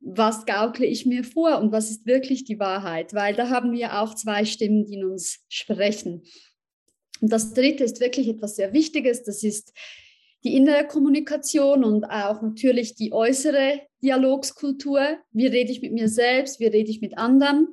Was 0.00 0.44
gaukle 0.44 0.86
ich 0.86 1.06
mir 1.06 1.24
vor 1.24 1.58
und 1.58 1.72
was 1.72 1.90
ist 1.90 2.06
wirklich 2.06 2.44
die 2.44 2.58
Wahrheit? 2.58 3.14
Weil 3.14 3.34
da 3.34 3.48
haben 3.48 3.72
wir 3.72 4.00
auch 4.00 4.14
zwei 4.14 4.44
Stimmen, 4.44 4.84
die 4.84 4.94
in 4.94 5.04
uns 5.04 5.44
sprechen. 5.48 6.22
Und 7.20 7.32
das 7.32 7.54
dritte 7.54 7.84
ist 7.84 8.00
wirklich 8.00 8.28
etwas 8.28 8.56
sehr 8.56 8.72
Wichtiges. 8.72 9.22
Das 9.22 9.42
ist 9.42 9.72
die 10.44 10.54
innere 10.54 10.86
Kommunikation 10.86 11.84
und 11.84 12.04
auch 12.04 12.42
natürlich 12.42 12.94
die 12.94 13.12
äußere 13.12 13.80
Dialogskultur. 14.02 15.18
Wie 15.32 15.46
rede 15.46 15.72
ich 15.72 15.82
mit 15.82 15.92
mir 15.92 16.08
selbst? 16.08 16.60
Wie 16.60 16.66
rede 16.66 16.90
ich 16.90 17.00
mit 17.00 17.18
anderen? 17.18 17.66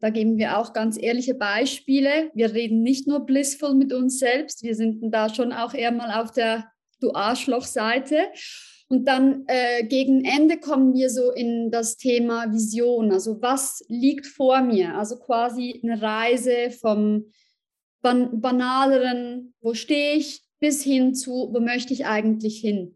Da 0.00 0.10
geben 0.10 0.36
wir 0.38 0.58
auch 0.58 0.72
ganz 0.72 0.96
ehrliche 1.00 1.34
Beispiele. 1.34 2.30
Wir 2.34 2.52
reden 2.52 2.82
nicht 2.82 3.08
nur 3.08 3.26
blissvoll 3.26 3.74
mit 3.74 3.92
uns 3.92 4.18
selbst. 4.18 4.62
Wir 4.62 4.74
sind 4.74 5.10
da 5.12 5.34
schon 5.34 5.52
auch 5.52 5.74
eher 5.74 5.92
mal 5.92 6.20
auf 6.20 6.30
der 6.30 6.70
Du 7.00 7.12
Arschloch-Seite. 7.14 8.28
Und 8.88 9.06
dann 9.06 9.44
äh, 9.46 9.84
gegen 9.84 10.24
Ende 10.24 10.58
kommen 10.58 10.94
wir 10.94 11.10
so 11.10 11.30
in 11.30 11.70
das 11.70 11.96
Thema 11.96 12.52
Vision. 12.52 13.12
Also 13.12 13.40
was 13.40 13.84
liegt 13.88 14.26
vor 14.26 14.62
mir? 14.62 14.96
Also 14.96 15.16
quasi 15.16 15.80
eine 15.82 16.02
Reise 16.02 16.70
vom 16.72 17.30
ban 18.02 18.40
banaleren, 18.40 19.54
wo 19.60 19.74
stehe 19.74 20.16
ich, 20.16 20.42
bis 20.60 20.82
hin 20.82 21.14
zu, 21.14 21.50
wo 21.52 21.60
möchte 21.60 21.92
ich 21.92 22.06
eigentlich 22.06 22.60
hin? 22.60 22.94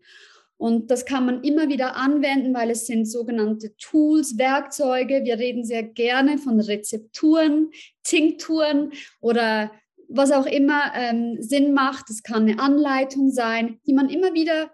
Und 0.56 0.90
das 0.90 1.04
kann 1.04 1.26
man 1.26 1.42
immer 1.42 1.68
wieder 1.68 1.96
anwenden, 1.96 2.54
weil 2.54 2.70
es 2.70 2.86
sind 2.86 3.06
sogenannte 3.06 3.76
Tools, 3.76 4.38
Werkzeuge. 4.38 5.24
Wir 5.24 5.38
reden 5.38 5.64
sehr 5.64 5.82
gerne 5.82 6.38
von 6.38 6.60
Rezepturen, 6.60 7.70
Tinkturen 8.04 8.92
oder 9.20 9.72
was 10.08 10.30
auch 10.30 10.46
immer 10.46 10.92
ähm, 10.94 11.36
Sinn 11.40 11.74
macht. 11.74 12.08
Es 12.08 12.22
kann 12.22 12.44
eine 12.44 12.60
Anleitung 12.60 13.30
sein, 13.30 13.80
die 13.86 13.94
man 13.94 14.08
immer 14.08 14.32
wieder 14.34 14.70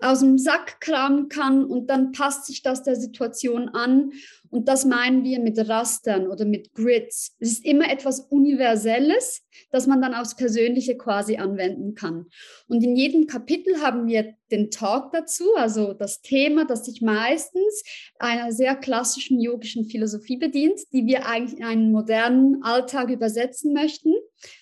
aus 0.00 0.20
dem 0.20 0.38
Sack 0.38 0.80
kramen 0.80 1.28
kann 1.28 1.64
und 1.64 1.88
dann 1.88 2.12
passt 2.12 2.46
sich 2.46 2.62
das 2.62 2.82
der 2.82 2.96
Situation 2.96 3.68
an 3.70 4.12
Und 4.54 4.68
das 4.68 4.84
meinen 4.84 5.24
wir 5.24 5.40
mit 5.40 5.58
Rastern 5.68 6.28
oder 6.28 6.44
mit 6.44 6.74
Grids. 6.74 7.34
Es 7.40 7.54
ist 7.54 7.64
immer 7.64 7.90
etwas 7.90 8.20
Universelles, 8.20 9.42
das 9.72 9.88
man 9.88 10.00
dann 10.00 10.14
aufs 10.14 10.36
Persönliche 10.36 10.96
quasi 10.96 11.38
anwenden 11.38 11.96
kann. 11.96 12.26
Und 12.68 12.84
in 12.84 12.94
jedem 12.94 13.26
Kapitel 13.26 13.82
haben 13.82 14.06
wir 14.06 14.36
den 14.52 14.70
Talk 14.70 15.10
dazu, 15.10 15.56
also 15.56 15.92
das 15.92 16.22
Thema, 16.22 16.66
das 16.66 16.84
sich 16.84 17.02
meistens 17.02 17.82
einer 18.20 18.52
sehr 18.52 18.76
klassischen 18.76 19.40
yogischen 19.40 19.86
Philosophie 19.86 20.36
bedient, 20.36 20.78
die 20.92 21.04
wir 21.04 21.26
eigentlich 21.26 21.58
in 21.58 21.64
einen 21.64 21.90
modernen 21.90 22.62
Alltag 22.62 23.10
übersetzen 23.10 23.72
möchten 23.72 24.14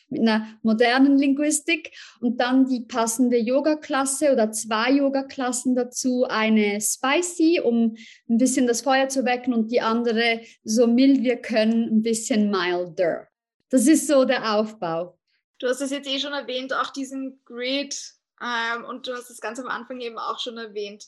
mit 0.09 0.21
einer 0.21 0.47
modernen 0.63 1.19
Linguistik 1.19 1.93
und 2.21 2.39
dann 2.41 2.67
die 2.67 2.81
passende 2.81 3.39
Yoga-Klasse 3.39 4.33
oder 4.33 4.53
zwei 4.53 4.93
Yoga-Klassen 4.93 5.75
dazu, 5.75 6.25
eine 6.29 6.81
Spicy, 6.81 7.61
um 7.61 7.97
ein 8.29 8.39
bisschen 8.39 8.67
das 8.67 8.83
Feuer 8.83 9.09
zu 9.09 9.25
wecken 9.25 9.55
und 9.55 9.73
die 9.73 9.81
andere 9.81 10.43
so 10.65 10.87
mild 10.87 11.23
wir 11.23 11.37
können, 11.37 11.99
ein 11.99 12.03
bisschen 12.03 12.51
milder. 12.51 13.29
Das 13.71 13.87
ist 13.87 14.07
so 14.07 14.25
der 14.25 14.55
Aufbau. 14.55 15.19
Du 15.59 15.69
hast 15.69 15.81
es 15.81 15.91
jetzt 15.91 16.09
eh 16.09 16.19
schon 16.19 16.33
erwähnt, 16.33 16.75
auch 16.75 16.91
diesen 16.91 17.41
Grid 17.45 17.97
ähm, 18.43 18.85
und 18.85 19.07
du 19.07 19.15
hast 19.15 19.31
es 19.31 19.41
ganz 19.41 19.59
am 19.61 19.69
Anfang 19.69 20.01
eben 20.01 20.19
auch 20.19 20.39
schon 20.39 20.59
erwähnt 20.59 21.05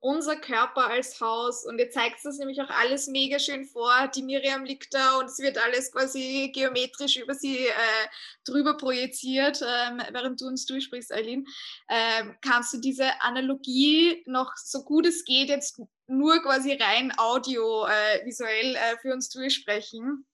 unser 0.00 0.36
Körper 0.36 0.86
als 0.86 1.20
Haus. 1.20 1.64
Und 1.64 1.78
ihr 1.78 1.90
zeigt 1.90 2.24
das 2.24 2.38
nämlich 2.38 2.60
auch 2.60 2.70
alles 2.70 3.08
mega 3.08 3.38
schön 3.38 3.64
vor. 3.64 4.08
Die 4.14 4.22
Miriam 4.22 4.64
liegt 4.64 4.94
da 4.94 5.18
und 5.18 5.26
es 5.26 5.38
wird 5.38 5.58
alles 5.58 5.90
quasi 5.92 6.50
geometrisch 6.54 7.16
über 7.16 7.34
sie 7.34 7.66
äh, 7.66 8.06
drüber 8.44 8.76
projiziert, 8.76 9.60
ähm, 9.62 10.00
während 10.12 10.40
du 10.40 10.46
uns 10.46 10.66
durchsprichst, 10.66 11.12
Eileen. 11.12 11.46
Ähm, 11.88 12.36
kannst 12.40 12.72
du 12.72 12.78
diese 12.78 13.20
Analogie 13.22 14.22
noch 14.26 14.52
so 14.56 14.84
gut 14.84 15.06
es 15.06 15.24
geht 15.24 15.48
jetzt 15.48 15.80
nur 16.06 16.40
quasi 16.42 16.72
rein 16.72 17.12
audiovisuell 17.16 18.76
äh, 18.76 18.92
äh, 18.92 18.98
für 19.00 19.12
uns 19.12 19.28
durchsprechen? 19.30 20.26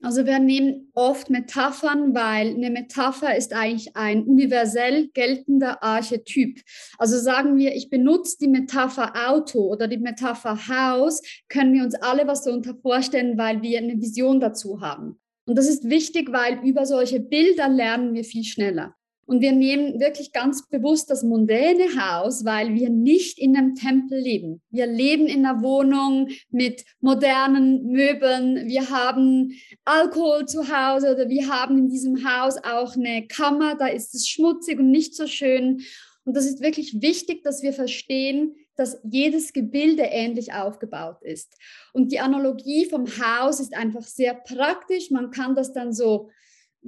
Also 0.00 0.26
wir 0.26 0.38
nehmen 0.38 0.92
oft 0.94 1.28
Metaphern, 1.28 2.14
weil 2.14 2.54
eine 2.54 2.70
Metapher 2.70 3.36
ist 3.36 3.52
eigentlich 3.52 3.96
ein 3.96 4.22
universell 4.22 5.08
geltender 5.08 5.82
Archetyp. 5.82 6.60
Also 6.98 7.18
sagen 7.18 7.56
wir, 7.56 7.74
ich 7.74 7.90
benutze 7.90 8.36
die 8.40 8.48
Metapher 8.48 9.12
Auto 9.28 9.60
oder 9.60 9.88
die 9.88 9.98
Metapher 9.98 10.68
Haus, 10.68 11.20
können 11.48 11.74
wir 11.74 11.82
uns 11.82 11.96
alle 11.96 12.28
was 12.28 12.44
darunter 12.44 12.76
vorstellen, 12.76 13.38
weil 13.38 13.60
wir 13.62 13.78
eine 13.78 14.00
Vision 14.00 14.38
dazu 14.38 14.80
haben. 14.80 15.18
Und 15.46 15.58
das 15.58 15.68
ist 15.68 15.88
wichtig, 15.88 16.30
weil 16.30 16.64
über 16.64 16.86
solche 16.86 17.18
Bilder 17.18 17.68
lernen 17.68 18.14
wir 18.14 18.22
viel 18.22 18.44
schneller. 18.44 18.94
Und 19.28 19.42
wir 19.42 19.52
nehmen 19.52 20.00
wirklich 20.00 20.32
ganz 20.32 20.66
bewusst 20.70 21.10
das 21.10 21.22
mondäne 21.22 21.84
Haus, 22.00 22.46
weil 22.46 22.72
wir 22.72 22.88
nicht 22.88 23.38
in 23.38 23.58
einem 23.58 23.74
Tempel 23.74 24.18
leben. 24.18 24.62
Wir 24.70 24.86
leben 24.86 25.26
in 25.26 25.44
einer 25.44 25.62
Wohnung 25.62 26.28
mit 26.48 26.86
modernen 27.00 27.92
Möbeln. 27.92 28.66
Wir 28.68 28.88
haben 28.88 29.52
Alkohol 29.84 30.46
zu 30.46 30.74
Hause 30.74 31.14
oder 31.14 31.28
wir 31.28 31.46
haben 31.46 31.76
in 31.76 31.88
diesem 31.90 32.24
Haus 32.26 32.56
auch 32.56 32.96
eine 32.96 33.26
Kammer. 33.26 33.74
Da 33.74 33.88
ist 33.88 34.14
es 34.14 34.26
schmutzig 34.26 34.78
und 34.78 34.90
nicht 34.90 35.14
so 35.14 35.26
schön. 35.26 35.82
Und 36.24 36.34
das 36.34 36.46
ist 36.46 36.62
wirklich 36.62 37.02
wichtig, 37.02 37.42
dass 37.42 37.62
wir 37.62 37.74
verstehen, 37.74 38.54
dass 38.76 38.98
jedes 39.04 39.52
Gebilde 39.52 40.04
ähnlich 40.04 40.54
aufgebaut 40.54 41.20
ist. 41.20 41.54
Und 41.92 42.12
die 42.12 42.20
Analogie 42.20 42.86
vom 42.86 43.06
Haus 43.06 43.60
ist 43.60 43.76
einfach 43.76 44.04
sehr 44.04 44.32
praktisch. 44.32 45.10
Man 45.10 45.30
kann 45.30 45.54
das 45.54 45.74
dann 45.74 45.92
so 45.92 46.30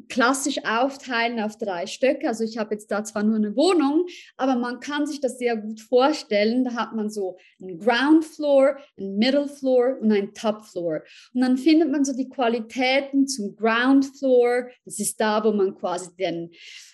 klassisch 0.08 0.64
aufteilen 0.64 1.40
auf 1.40 1.58
drei 1.58 1.86
Stöcke. 1.86 2.28
Also 2.28 2.44
ich 2.44 2.58
habe 2.58 2.74
jetzt 2.74 2.90
da 2.90 3.04
zwar 3.04 3.22
nur 3.22 3.36
eine 3.36 3.56
Wohnung, 3.56 4.06
aber 4.36 4.56
man 4.56 4.80
kann 4.80 5.06
sich 5.06 5.20
das 5.20 5.38
sehr 5.38 5.56
gut 5.56 5.80
vorstellen. 5.80 6.64
Da 6.64 6.74
hat 6.74 6.94
man 6.94 7.10
so 7.10 7.38
einen 7.60 7.78
Ground 7.78 8.24
Floor, 8.24 8.76
einen 8.96 9.16
Middle 9.18 9.48
Floor 9.48 9.98
und 10.00 10.12
einen 10.12 10.32
Top 10.34 10.64
Floor. 10.64 11.02
Und 11.34 11.40
dann 11.40 11.56
findet 11.56 11.90
man 11.90 12.04
so 12.04 12.14
die 12.14 12.28
Qualitäten 12.28 13.26
zum 13.26 13.56
Ground 13.56 14.06
Floor. 14.18 14.68
Das 14.84 14.98
ist 15.00 15.20
da, 15.20 15.42
wo 15.44 15.52
man 15.52 15.74
quasi 15.74 16.14
den 16.16 16.50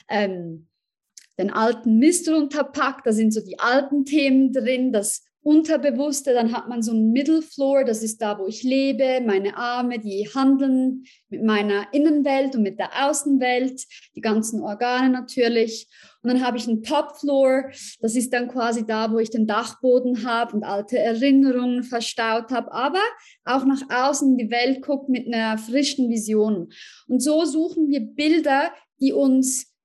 ähm, 0.09 0.69
den 1.39 1.51
alten 1.51 1.99
Mist 1.99 2.29
runterpackt. 2.29 3.07
Da 3.07 3.13
sind 3.13 3.33
so 3.33 3.41
die 3.45 3.59
alten 3.59 4.05
Themen 4.05 4.53
drin, 4.53 4.93
das 4.93 5.25
Unterbewusste, 5.47 6.35
dann 6.35 6.53
hat 6.53 6.69
man 6.69 6.83
so 6.83 6.93
ein 6.93 7.13
Middle 7.13 7.41
Floor, 7.41 7.85
das 7.85 8.03
ist 8.03 8.21
da, 8.21 8.37
wo 8.37 8.49
ich 8.49 8.65
lebe, 8.65 9.21
meine 9.25 9.57
Arme, 9.57 10.01
die 10.01 10.29
handeln 10.35 11.05
mit 11.29 11.45
meiner 11.45 11.87
Innenwelt 11.93 12.57
und 12.57 12.63
mit 12.63 12.81
der 12.81 13.07
Außenwelt, 13.07 13.85
die 14.17 14.21
ganzen 14.21 14.61
Organe 14.61 15.09
natürlich. 15.09 15.89
Und 16.21 16.33
dann 16.33 16.45
habe 16.45 16.57
ich 16.57 16.67
einen 16.67 16.83
Top 16.83 17.17
Floor, 17.21 17.71
das 18.01 18.17
ist 18.17 18.33
dann 18.33 18.49
quasi 18.49 18.85
da, 18.85 19.13
wo 19.13 19.21
ich 19.21 19.31
den 19.31 19.47
Dachboden 19.47 20.27
habe 20.27 20.57
und 20.57 20.65
alte 20.65 20.99
Erinnerungen 20.99 21.85
verstaut 21.85 22.51
habe, 22.51 22.73
aber 22.73 23.03
auch 23.45 23.65
nach 23.65 23.83
außen 23.89 24.33
in 24.33 24.39
die 24.39 24.51
Welt 24.51 24.83
guckt 24.83 25.09
mit 25.09 25.33
einer 25.33 25.59
frischen 25.59 26.11
Vision. 26.11 26.73
Und 27.07 27.23
so 27.23 27.45
suchen 27.45 27.89
wir 27.89 28.01
Bilder, 28.01 28.73
die 29.01 29.13
uns 29.13 29.76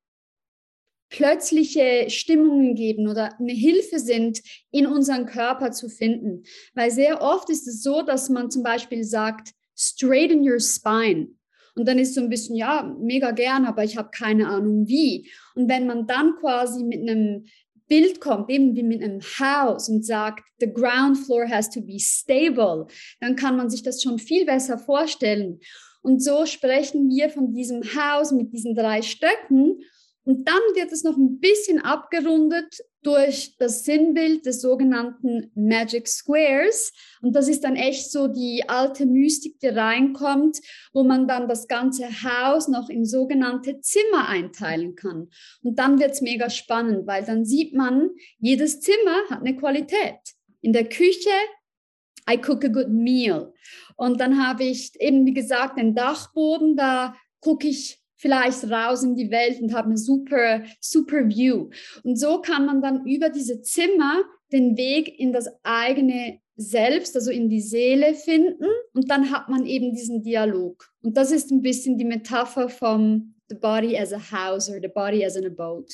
plötzliche 1.12 2.10
Stimmungen 2.10 2.74
geben 2.74 3.08
oder 3.08 3.38
eine 3.38 3.54
Hilfe 3.54 4.00
sind, 4.00 4.42
in 4.72 4.88
unseren 4.88 5.28
Körper 5.28 5.72
zu 5.72 5.90
finden. 5.90 6.44
Weil 6.74 6.90
sehr 6.90 7.22
oft 7.22 7.50
ist 7.50 7.68
es 7.68 7.84
so, 7.84 8.02
dass 8.02 8.30
man 8.30 8.50
zum 8.50 8.64
Beispiel 8.64 9.04
sagt, 9.04 9.52
straighten 9.78 10.42
your 10.42 10.60
spine. 10.60 11.28
Und 11.76 11.88
dann 11.88 12.00
ist 12.00 12.16
so 12.16 12.22
ein 12.22 12.30
bisschen, 12.30 12.56
ja, 12.56 12.96
mega 13.00 13.32
gern, 13.32 13.66
aber 13.66 13.84
ich 13.84 13.98
habe 13.98 14.10
keine 14.12 14.48
Ahnung 14.48 14.88
wie. 14.88 15.30
Und 15.56 15.70
wenn 15.70 15.86
man 15.86 16.08
dann 16.08 16.36
quasi 16.40 16.84
mit 16.84 17.02
einem 17.02 17.46
Bild 17.88 18.22
kommt, 18.22 18.50
eben 18.50 18.76
wie 18.76 18.84
mit 18.84 19.04
einem 19.04 19.22
Haus 19.22 19.90
und 19.90 20.06
sagt, 20.06 20.46
the 20.60 20.72
ground 20.72 21.18
floor 21.18 21.48
has 21.48 21.70
to 21.70 21.82
be 21.82 22.00
stable, 22.00 22.88
dann 23.20 23.36
kann 23.36 23.58
man 23.58 23.70
sich 23.70 23.84
das 23.84 24.02
schon 24.02 24.18
viel 24.18 24.46
besser 24.46 24.78
vorstellen. 24.78 25.60
Und 26.02 26.24
so 26.24 26.46
sprechen 26.46 27.10
wir 27.10 27.30
von 27.30 27.54
diesem 27.54 27.84
Haus 27.84 28.32
mit 28.32 28.54
diesen 28.54 28.76
drei 28.76 29.02
Stöcken 29.02 29.82
und 30.24 30.48
dann 30.48 30.62
wird 30.76 30.92
es 30.92 31.04
noch 31.04 31.18
ein 31.18 31.40
bisschen 31.40 31.80
abgerundet 31.80 32.78
durch 33.02 33.56
das 33.58 33.84
Sinnbild 33.84 34.46
des 34.46 34.62
sogenannten 34.62 35.52
Magic 35.56 36.08
Squares. 36.08 36.94
Und 37.24 37.36
das 37.36 37.48
ist 37.48 37.64
dann 37.64 37.76
echt 37.76 38.12
so 38.12 38.28
die 38.28 38.64
alte 38.68 39.08
Mystik, 39.08 39.60
die 39.60 39.70
reinkommt, 39.70 40.60
wo 40.94 41.04
man 41.04 41.28
dann 41.28 41.48
das 41.48 41.68
ganze 41.68 42.08
Haus 42.24 42.68
noch 42.68 42.90
in 42.90 43.06
sogenannte 43.06 43.80
Zimmer 43.82 44.30
einteilen 44.30 44.96
kann. 44.96 45.30
Und 45.64 45.80
dann 45.80 46.00
wird 46.00 46.12
es 46.12 46.22
mega 46.22 46.52
spannend, 46.52 47.08
weil 47.08 47.26
dann 47.26 47.44
sieht 47.44 47.74
man, 47.74 48.12
jedes 48.38 48.82
Zimmer 48.82 49.24
hat 49.32 49.40
eine 49.40 49.56
Qualität. 49.56 50.20
In 50.62 50.74
der 50.74 50.88
Küche 50.88 51.32
I 52.30 52.38
cook 52.38 52.64
a 52.64 52.68
good 52.68 52.90
meal. 52.90 53.52
Und 53.96 54.22
dann 54.22 54.46
habe 54.46 54.64
ich 54.64 54.92
eben, 55.00 55.26
wie 55.26 55.34
gesagt, 55.34 55.80
den 55.80 55.96
Dachboden, 55.96 56.76
da 56.76 57.16
gucke 57.40 57.68
ich 57.68 58.01
vielleicht 58.22 58.70
raus 58.70 59.04
in 59.04 59.16
die 59.16 59.32
Welt 59.32 59.60
und 59.62 59.74
habe 59.74 59.88
eine 59.88 59.98
super, 59.98 60.62
super 60.80 61.28
View. 61.28 61.70
Und 62.04 62.20
so 62.20 62.40
kann 62.40 62.68
man 62.68 62.82
dann 62.82 63.06
über 63.06 63.30
diese 63.30 63.62
Zimmer 63.62 64.24
den 64.52 64.78
Weg 64.78 65.20
in 65.20 65.34
das 65.34 65.50
eigene 65.64 66.40
Selbst, 66.56 67.16
also 67.16 67.32
in 67.32 67.50
die 67.50 67.62
Seele 67.62 68.14
finden 68.14 68.68
und 68.94 69.10
dann 69.10 69.32
hat 69.32 69.50
man 69.50 69.66
eben 69.66 69.96
diesen 69.96 70.22
Dialog. 70.22 70.86
Und 71.02 71.18
das 71.18 71.32
ist 71.32 71.50
ein 71.50 71.62
bisschen 71.62 71.98
die 71.98 72.06
Metapher 72.06 72.70
vom 72.70 73.34
The 73.50 73.56
Body 73.56 73.98
as 73.98 74.14
a 74.14 74.20
House 74.32 74.70
or 74.70 74.80
The 74.80 74.88
Body 74.88 75.26
as 75.26 75.36
an 75.36 75.46
Abode. 75.46 75.92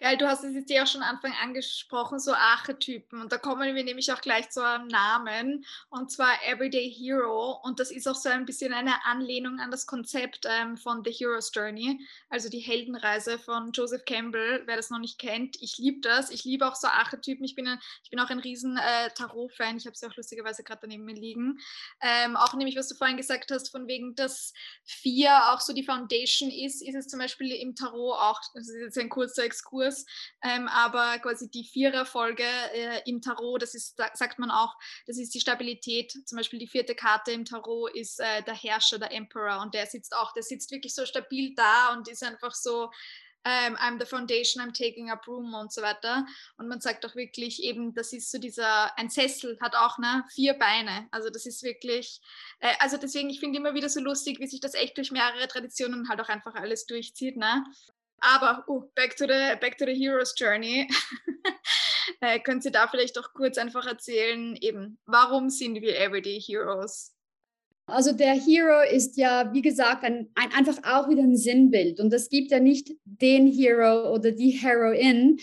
Geil, 0.00 0.16
du 0.16 0.28
hast 0.28 0.44
es 0.44 0.54
jetzt 0.54 0.70
ja 0.70 0.84
auch 0.84 0.86
schon 0.86 1.02
Anfang 1.02 1.32
angesprochen, 1.42 2.20
so 2.20 2.32
Archetypen. 2.32 3.20
Und 3.20 3.32
da 3.32 3.36
kommen 3.36 3.74
wir 3.74 3.82
nämlich 3.82 4.12
auch 4.12 4.20
gleich 4.20 4.48
zu 4.48 4.64
einem 4.64 4.86
Namen, 4.86 5.64
und 5.90 6.12
zwar 6.12 6.30
Everyday 6.46 6.88
Hero. 6.88 7.60
Und 7.64 7.80
das 7.80 7.90
ist 7.90 8.06
auch 8.06 8.14
so 8.14 8.28
ein 8.28 8.46
bisschen 8.46 8.72
eine 8.72 9.04
Anlehnung 9.06 9.58
an 9.58 9.72
das 9.72 9.88
Konzept 9.88 10.46
ähm, 10.48 10.76
von 10.76 11.02
The 11.04 11.10
Hero's 11.10 11.50
Journey, 11.52 12.06
also 12.28 12.48
die 12.48 12.60
Heldenreise 12.60 13.40
von 13.40 13.72
Joseph 13.72 14.04
Campbell. 14.04 14.62
Wer 14.66 14.76
das 14.76 14.90
noch 14.90 15.00
nicht 15.00 15.18
kennt, 15.18 15.60
ich 15.60 15.78
liebe 15.78 16.00
das. 16.00 16.30
Ich 16.30 16.44
liebe 16.44 16.68
auch 16.68 16.76
so 16.76 16.86
Archetypen. 16.86 17.44
Ich 17.44 17.56
bin, 17.56 17.66
ein, 17.66 17.80
ich 18.04 18.10
bin 18.10 18.20
auch 18.20 18.30
ein 18.30 18.38
riesen 18.38 18.76
äh, 18.76 19.10
Tarot-Fan. 19.16 19.78
Ich 19.78 19.86
habe 19.86 19.96
sie 19.96 20.06
auch 20.06 20.14
lustigerweise 20.14 20.62
gerade 20.62 20.82
daneben 20.82 21.06
mir 21.06 21.16
liegen. 21.16 21.58
Ähm, 22.00 22.36
auch 22.36 22.54
nämlich, 22.54 22.76
was 22.76 22.86
du 22.86 22.94
vorhin 22.94 23.16
gesagt 23.16 23.50
hast, 23.50 23.70
von 23.70 23.88
wegen, 23.88 24.14
dass 24.14 24.52
vier 24.84 25.52
auch 25.52 25.60
so 25.60 25.72
die 25.72 25.84
Foundation 25.84 26.52
ist, 26.52 26.82
ist 26.82 26.94
es 26.94 27.08
zum 27.08 27.18
Beispiel 27.18 27.50
im 27.50 27.74
Tarot 27.74 28.14
auch, 28.14 28.40
das 28.54 28.68
ist 28.68 28.80
jetzt 28.80 28.98
ein 28.98 29.08
kurzer 29.08 29.42
Exkurs, 29.42 29.87
Kurs. 29.88 30.04
Ähm, 30.42 30.68
aber 30.68 31.18
quasi 31.18 31.50
die 31.50 31.64
Viererfolge 31.64 32.44
äh, 32.44 33.02
im 33.06 33.20
Tarot, 33.20 33.62
das 33.62 33.74
ist, 33.74 34.00
sagt 34.14 34.38
man 34.38 34.50
auch, 34.50 34.74
das 35.06 35.18
ist 35.18 35.34
die 35.34 35.40
Stabilität. 35.40 36.12
Zum 36.26 36.36
Beispiel 36.36 36.58
die 36.58 36.68
vierte 36.68 36.94
Karte 36.94 37.32
im 37.32 37.44
Tarot 37.44 37.94
ist 37.94 38.20
äh, 38.20 38.42
der 38.42 38.54
Herrscher, 38.54 38.98
der 38.98 39.12
Emperor. 39.12 39.60
Und 39.60 39.74
der 39.74 39.86
sitzt 39.86 40.14
auch, 40.14 40.32
der 40.32 40.42
sitzt 40.42 40.70
wirklich 40.70 40.94
so 40.94 41.04
stabil 41.06 41.54
da 41.54 41.92
und 41.92 42.08
ist 42.08 42.22
einfach 42.22 42.54
so, 42.54 42.90
ähm, 43.44 43.76
I'm 43.76 43.98
the 44.00 44.04
foundation, 44.04 44.62
I'm 44.62 44.72
taking 44.72 45.10
up 45.10 45.26
room 45.26 45.54
und 45.54 45.72
so 45.72 45.80
weiter. 45.80 46.26
Und 46.58 46.68
man 46.68 46.80
sagt 46.80 47.06
auch 47.06 47.14
wirklich 47.14 47.62
eben, 47.62 47.94
das 47.94 48.12
ist 48.12 48.30
so 48.30 48.38
dieser, 48.38 48.96
ein 48.98 49.08
Sessel 49.10 49.56
hat 49.60 49.74
auch 49.76 49.98
ne, 49.98 50.24
vier 50.34 50.54
Beine. 50.54 51.08
Also 51.12 51.30
das 51.30 51.46
ist 51.46 51.62
wirklich, 51.62 52.20
äh, 52.60 52.74
also 52.80 52.96
deswegen, 52.96 53.30
ich 53.30 53.40
finde 53.40 53.58
immer 53.58 53.74
wieder 53.74 53.88
so 53.88 54.00
lustig, 54.00 54.38
wie 54.40 54.48
sich 54.48 54.60
das 54.60 54.74
echt 54.74 54.96
durch 54.98 55.12
mehrere 55.12 55.46
Traditionen 55.48 56.08
halt 56.08 56.20
auch 56.20 56.28
einfach 56.28 56.56
alles 56.56 56.84
durchzieht. 56.86 57.36
Ne? 57.36 57.64
Aber 58.20 58.64
uh, 58.68 58.80
back, 58.94 59.16
to 59.16 59.26
the, 59.26 59.56
back 59.60 59.78
to 59.78 59.86
the 59.86 59.94
Hero's 59.94 60.34
Journey. 60.36 60.88
Äh, 62.20 62.40
können 62.40 62.60
Sie 62.60 62.72
da 62.72 62.88
vielleicht 62.88 63.18
auch 63.18 63.32
kurz 63.32 63.58
einfach 63.58 63.86
erzählen, 63.86 64.56
eben, 64.56 64.98
warum 65.06 65.50
sind 65.50 65.80
wir 65.82 66.00
Everyday 66.00 66.40
Heroes? 66.40 67.14
Also 67.86 68.12
der 68.12 68.34
Hero 68.34 68.82
ist 68.82 69.16
ja, 69.16 69.52
wie 69.52 69.62
gesagt, 69.62 70.04
ein, 70.04 70.28
ein, 70.34 70.52
einfach 70.52 70.78
auch 70.84 71.08
wieder 71.08 71.22
ein 71.22 71.36
Sinnbild. 71.36 72.00
Und 72.00 72.12
es 72.12 72.28
gibt 72.28 72.50
ja 72.50 72.60
nicht 72.60 72.92
den 73.04 73.46
Hero 73.46 74.12
oder 74.12 74.30
die 74.30 74.50
Heroin. 74.50 75.38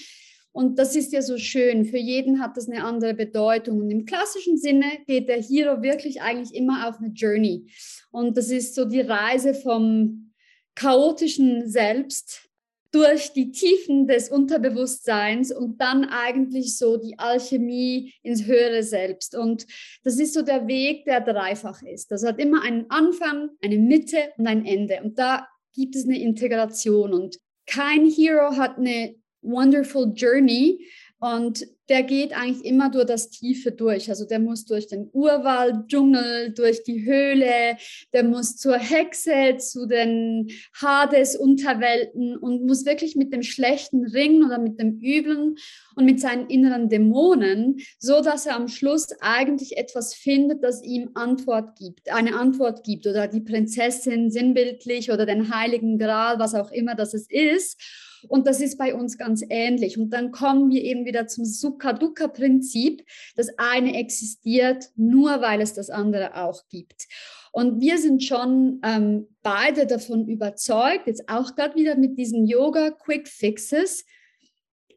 Und 0.51 0.77
das 0.77 0.95
ist 0.95 1.11
ja 1.11 1.21
so 1.21 1.37
schön. 1.37 1.85
Für 1.85 1.97
jeden 1.97 2.39
hat 2.39 2.55
das 2.55 2.69
eine 2.69 2.83
andere 2.83 3.15
Bedeutung. 3.15 3.79
Und 3.79 3.89
im 3.89 4.05
klassischen 4.05 4.57
Sinne 4.57 4.85
geht 5.07 5.27
der 5.27 5.41
Hero 5.41 5.81
wirklich 5.81 6.21
eigentlich 6.21 6.53
immer 6.53 6.87
auf 6.87 6.99
eine 6.99 7.09
Journey. 7.09 7.67
Und 8.11 8.37
das 8.37 8.51
ist 8.51 8.75
so 8.75 8.85
die 8.85 9.01
Reise 9.01 9.55
vom 9.55 10.31
chaotischen 10.75 11.67
Selbst 11.67 12.44
durch 12.91 13.33
die 13.33 13.51
Tiefen 13.51 14.07
des 14.07 14.29
Unterbewusstseins 14.29 15.51
und 15.51 15.81
dann 15.81 16.05
eigentlich 16.05 16.77
so 16.77 16.97
die 16.97 17.19
Alchemie 17.19 18.13
ins 18.23 18.45
höhere 18.45 18.83
Selbst. 18.83 19.35
Und 19.35 19.65
das 20.03 20.19
ist 20.19 20.33
so 20.33 20.41
der 20.41 20.67
Weg, 20.67 21.05
der 21.05 21.21
dreifach 21.21 21.81
ist. 21.83 22.11
Das 22.11 22.25
hat 22.25 22.39
immer 22.39 22.61
einen 22.61 22.89
Anfang, 22.89 23.49
eine 23.61 23.77
Mitte 23.77 24.17
und 24.37 24.47
ein 24.47 24.65
Ende. 24.65 25.01
Und 25.03 25.19
da 25.19 25.47
gibt 25.73 25.95
es 25.95 26.05
eine 26.05 26.19
Integration. 26.19 27.13
Und 27.13 27.37
kein 27.65 28.05
Hero 28.09 28.55
hat 28.55 28.77
eine 28.77 29.15
wonderful 29.41 30.11
journey, 30.15 30.85
und 31.25 31.65
der 31.89 32.03
geht 32.03 32.37
eigentlich 32.37 32.63
immer 32.63 32.91
durch 32.91 33.07
das 33.07 33.31
Tiefe 33.31 33.71
durch. 33.71 34.11
Also 34.11 34.25
der 34.25 34.39
muss 34.39 34.65
durch 34.65 34.85
den 34.85 35.09
Urwald, 35.11 35.87
Dschungel, 35.87 36.53
durch 36.53 36.83
die 36.83 37.03
Höhle, 37.03 37.77
der 38.13 38.23
muss 38.23 38.57
zur 38.57 38.77
Hexe, 38.77 39.57
zu 39.57 39.87
den 39.87 40.51
Hades-Unterwelten 40.79 42.37
und 42.37 42.67
muss 42.67 42.85
wirklich 42.85 43.15
mit 43.15 43.33
dem 43.33 43.41
Schlechten 43.41 44.05
ringen 44.05 44.45
oder 44.45 44.59
mit 44.59 44.79
dem 44.79 44.99
Üblen 44.99 45.55
und 45.95 46.05
mit 46.05 46.19
seinen 46.19 46.47
inneren 46.47 46.89
Dämonen, 46.89 47.79
so 47.97 48.21
dass 48.21 48.45
er 48.45 48.55
am 48.55 48.67
Schluss 48.67 49.07
eigentlich 49.19 49.77
etwas 49.77 50.13
findet, 50.13 50.63
das 50.63 50.83
ihm 50.83 51.09
Antwort 51.15 51.75
gibt, 51.79 52.11
eine 52.11 52.35
Antwort 52.35 52.83
gibt 52.83 53.07
oder 53.07 53.27
die 53.27 53.41
Prinzessin 53.41 54.29
sinnbildlich 54.29 55.11
oder 55.11 55.25
den 55.25 55.51
Heiligen 55.51 55.97
Gral, 55.97 56.37
was 56.37 56.53
auch 56.53 56.71
immer 56.71 56.93
das 56.93 57.15
ist. 57.15 57.81
Und 58.29 58.47
das 58.47 58.61
ist 58.61 58.77
bei 58.77 58.93
uns 58.93 59.17
ganz 59.17 59.43
ähnlich. 59.49 59.97
Und 59.97 60.11
dann 60.11 60.31
kommen 60.31 60.69
wir 60.71 60.83
eben 60.83 61.05
wieder 61.05 61.27
zum 61.27 61.45
Sukha-Dukkha-Prinzip. 61.45 63.03
Das 63.35 63.49
eine 63.57 63.97
existiert 63.97 64.89
nur, 64.95 65.41
weil 65.41 65.61
es 65.61 65.73
das 65.73 65.89
andere 65.89 66.35
auch 66.35 66.67
gibt. 66.69 67.07
Und 67.51 67.79
wir 67.79 67.97
sind 67.97 68.23
schon 68.23 68.81
ähm, 68.83 69.27
beide 69.41 69.87
davon 69.87 70.27
überzeugt, 70.27 71.07
jetzt 71.07 71.29
auch 71.29 71.55
gerade 71.55 71.75
wieder 71.75 71.95
mit 71.95 72.17
diesen 72.17 72.45
Yoga-Quick-Fixes, 72.45 74.03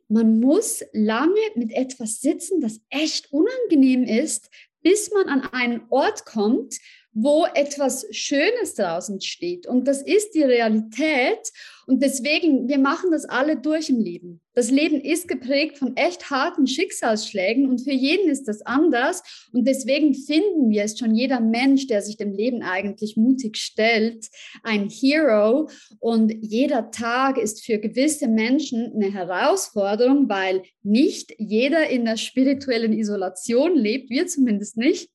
man 0.08 0.40
muss 0.40 0.82
lange 0.92 1.38
mit 1.54 1.70
etwas 1.72 2.20
sitzen, 2.20 2.60
das 2.60 2.80
echt 2.88 3.32
unangenehm 3.32 4.04
ist, 4.04 4.50
bis 4.82 5.10
man 5.12 5.28
an 5.28 5.42
einen 5.52 5.82
Ort 5.90 6.24
kommt, 6.24 6.78
wo 7.20 7.46
etwas 7.52 8.06
Schönes 8.12 8.74
draußen 8.76 9.20
steht. 9.20 9.66
Und 9.66 9.88
das 9.88 10.02
ist 10.02 10.34
die 10.34 10.44
Realität. 10.44 11.50
Und 11.88 12.00
deswegen, 12.02 12.68
wir 12.68 12.78
machen 12.78 13.10
das 13.10 13.24
alle 13.24 13.56
durch 13.56 13.88
im 13.88 13.98
Leben. 13.98 14.40
Das 14.54 14.70
Leben 14.70 15.00
ist 15.00 15.26
geprägt 15.26 15.78
von 15.78 15.96
echt 15.96 16.30
harten 16.30 16.66
Schicksalsschlägen 16.66 17.68
und 17.68 17.80
für 17.80 17.92
jeden 17.92 18.28
ist 18.28 18.44
das 18.44 18.62
anders. 18.62 19.22
Und 19.52 19.66
deswegen 19.66 20.14
finden 20.14 20.70
wir 20.70 20.84
es 20.84 20.98
schon 20.98 21.14
jeder 21.14 21.40
Mensch, 21.40 21.88
der 21.88 22.02
sich 22.02 22.18
dem 22.18 22.32
Leben 22.32 22.62
eigentlich 22.62 23.16
mutig 23.16 23.56
stellt, 23.56 24.26
ein 24.62 24.88
Hero. 24.88 25.68
Und 25.98 26.32
jeder 26.40 26.92
Tag 26.92 27.36
ist 27.36 27.64
für 27.64 27.78
gewisse 27.78 28.28
Menschen 28.28 28.92
eine 28.94 29.12
Herausforderung, 29.12 30.28
weil 30.28 30.62
nicht 30.84 31.34
jeder 31.38 31.88
in 31.88 32.04
der 32.04 32.16
spirituellen 32.16 32.92
Isolation 32.92 33.74
lebt, 33.74 34.10
wir 34.10 34.28
zumindest 34.28 34.76
nicht. 34.76 35.10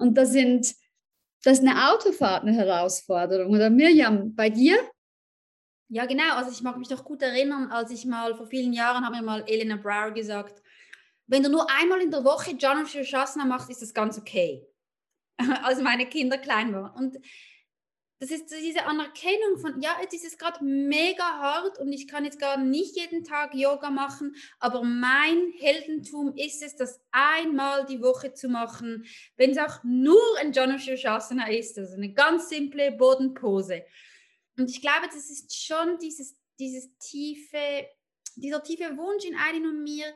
Und 0.00 0.18
das 0.18 0.32
sind 0.32 0.74
das 1.44 1.58
ist 1.58 1.66
eine 1.66 1.92
Autofahrt 1.92 2.42
eine 2.42 2.52
Herausforderung. 2.52 3.52
Oder 3.52 3.70
Mirjam, 3.70 4.34
bei 4.34 4.50
dir? 4.50 4.76
Ja, 5.88 6.06
genau. 6.06 6.34
Also 6.36 6.50
ich 6.50 6.62
mag 6.62 6.78
mich 6.78 6.90
noch 6.90 7.04
gut 7.04 7.22
erinnern, 7.22 7.70
als 7.70 7.90
ich 7.90 8.06
mal 8.06 8.34
vor 8.34 8.46
vielen 8.46 8.72
Jahren, 8.72 9.04
habe 9.04 9.16
mir 9.16 9.22
mal 9.22 9.44
Elena 9.46 9.76
Brower 9.76 10.10
gesagt, 10.10 10.62
wenn 11.26 11.42
du 11.42 11.50
nur 11.50 11.70
einmal 11.70 12.00
in 12.00 12.10
der 12.10 12.24
Woche 12.24 12.52
John 12.52 12.86
Shasana 12.86 13.44
machst, 13.44 13.70
ist 13.70 13.82
das 13.82 13.94
ganz 13.94 14.18
okay. 14.18 14.66
als 15.62 15.80
meine 15.80 16.06
Kinder 16.06 16.38
klein 16.38 16.72
waren. 16.72 16.90
Und 16.92 17.18
das 18.24 18.40
ist 18.40 18.50
diese 18.50 18.86
Anerkennung 18.86 19.58
von, 19.58 19.82
ja, 19.82 19.98
jetzt 20.00 20.14
ist 20.14 20.24
es 20.24 20.38
gerade 20.38 20.64
mega 20.64 21.24
hart 21.24 21.78
und 21.78 21.92
ich 21.92 22.08
kann 22.08 22.24
jetzt 22.24 22.38
gar 22.38 22.56
nicht 22.56 22.96
jeden 22.96 23.22
Tag 23.22 23.54
Yoga 23.54 23.90
machen, 23.90 24.34
aber 24.58 24.82
mein 24.82 25.52
Heldentum 25.58 26.34
ist 26.34 26.62
es, 26.62 26.74
das 26.74 27.02
einmal 27.12 27.84
die 27.84 28.00
Woche 28.00 28.32
zu 28.32 28.48
machen, 28.48 29.04
wenn 29.36 29.50
es 29.50 29.58
auch 29.58 29.84
nur 29.84 30.22
ein 30.38 30.52
Janushasana 30.52 31.50
ist, 31.50 31.76
also 31.78 31.96
eine 31.96 32.14
ganz 32.14 32.48
simple 32.48 32.92
Bodenpose. 32.92 33.84
Und 34.56 34.70
ich 34.70 34.80
glaube, 34.80 35.06
das 35.06 35.28
ist 35.28 35.54
schon 35.54 35.98
dieses, 35.98 36.34
dieses 36.58 36.96
tiefe, 36.96 37.88
dieser 38.36 38.62
tiefe 38.62 38.96
Wunsch 38.96 39.26
in 39.26 39.36
Eileen 39.36 39.66
und 39.66 39.82
mir, 39.82 40.06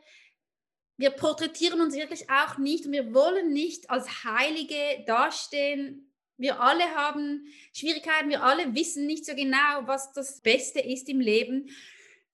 wir 0.96 1.10
porträtieren 1.10 1.82
uns 1.82 1.94
wirklich 1.94 2.30
auch 2.30 2.56
nicht 2.56 2.86
und 2.86 2.92
wir 2.92 3.12
wollen 3.12 3.52
nicht 3.52 3.90
als 3.90 4.24
Heilige 4.24 5.04
dastehen, 5.06 6.07
wir 6.38 6.60
alle 6.60 6.84
haben 6.94 7.44
Schwierigkeiten, 7.74 8.30
wir 8.30 8.42
alle 8.42 8.74
wissen 8.74 9.06
nicht 9.06 9.26
so 9.26 9.34
genau, 9.34 9.82
was 9.86 10.12
das 10.12 10.40
Beste 10.40 10.80
ist 10.80 11.08
im 11.08 11.20
Leben, 11.20 11.68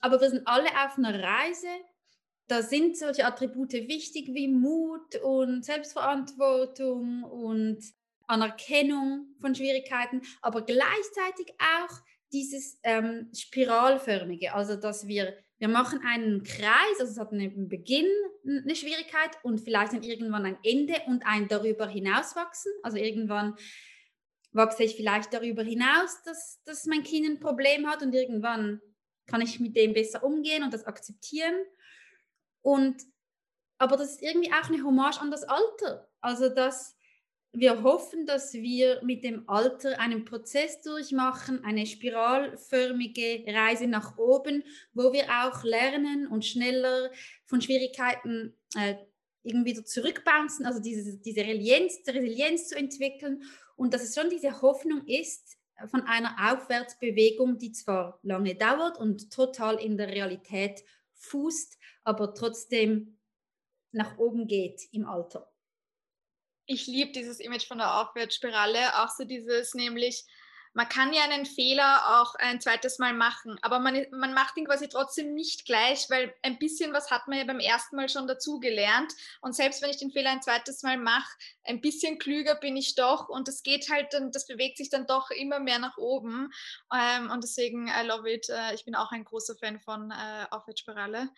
aber 0.00 0.20
wir 0.20 0.30
sind 0.30 0.46
alle 0.46 0.68
auf 0.84 0.98
einer 0.98 1.22
Reise. 1.22 1.68
Da 2.46 2.62
sind 2.62 2.98
solche 2.98 3.24
Attribute 3.24 3.72
wichtig 3.72 4.28
wie 4.34 4.48
Mut 4.48 5.16
und 5.22 5.64
Selbstverantwortung 5.64 7.24
und 7.24 7.82
Anerkennung 8.26 9.34
von 9.40 9.54
Schwierigkeiten, 9.54 10.20
aber 10.42 10.62
gleichzeitig 10.62 11.54
auch 11.58 11.96
dieses 12.32 12.78
ähm, 12.82 13.30
spiralförmige, 13.34 14.52
also 14.52 14.76
dass 14.76 15.06
wir 15.06 15.34
wir 15.58 15.68
machen 15.68 16.00
einen 16.06 16.42
Kreis, 16.42 17.00
also 17.00 17.12
es 17.12 17.18
hat 17.18 17.32
einen 17.32 17.68
Beginn, 17.68 18.08
eine 18.44 18.74
Schwierigkeit 18.74 19.30
und 19.42 19.60
vielleicht 19.60 19.92
dann 19.92 20.02
irgendwann 20.02 20.44
ein 20.44 20.58
Ende 20.62 20.94
und 21.06 21.24
ein 21.24 21.48
darüber 21.48 21.86
hinauswachsen. 21.86 22.72
Also 22.82 22.98
irgendwann 22.98 23.54
wachse 24.54 24.84
ich 24.84 24.96
vielleicht 24.96 25.32
darüber 25.34 25.62
hinaus, 25.62 26.22
dass, 26.24 26.62
dass 26.64 26.86
mein 26.86 27.02
Kind 27.02 27.26
ein 27.28 27.40
Problem 27.40 27.88
hat 27.88 28.02
und 28.02 28.14
irgendwann 28.14 28.80
kann 29.26 29.40
ich 29.40 29.60
mit 29.60 29.76
dem 29.76 29.92
besser 29.92 30.22
umgehen 30.22 30.62
und 30.62 30.72
das 30.72 30.84
akzeptieren. 30.84 31.54
Und, 32.62 33.02
aber 33.78 33.96
das 33.96 34.12
ist 34.12 34.22
irgendwie 34.22 34.52
auch 34.52 34.68
eine 34.68 34.82
Hommage 34.84 35.20
an 35.20 35.30
das 35.30 35.44
Alter. 35.44 36.08
Also, 36.20 36.48
dass 36.48 36.96
wir 37.52 37.82
hoffen, 37.82 38.26
dass 38.26 38.52
wir 38.52 39.00
mit 39.02 39.22
dem 39.22 39.48
Alter 39.48 40.00
einen 40.00 40.24
Prozess 40.24 40.82
durchmachen, 40.82 41.64
eine 41.64 41.86
spiralförmige 41.86 43.44
Reise 43.46 43.86
nach 43.86 44.18
oben, 44.18 44.64
wo 44.92 45.12
wir 45.12 45.24
auch 45.28 45.62
lernen 45.62 46.26
und 46.26 46.44
schneller 46.44 47.10
von 47.44 47.60
Schwierigkeiten 47.60 48.56
äh, 48.76 48.96
irgendwie 49.44 49.82
zurückbouncen, 49.84 50.66
also 50.66 50.80
diese, 50.80 51.18
diese 51.18 51.42
Resilienz, 51.42 52.00
Resilienz 52.06 52.68
zu 52.68 52.76
entwickeln 52.76 53.44
und 53.76 53.94
dass 53.94 54.02
es 54.02 54.14
schon 54.14 54.30
diese 54.30 54.62
Hoffnung 54.62 55.06
ist 55.06 55.56
äh, 55.76 55.86
von 55.86 56.02
einer 56.02 56.52
Aufwärtsbewegung, 56.52 57.58
die 57.58 57.72
zwar 57.72 58.18
lange 58.22 58.54
dauert 58.54 58.98
und 58.98 59.32
total 59.32 59.76
in 59.76 59.96
der 59.96 60.08
Realität 60.08 60.82
fußt, 61.12 61.78
aber 62.02 62.34
trotzdem 62.34 63.18
nach 63.92 64.18
oben 64.18 64.46
geht 64.46 64.82
im 64.92 65.06
Alter. 65.06 65.50
Ich 66.66 66.86
liebe 66.86 67.12
dieses 67.12 67.40
Image 67.40 67.66
von 67.66 67.78
der 67.78 68.00
Aufwärtsspirale, 68.00 69.02
auch 69.02 69.10
so 69.10 69.24
dieses 69.24 69.74
nämlich, 69.74 70.24
man 70.74 70.88
kann 70.88 71.12
ja 71.12 71.22
einen 71.22 71.46
Fehler 71.46 72.20
auch 72.20 72.34
ein 72.34 72.60
zweites 72.60 72.98
Mal 72.98 73.14
machen, 73.14 73.56
aber 73.62 73.78
man, 73.78 74.06
man 74.10 74.34
macht 74.34 74.56
ihn 74.56 74.66
quasi 74.66 74.88
trotzdem 74.88 75.32
nicht 75.32 75.64
gleich, 75.64 76.10
weil 76.10 76.34
ein 76.42 76.58
bisschen 76.58 76.92
was 76.92 77.12
hat 77.12 77.28
man 77.28 77.38
ja 77.38 77.44
beim 77.44 77.60
ersten 77.60 77.94
Mal 77.94 78.08
schon 78.08 78.26
dazu 78.26 78.58
gelernt. 78.58 79.12
Und 79.40 79.54
selbst 79.54 79.82
wenn 79.82 79.90
ich 79.90 79.98
den 79.98 80.10
Fehler 80.10 80.30
ein 80.30 80.42
zweites 80.42 80.82
Mal 80.82 80.98
mache, 80.98 81.32
ein 81.62 81.80
bisschen 81.80 82.18
klüger 82.18 82.56
bin 82.56 82.76
ich 82.76 82.96
doch 82.96 83.28
und 83.28 83.46
das 83.46 83.62
geht 83.62 83.88
halt 83.88 84.12
dann, 84.12 84.32
das 84.32 84.46
bewegt 84.46 84.76
sich 84.76 84.90
dann 84.90 85.06
doch 85.06 85.30
immer 85.30 85.60
mehr 85.60 85.78
nach 85.78 85.96
oben. 85.96 86.52
Ähm, 86.92 87.30
und 87.30 87.44
deswegen, 87.44 87.86
I 87.86 88.04
love 88.04 88.30
it. 88.30 88.48
Äh, 88.48 88.74
ich 88.74 88.84
bin 88.84 88.96
auch 88.96 89.12
ein 89.12 89.24
großer 89.24 89.54
Fan 89.54 89.78
von 89.78 90.10
äh, 90.10 90.46
Aufwärtsspirale 90.50 91.30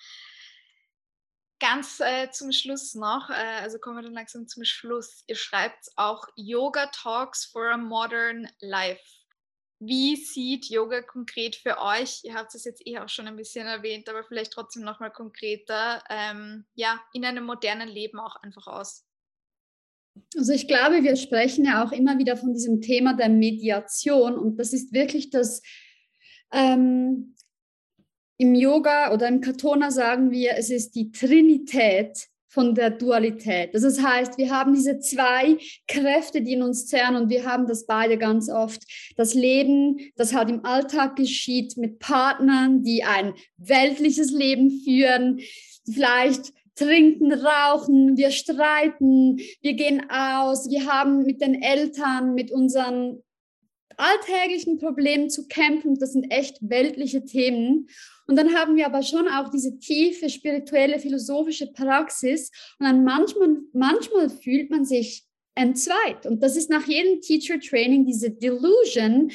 ganz 1.58 2.00
äh, 2.00 2.30
zum 2.30 2.52
Schluss 2.52 2.94
noch, 2.94 3.30
äh, 3.30 3.60
also 3.62 3.78
kommen 3.78 3.96
wir 3.96 4.02
dann 4.02 4.12
langsam 4.12 4.46
zum 4.46 4.64
Schluss. 4.64 5.24
Ihr 5.26 5.36
schreibt 5.36 5.90
auch 5.96 6.28
Yoga 6.36 6.86
Talks 6.88 7.46
for 7.46 7.70
a 7.70 7.78
Modern 7.78 8.48
Life. 8.60 9.25
Wie 9.78 10.16
sieht 10.16 10.66
Yoga 10.70 11.02
konkret 11.02 11.56
für 11.56 11.78
euch, 11.78 12.20
ihr 12.24 12.34
habt 12.34 12.54
es 12.54 12.64
jetzt 12.64 12.86
eh 12.86 12.98
auch 12.98 13.10
schon 13.10 13.26
ein 13.26 13.36
bisschen 13.36 13.66
erwähnt, 13.66 14.08
aber 14.08 14.24
vielleicht 14.24 14.52
trotzdem 14.52 14.82
nochmal 14.82 15.10
konkreter, 15.10 16.02
ähm, 16.08 16.64
ja, 16.74 16.98
in 17.12 17.24
einem 17.26 17.44
modernen 17.44 17.88
Leben 17.88 18.18
auch 18.18 18.36
einfach 18.36 18.66
aus? 18.66 19.04
Also 20.34 20.52
ich 20.52 20.66
glaube, 20.66 21.02
wir 21.02 21.16
sprechen 21.16 21.66
ja 21.66 21.84
auch 21.84 21.92
immer 21.92 22.18
wieder 22.18 22.38
von 22.38 22.54
diesem 22.54 22.80
Thema 22.80 23.14
der 23.14 23.28
Mediation 23.28 24.38
und 24.38 24.56
das 24.56 24.72
ist 24.72 24.94
wirklich 24.94 25.28
das, 25.28 25.60
ähm, 26.52 27.36
im 28.38 28.54
Yoga 28.54 29.12
oder 29.12 29.28
im 29.28 29.40
Katona 29.40 29.90
sagen 29.90 30.30
wir, 30.30 30.56
es 30.56 30.70
ist 30.70 30.94
die 30.94 31.10
Trinität 31.10 32.28
von 32.56 32.74
der 32.74 32.88
Dualität. 32.88 33.74
Also 33.74 33.86
das 33.88 34.02
heißt, 34.02 34.38
wir 34.38 34.50
haben 34.50 34.72
diese 34.72 34.98
zwei 34.98 35.58
Kräfte, 35.86 36.40
die 36.40 36.54
in 36.54 36.62
uns 36.62 36.86
zehren 36.86 37.14
und 37.14 37.28
wir 37.28 37.44
haben 37.44 37.66
das 37.66 37.84
beide 37.84 38.16
ganz 38.16 38.48
oft. 38.48 38.82
Das 39.14 39.34
Leben, 39.34 39.98
das 40.16 40.32
halt 40.32 40.48
im 40.48 40.64
Alltag 40.64 41.16
geschieht 41.16 41.76
mit 41.76 41.98
Partnern, 41.98 42.82
die 42.82 43.04
ein 43.04 43.34
weltliches 43.58 44.30
Leben 44.30 44.70
führen, 44.70 45.40
vielleicht 45.84 46.54
trinken, 46.76 47.30
rauchen, 47.30 48.16
wir 48.16 48.30
streiten, 48.30 49.36
wir 49.60 49.74
gehen 49.74 50.08
aus, 50.08 50.70
wir 50.70 50.86
haben 50.86 51.24
mit 51.24 51.42
den 51.42 51.60
Eltern, 51.60 52.32
mit 52.32 52.50
unseren 52.50 53.22
alltäglichen 53.96 54.78
Problemen 54.78 55.30
zu 55.30 55.46
kämpfen. 55.48 55.98
Das 55.98 56.12
sind 56.12 56.30
echt 56.30 56.58
weltliche 56.60 57.24
Themen. 57.24 57.88
Und 58.26 58.36
dann 58.36 58.54
haben 58.54 58.76
wir 58.76 58.86
aber 58.86 59.02
schon 59.02 59.28
auch 59.28 59.50
diese 59.50 59.78
tiefe 59.78 60.28
spirituelle, 60.28 60.98
philosophische 60.98 61.68
Praxis. 61.72 62.50
Und 62.78 62.86
dann 62.86 63.04
manchmal, 63.04 63.56
manchmal 63.72 64.30
fühlt 64.30 64.70
man 64.70 64.84
sich 64.84 65.24
entzweit. 65.54 66.26
Und 66.26 66.42
das 66.42 66.56
ist 66.56 66.70
nach 66.70 66.86
jedem 66.86 67.20
Teacher 67.20 67.58
Training 67.58 68.04
diese 68.04 68.30
Delusion. 68.30 69.30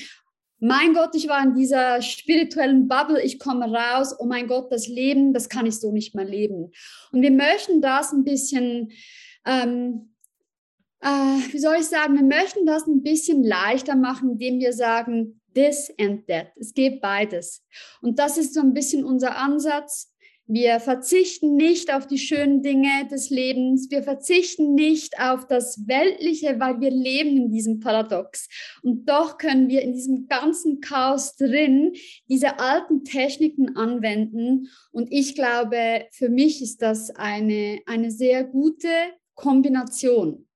Mein 0.59 0.93
Gott, 0.93 1.15
ich 1.15 1.27
war 1.27 1.43
in 1.43 1.55
dieser 1.55 2.01
spirituellen 2.03 2.87
Bubble, 2.87 3.21
ich 3.23 3.39
komme 3.39 3.65
raus, 3.73 4.15
oh 4.19 4.25
mein 4.25 4.47
Gott, 4.47 4.71
das 4.71 4.87
Leben, 4.87 5.33
das 5.33 5.49
kann 5.49 5.65
ich 5.65 5.79
so 5.79 5.91
nicht 5.91 6.13
mehr 6.13 6.25
leben. 6.25 6.71
Und 7.11 7.23
wir 7.23 7.31
möchten 7.31 7.81
das 7.81 8.11
ein 8.11 8.23
bisschen 8.23 8.91
ähm, 9.45 10.10
äh, 11.01 11.51
wie 11.51 11.59
soll 11.59 11.77
ich 11.79 11.87
sagen, 11.87 12.15
wir 12.15 12.23
möchten 12.23 12.65
das 12.65 12.87
ein 12.87 13.03
bisschen 13.03 13.43
leichter 13.43 13.95
machen, 13.95 14.31
indem 14.31 14.59
wir 14.59 14.73
sagen, 14.73 15.41
this 15.53 15.91
and 15.99 16.27
that. 16.27 16.47
Es 16.55 16.73
geht 16.73 17.01
beides. 17.01 17.63
Und 18.01 18.19
das 18.19 18.37
ist 18.37 18.53
so 18.53 18.61
ein 18.61 18.73
bisschen 18.73 19.03
unser 19.03 19.35
Ansatz. 19.37 20.11
Wir 20.47 20.81
verzichten 20.81 21.55
nicht 21.55 21.93
auf 21.93 22.07
die 22.07 22.17
schönen 22.17 22.61
Dinge 22.61 23.07
des 23.09 23.29
Lebens. 23.29 23.89
Wir 23.89 24.03
verzichten 24.03 24.73
nicht 24.73 25.17
auf 25.17 25.47
das 25.47 25.87
Weltliche, 25.87 26.59
weil 26.59 26.81
wir 26.81 26.91
leben 26.91 27.37
in 27.37 27.51
diesem 27.51 27.79
Paradox. 27.79 28.49
Und 28.83 29.07
doch 29.07 29.37
können 29.37 29.69
wir 29.69 29.81
in 29.81 29.93
diesem 29.93 30.27
ganzen 30.27 30.81
Chaos 30.81 31.37
drin 31.37 31.93
diese 32.27 32.59
alten 32.59 33.05
Techniken 33.05 33.77
anwenden. 33.77 34.67
Und 34.91 35.07
ich 35.11 35.35
glaube, 35.35 36.05
für 36.11 36.27
mich 36.27 36.61
ist 36.61 36.81
das 36.81 37.11
eine, 37.11 37.79
eine 37.85 38.11
sehr 38.11 38.43
gute 38.43 38.89
Kombination. 39.35 40.47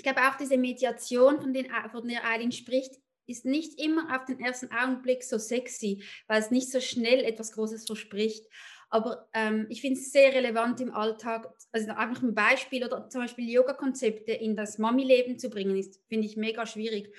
Ich 0.00 0.04
glaube 0.04 0.22
auch 0.22 0.36
diese 0.36 0.56
Mediation, 0.56 1.42
von, 1.42 1.52
den, 1.52 1.66
von 1.92 2.08
der 2.08 2.26
Eileen 2.26 2.52
spricht, 2.52 2.94
ist 3.26 3.44
nicht 3.44 3.78
immer 3.78 4.16
auf 4.16 4.24
den 4.24 4.40
ersten 4.40 4.70
Augenblick 4.72 5.22
so 5.22 5.36
sexy, 5.36 6.02
weil 6.26 6.40
es 6.40 6.50
nicht 6.50 6.72
so 6.72 6.80
schnell 6.80 7.22
etwas 7.22 7.52
Großes 7.52 7.84
verspricht. 7.84 8.46
Aber 8.88 9.28
ähm, 9.34 9.66
ich 9.68 9.82
finde 9.82 10.00
es 10.00 10.10
sehr 10.10 10.32
relevant 10.32 10.80
im 10.80 10.94
Alltag, 10.94 11.52
also 11.70 11.90
einfach 11.90 12.22
ein 12.22 12.34
Beispiel 12.34 12.82
oder 12.82 13.10
zum 13.10 13.20
Beispiel 13.20 13.46
Yoga-Konzepte 13.50 14.32
in 14.32 14.56
das 14.56 14.78
Mami-Leben 14.78 15.38
zu 15.38 15.50
bringen, 15.50 15.76
ist, 15.76 16.00
finde 16.08 16.26
ich 16.26 16.38
mega 16.38 16.64
schwierig. 16.64 17.14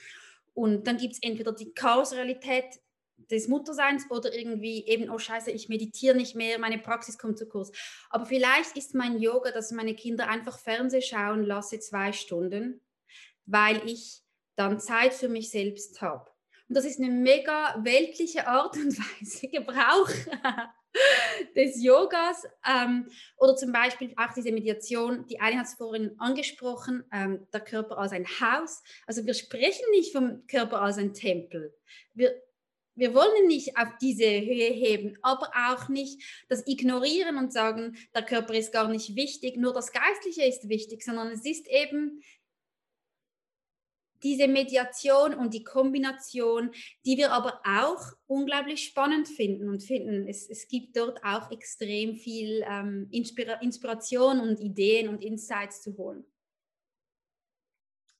Und 0.55 0.87
dann 0.87 0.97
gibt 0.97 1.13
es 1.13 1.21
entweder 1.21 1.51
die 1.51 1.75
Chaos-Realität, 1.75 2.79
des 3.29 3.47
Mutterseins 3.47 4.09
oder 4.09 4.33
irgendwie 4.33 4.85
eben, 4.87 5.09
oh 5.09 5.19
scheiße, 5.19 5.51
ich 5.51 5.69
meditiere 5.69 6.15
nicht 6.15 6.35
mehr, 6.35 6.59
meine 6.59 6.79
Praxis 6.79 7.17
kommt 7.17 7.37
zu 7.37 7.47
kurz. 7.47 7.71
Aber 8.09 8.25
vielleicht 8.25 8.77
ist 8.77 8.95
mein 8.95 9.19
Yoga, 9.19 9.51
dass 9.51 9.71
meine 9.71 9.95
Kinder 9.95 10.27
einfach 10.27 10.59
Fernseh 10.59 11.01
schauen 11.01 11.43
lasse 11.43 11.79
zwei 11.79 12.13
Stunden, 12.13 12.81
weil 13.45 13.87
ich 13.87 14.21
dann 14.55 14.79
Zeit 14.79 15.13
für 15.13 15.29
mich 15.29 15.49
selbst 15.49 16.01
habe. 16.01 16.29
Und 16.69 16.75
das 16.75 16.85
ist 16.85 16.99
eine 16.99 17.09
mega 17.09 17.77
weltliche 17.83 18.47
Art 18.47 18.77
und 18.77 18.97
Weise, 19.19 19.47
Gebrauch 19.49 20.09
des 21.55 21.83
Yogas. 21.83 22.47
Ähm, 22.65 23.09
oder 23.37 23.55
zum 23.55 23.71
Beispiel 23.71 24.13
auch 24.15 24.33
diese 24.33 24.51
Mediation, 24.51 25.25
die 25.27 25.39
eine 25.39 25.59
hat 25.59 25.65
es 25.65 25.73
vorhin 25.73 26.15
angesprochen, 26.17 27.03
ähm, 27.11 27.47
der 27.51 27.61
Körper 27.61 27.97
als 27.97 28.11
ein 28.13 28.25
Haus. 28.25 28.83
Also 29.05 29.25
wir 29.25 29.33
sprechen 29.33 29.85
nicht 29.91 30.13
vom 30.13 30.47
Körper 30.47 30.81
als 30.81 30.97
ein 30.97 31.13
Tempel. 31.13 31.73
Wir, 32.13 32.41
wir 32.95 33.13
wollen 33.13 33.47
nicht 33.47 33.77
auf 33.77 33.89
diese 34.01 34.25
Höhe 34.25 34.69
heben, 34.71 35.17
aber 35.21 35.49
auch 35.69 35.89
nicht 35.89 36.21
das 36.49 36.65
ignorieren 36.67 37.37
und 37.37 37.53
sagen, 37.53 37.97
der 38.13 38.23
Körper 38.23 38.53
ist 38.53 38.73
gar 38.73 38.89
nicht 38.89 39.15
wichtig, 39.15 39.57
nur 39.57 39.73
das 39.73 39.91
Geistliche 39.91 40.43
ist 40.43 40.69
wichtig, 40.69 41.03
sondern 41.03 41.29
es 41.29 41.45
ist 41.45 41.67
eben 41.67 42.21
diese 44.23 44.47
Mediation 44.47 45.33
und 45.33 45.53
die 45.53 45.63
Kombination, 45.63 46.71
die 47.05 47.17
wir 47.17 47.31
aber 47.31 47.61
auch 47.65 48.13
unglaublich 48.27 48.83
spannend 48.83 49.27
finden 49.27 49.69
und 49.69 49.81
finden, 49.81 50.27
es, 50.27 50.47
es 50.49 50.67
gibt 50.67 50.95
dort 50.95 51.23
auch 51.23 51.51
extrem 51.51 52.15
viel 52.15 52.63
ähm, 52.69 53.07
Inspira 53.11 53.53
Inspiration 53.61 54.39
und 54.39 54.59
Ideen 54.59 55.09
und 55.09 55.23
Insights 55.23 55.81
zu 55.81 55.97
holen. 55.97 56.23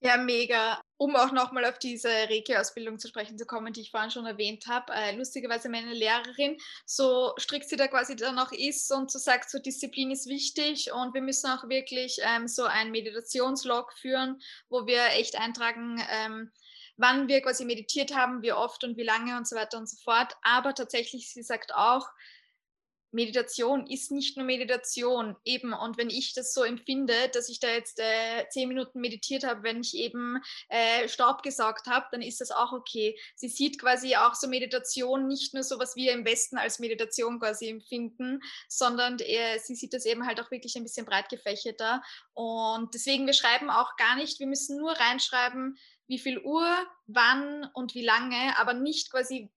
Ja, 0.03 0.17
mega. 0.17 0.81
Um 0.97 1.15
auch 1.15 1.31
nochmal 1.31 1.63
auf 1.65 1.77
diese 1.77 2.09
Reiki-Ausbildung 2.09 2.97
zu 2.97 3.07
sprechen 3.07 3.37
zu 3.37 3.45
kommen, 3.45 3.71
die 3.71 3.81
ich 3.81 3.91
vorhin 3.91 4.09
schon 4.09 4.25
erwähnt 4.25 4.65
habe. 4.67 4.91
Äh, 4.93 5.15
lustigerweise 5.15 5.69
meine 5.69 5.93
Lehrerin, 5.93 6.57
so 6.87 7.33
strikt 7.39 7.69
sie 7.69 7.75
da 7.75 7.87
quasi 7.87 8.15
dann 8.15 8.39
auch 8.39 8.51
ist 8.51 8.91
und 8.91 9.11
so 9.11 9.19
sagt, 9.19 9.51
so 9.51 9.59
Disziplin 9.59 10.09
ist 10.09 10.27
wichtig 10.27 10.91
und 10.91 11.13
wir 11.13 11.21
müssen 11.21 11.51
auch 11.51 11.69
wirklich 11.69 12.17
ähm, 12.23 12.47
so 12.47 12.63
ein 12.63 12.89
Meditationslog 12.89 13.93
führen, 13.93 14.41
wo 14.69 14.87
wir 14.87 15.05
echt 15.11 15.39
eintragen, 15.39 16.03
ähm, 16.09 16.51
wann 16.97 17.27
wir 17.27 17.41
quasi 17.41 17.63
meditiert 17.65 18.15
haben, 18.15 18.41
wie 18.41 18.53
oft 18.53 18.83
und 18.83 18.97
wie 18.97 19.03
lange 19.03 19.37
und 19.37 19.47
so 19.47 19.55
weiter 19.55 19.77
und 19.77 19.87
so 19.87 19.97
fort. 20.03 20.33
Aber 20.41 20.73
tatsächlich, 20.73 21.31
sie 21.31 21.43
sagt 21.43 21.75
auch, 21.75 22.07
Meditation 23.11 23.87
ist 23.87 24.11
nicht 24.11 24.37
nur 24.37 24.45
Meditation 24.45 25.35
eben. 25.43 25.73
Und 25.73 25.97
wenn 25.97 26.09
ich 26.09 26.33
das 26.33 26.53
so 26.53 26.63
empfinde, 26.63 27.13
dass 27.33 27.49
ich 27.49 27.59
da 27.59 27.67
jetzt 27.67 27.99
äh, 27.99 28.47
zehn 28.49 28.67
Minuten 28.67 29.01
meditiert 29.01 29.43
habe, 29.43 29.63
wenn 29.63 29.81
ich 29.81 29.95
eben 29.95 30.41
äh, 30.69 31.07
Staub 31.07 31.43
gesaugt 31.43 31.87
habe, 31.87 32.07
dann 32.11 32.21
ist 32.21 32.41
das 32.41 32.51
auch 32.51 32.71
okay. 32.71 33.17
Sie 33.35 33.49
sieht 33.49 33.79
quasi 33.79 34.15
auch 34.15 34.35
so 34.35 34.47
Meditation 34.47 35.27
nicht 35.27 35.53
nur 35.53 35.63
so, 35.63 35.79
was 35.79 35.95
wir 35.95 36.13
im 36.13 36.25
Westen 36.25 36.57
als 36.57 36.79
Meditation 36.79 37.39
quasi 37.39 37.67
empfinden, 37.69 38.39
sondern 38.67 39.19
äh, 39.19 39.59
sie 39.59 39.75
sieht 39.75 39.93
das 39.93 40.05
eben 40.05 40.25
halt 40.25 40.39
auch 40.39 40.51
wirklich 40.51 40.75
ein 40.75 40.83
bisschen 40.83 41.05
breit 41.05 41.29
gefächerter. 41.29 42.01
Und 42.33 42.93
deswegen, 42.93 43.25
wir 43.25 43.33
schreiben 43.33 43.69
auch 43.69 43.95
gar 43.97 44.15
nicht, 44.15 44.39
wir 44.39 44.47
müssen 44.47 44.77
nur 44.77 44.91
reinschreiben, 44.91 45.77
wie 46.07 46.19
viel 46.19 46.39
Uhr, 46.39 46.67
wann 47.07 47.69
und 47.73 47.95
wie 47.95 48.03
lange, 48.03 48.57
aber 48.57 48.73
nicht 48.73 49.11
quasi 49.11 49.49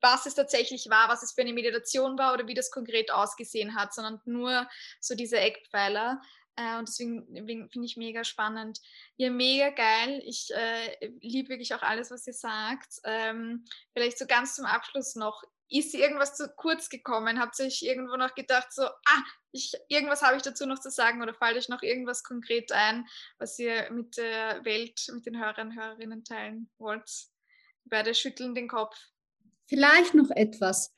was 0.00 0.26
es 0.26 0.34
tatsächlich 0.34 0.88
war, 0.90 1.08
was 1.08 1.22
es 1.22 1.32
für 1.32 1.42
eine 1.42 1.52
Meditation 1.52 2.18
war 2.18 2.34
oder 2.34 2.46
wie 2.46 2.54
das 2.54 2.70
konkret 2.70 3.10
ausgesehen 3.10 3.74
hat, 3.74 3.94
sondern 3.94 4.20
nur 4.24 4.68
so 5.00 5.14
diese 5.14 5.38
Eckpfeiler. 5.38 6.20
Äh, 6.56 6.78
und 6.78 6.88
deswegen 6.88 7.24
finde 7.70 7.86
ich 7.86 7.96
mega 7.96 8.24
spannend. 8.24 8.80
Ihr 9.16 9.30
mega 9.30 9.70
geil. 9.70 10.22
Ich 10.24 10.50
äh, 10.52 11.10
liebe 11.20 11.50
wirklich 11.50 11.74
auch 11.74 11.82
alles, 11.82 12.10
was 12.10 12.26
ihr 12.26 12.32
sagt. 12.32 13.00
Ähm, 13.04 13.64
vielleicht 13.92 14.18
so 14.18 14.26
ganz 14.26 14.56
zum 14.56 14.66
Abschluss 14.66 15.14
noch. 15.14 15.42
Ist 15.68 15.94
irgendwas 15.94 16.36
zu 16.36 16.48
kurz 16.48 16.88
gekommen? 16.88 17.38
Habt 17.38 17.58
ihr 17.60 17.66
euch 17.66 17.82
irgendwo 17.82 18.16
noch 18.16 18.34
gedacht, 18.34 18.72
so, 18.72 18.82
ah, 18.82 19.22
ich, 19.52 19.72
irgendwas 19.88 20.22
habe 20.22 20.36
ich 20.36 20.42
dazu 20.42 20.66
noch 20.66 20.80
zu 20.80 20.90
sagen 20.90 21.22
oder 21.22 21.32
fällt 21.32 21.56
euch 21.56 21.68
noch 21.68 21.82
irgendwas 21.82 22.24
konkret 22.24 22.72
ein, 22.72 23.06
was 23.38 23.58
ihr 23.58 23.88
mit 23.92 24.16
der 24.16 24.64
Welt, 24.64 25.00
mit 25.12 25.26
den 25.26 25.38
Hörern 25.38 25.68
und 25.68 25.76
Hörerinnen 25.76 26.24
teilen 26.24 26.70
wollt? 26.78 27.08
Beide 27.84 28.14
schütteln 28.14 28.54
den 28.54 28.68
Kopf. 28.68 28.96
Vielleicht 29.70 30.14
noch 30.14 30.30
etwas. 30.32 30.90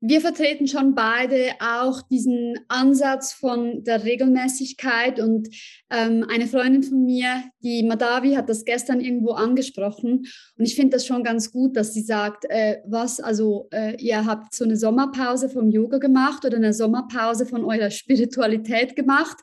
Wir 0.00 0.22
vertreten 0.22 0.66
schon 0.66 0.94
beide 0.94 1.52
auch 1.60 2.00
diesen 2.02 2.58
Ansatz 2.68 3.34
von 3.34 3.84
der 3.84 4.02
Regelmäßigkeit 4.04 5.20
und 5.20 5.48
ähm, 5.90 6.26
eine 6.30 6.46
Freundin 6.46 6.82
von 6.82 7.04
mir, 7.04 7.44
die 7.62 7.82
Madavi, 7.82 8.32
hat 8.32 8.48
das 8.48 8.64
gestern 8.64 9.00
irgendwo 9.00 9.32
angesprochen 9.32 10.26
und 10.56 10.64
ich 10.64 10.74
finde 10.74 10.96
das 10.96 11.06
schon 11.06 11.22
ganz 11.22 11.52
gut, 11.52 11.76
dass 11.76 11.92
sie 11.92 12.02
sagt, 12.02 12.44
äh, 12.48 12.78
was, 12.86 13.20
also 13.20 13.68
äh, 13.72 13.96
ihr 14.02 14.24
habt 14.24 14.54
so 14.54 14.64
eine 14.64 14.76
Sommerpause 14.76 15.50
vom 15.50 15.70
Yoga 15.70 15.98
gemacht 15.98 16.46
oder 16.46 16.56
eine 16.56 16.72
Sommerpause 16.72 17.44
von 17.44 17.64
eurer 17.64 17.90
Spiritualität 17.90 18.96
gemacht 18.96 19.38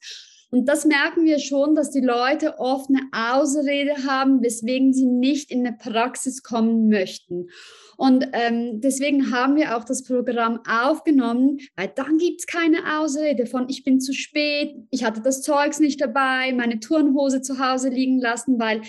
und 0.52 0.68
das 0.68 0.86
merken 0.86 1.24
wir 1.24 1.39
schon, 1.39 1.76
dass 1.76 1.91
die 1.91 2.02
Leute 2.02 2.60
oft 2.60 2.89
eine 2.89 3.08
Ausrede 3.14 4.06
haben, 4.06 4.43
weswegen 4.43 4.93
sie 4.93 5.06
nicht 5.06 5.49
in 5.49 5.66
eine 5.66 5.78
Praxis 5.78 6.43
kommen 6.43 6.89
möchten. 6.89 7.47
Und 7.95 8.28
ähm, 8.34 8.82
deswegen 8.82 9.32
haben 9.32 9.56
wir 9.56 9.78
auch 9.78 9.86
das 9.86 10.04
Programm 10.04 10.60
aufgenommen, 10.68 11.60
weil 11.78 11.88
dann 11.95 12.18
gibt 12.18 12.41
es 12.41 12.47
keine 12.47 12.99
Ausrede 12.99 13.45
von, 13.45 13.70
ich 13.70 13.86
bin 13.86 14.02
zu 14.02 14.14
spät, 14.14 14.76
ich 14.89 15.06
hatte 15.06 15.22
das 15.22 15.41
Zeugs 15.41 15.80
nicht 15.80 16.02
dabei, 16.02 16.52
meine 16.52 16.82
Turnhose 16.82 17.41
zu 17.41 17.60
Hause 17.60 17.88
liegen 17.88 18.20
lassen, 18.20 18.60
weil 18.60 18.82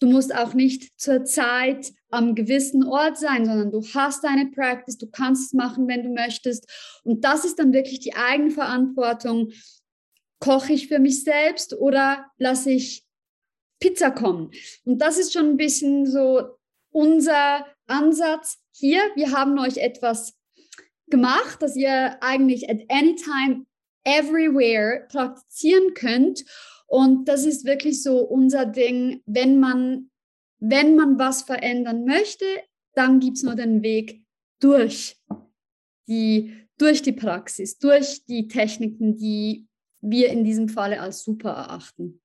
du 0.00 0.06
musst 0.06 0.34
auch 0.34 0.54
nicht 0.54 1.00
zur 1.00 1.24
Zeit 1.24 1.92
am 2.10 2.34
gewissen 2.34 2.84
Ort 2.84 3.18
sein, 3.18 3.44
sondern 3.44 3.70
du 3.70 3.82
hast 3.94 4.22
deine 4.22 4.50
Practice, 4.50 4.98
du 4.98 5.08
kannst 5.10 5.46
es 5.46 5.52
machen, 5.52 5.88
wenn 5.88 6.02
du 6.02 6.10
möchtest. 6.10 6.68
Und 7.04 7.24
das 7.24 7.44
ist 7.44 7.58
dann 7.58 7.72
wirklich 7.72 8.00
die 8.00 8.14
Eigenverantwortung. 8.14 9.50
Koche 10.40 10.72
ich 10.72 10.88
für 10.88 10.98
mich 10.98 11.22
selbst 11.22 11.74
oder 11.78 12.26
lasse 12.38 12.70
ich 12.72 13.06
Pizza 13.78 14.10
kommen? 14.10 14.50
Und 14.84 14.98
das 14.98 15.18
ist 15.18 15.32
schon 15.32 15.50
ein 15.50 15.56
bisschen 15.56 16.06
so 16.06 16.56
unser 16.90 17.66
Ansatz 17.86 18.58
hier. 18.74 19.00
Wir 19.14 19.32
haben 19.32 19.58
euch 19.58 19.76
etwas 19.76 20.34
gemacht, 21.08 21.62
dass 21.62 21.76
ihr 21.76 22.22
eigentlich 22.22 22.70
at 22.70 22.80
any 22.88 23.14
time, 23.14 23.66
everywhere 24.04 25.06
praktizieren 25.10 25.92
könnt. 25.94 26.44
Und 26.86 27.28
das 27.28 27.44
ist 27.44 27.64
wirklich 27.64 28.02
so 28.02 28.20
unser 28.20 28.64
Ding, 28.64 29.22
wenn 29.26 29.60
man, 29.60 30.10
wenn 30.58 30.96
man 30.96 31.18
was 31.18 31.42
verändern 31.42 32.04
möchte, 32.04 32.46
dann 32.94 33.20
gibt 33.20 33.36
es 33.36 33.42
nur 33.42 33.54
den 33.54 33.82
Weg 33.82 34.24
durch 34.60 35.16
die, 36.08 36.66
durch 36.78 37.02
die 37.02 37.12
Praxis, 37.12 37.78
durch 37.78 38.24
die 38.26 38.48
Techniken, 38.48 39.16
die 39.16 39.68
wir 40.00 40.28
in 40.28 40.44
diesem 40.44 40.68
Falle 40.68 41.00
als 41.00 41.22
super 41.22 41.50
erachten. 41.50 42.20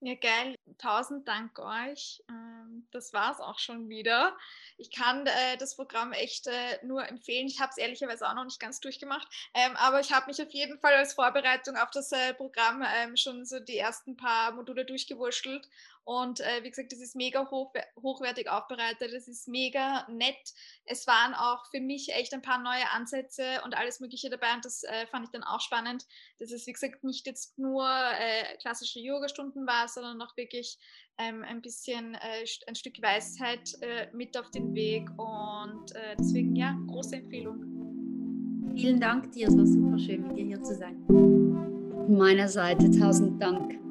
Ja, 0.00 0.14
geil. 0.14 0.54
Tausend 0.78 1.26
Dank 1.26 1.58
euch. 1.58 2.22
Ähm, 2.28 2.86
das 2.92 3.14
war 3.14 3.32
es 3.32 3.40
auch 3.40 3.58
schon 3.58 3.88
wieder. 3.88 4.36
Ich 4.76 4.90
kann 4.90 5.26
äh, 5.26 5.56
das 5.58 5.74
Programm 5.74 6.12
echt 6.12 6.46
äh, 6.46 6.86
nur 6.86 7.08
empfehlen. 7.08 7.46
Ich 7.46 7.60
habe 7.60 7.70
es 7.70 7.78
ehrlicherweise 7.78 8.28
auch 8.28 8.34
noch 8.34 8.44
nicht 8.44 8.60
ganz 8.60 8.78
durchgemacht, 8.78 9.26
ähm, 9.54 9.74
aber 9.76 10.00
ich 10.00 10.12
habe 10.12 10.26
mich 10.26 10.40
auf 10.40 10.50
jeden 10.50 10.78
Fall 10.78 10.94
als 10.94 11.14
Vorbereitung 11.14 11.76
auf 11.76 11.90
das 11.90 12.12
äh, 12.12 12.34
Programm 12.34 12.84
ähm, 13.02 13.16
schon 13.16 13.46
so 13.46 13.58
die 13.58 13.78
ersten 13.78 14.16
paar 14.16 14.52
Module 14.52 14.84
durchgewurschtelt 14.84 15.66
und 16.06 16.38
äh, 16.38 16.62
wie 16.62 16.70
gesagt, 16.70 16.92
das 16.92 17.00
ist 17.00 17.16
mega 17.16 17.50
hoch, 17.50 17.72
hochwertig 18.00 18.48
aufbereitet, 18.48 19.12
es 19.12 19.26
ist 19.26 19.48
mega 19.48 20.06
nett. 20.08 20.54
Es 20.84 21.08
waren 21.08 21.34
auch 21.34 21.66
für 21.72 21.80
mich 21.80 22.14
echt 22.14 22.32
ein 22.32 22.42
paar 22.42 22.62
neue 22.62 22.88
Ansätze 22.92 23.60
und 23.64 23.76
alles 23.76 23.98
Mögliche 23.98 24.30
dabei 24.30 24.54
und 24.54 24.64
das 24.64 24.84
äh, 24.84 25.08
fand 25.08 25.24
ich 25.24 25.32
dann 25.32 25.42
auch 25.42 25.60
spannend, 25.60 26.06
dass 26.38 26.52
es, 26.52 26.64
wie 26.68 26.72
gesagt, 26.72 27.02
nicht 27.02 27.26
jetzt 27.26 27.58
nur 27.58 27.84
äh, 27.84 28.56
klassische 28.58 29.00
Yoga-Stunden 29.00 29.66
war, 29.66 29.88
sondern 29.88 30.22
auch 30.22 30.36
wirklich 30.36 30.78
ähm, 31.18 31.42
ein 31.42 31.60
bisschen 31.60 32.14
äh, 32.14 32.46
ein 32.68 32.76
Stück 32.76 33.02
Weisheit 33.02 33.74
äh, 33.80 34.06
mit 34.12 34.38
auf 34.38 34.52
den 34.52 34.76
Weg 34.76 35.08
und 35.18 35.92
äh, 35.96 36.14
deswegen, 36.16 36.54
ja, 36.54 36.78
große 36.86 37.16
Empfehlung. 37.16 37.64
Vielen 38.76 39.00
Dank 39.00 39.32
dir, 39.32 39.48
es 39.48 39.58
war 39.58 39.66
super 39.66 39.98
schön, 39.98 40.28
mit 40.28 40.36
dir 40.36 40.44
hier 40.44 40.62
zu 40.62 40.76
sein. 40.76 41.04
Meiner 42.08 42.46
Seite 42.46 42.88
tausend 42.92 43.42
Dank. 43.42 43.85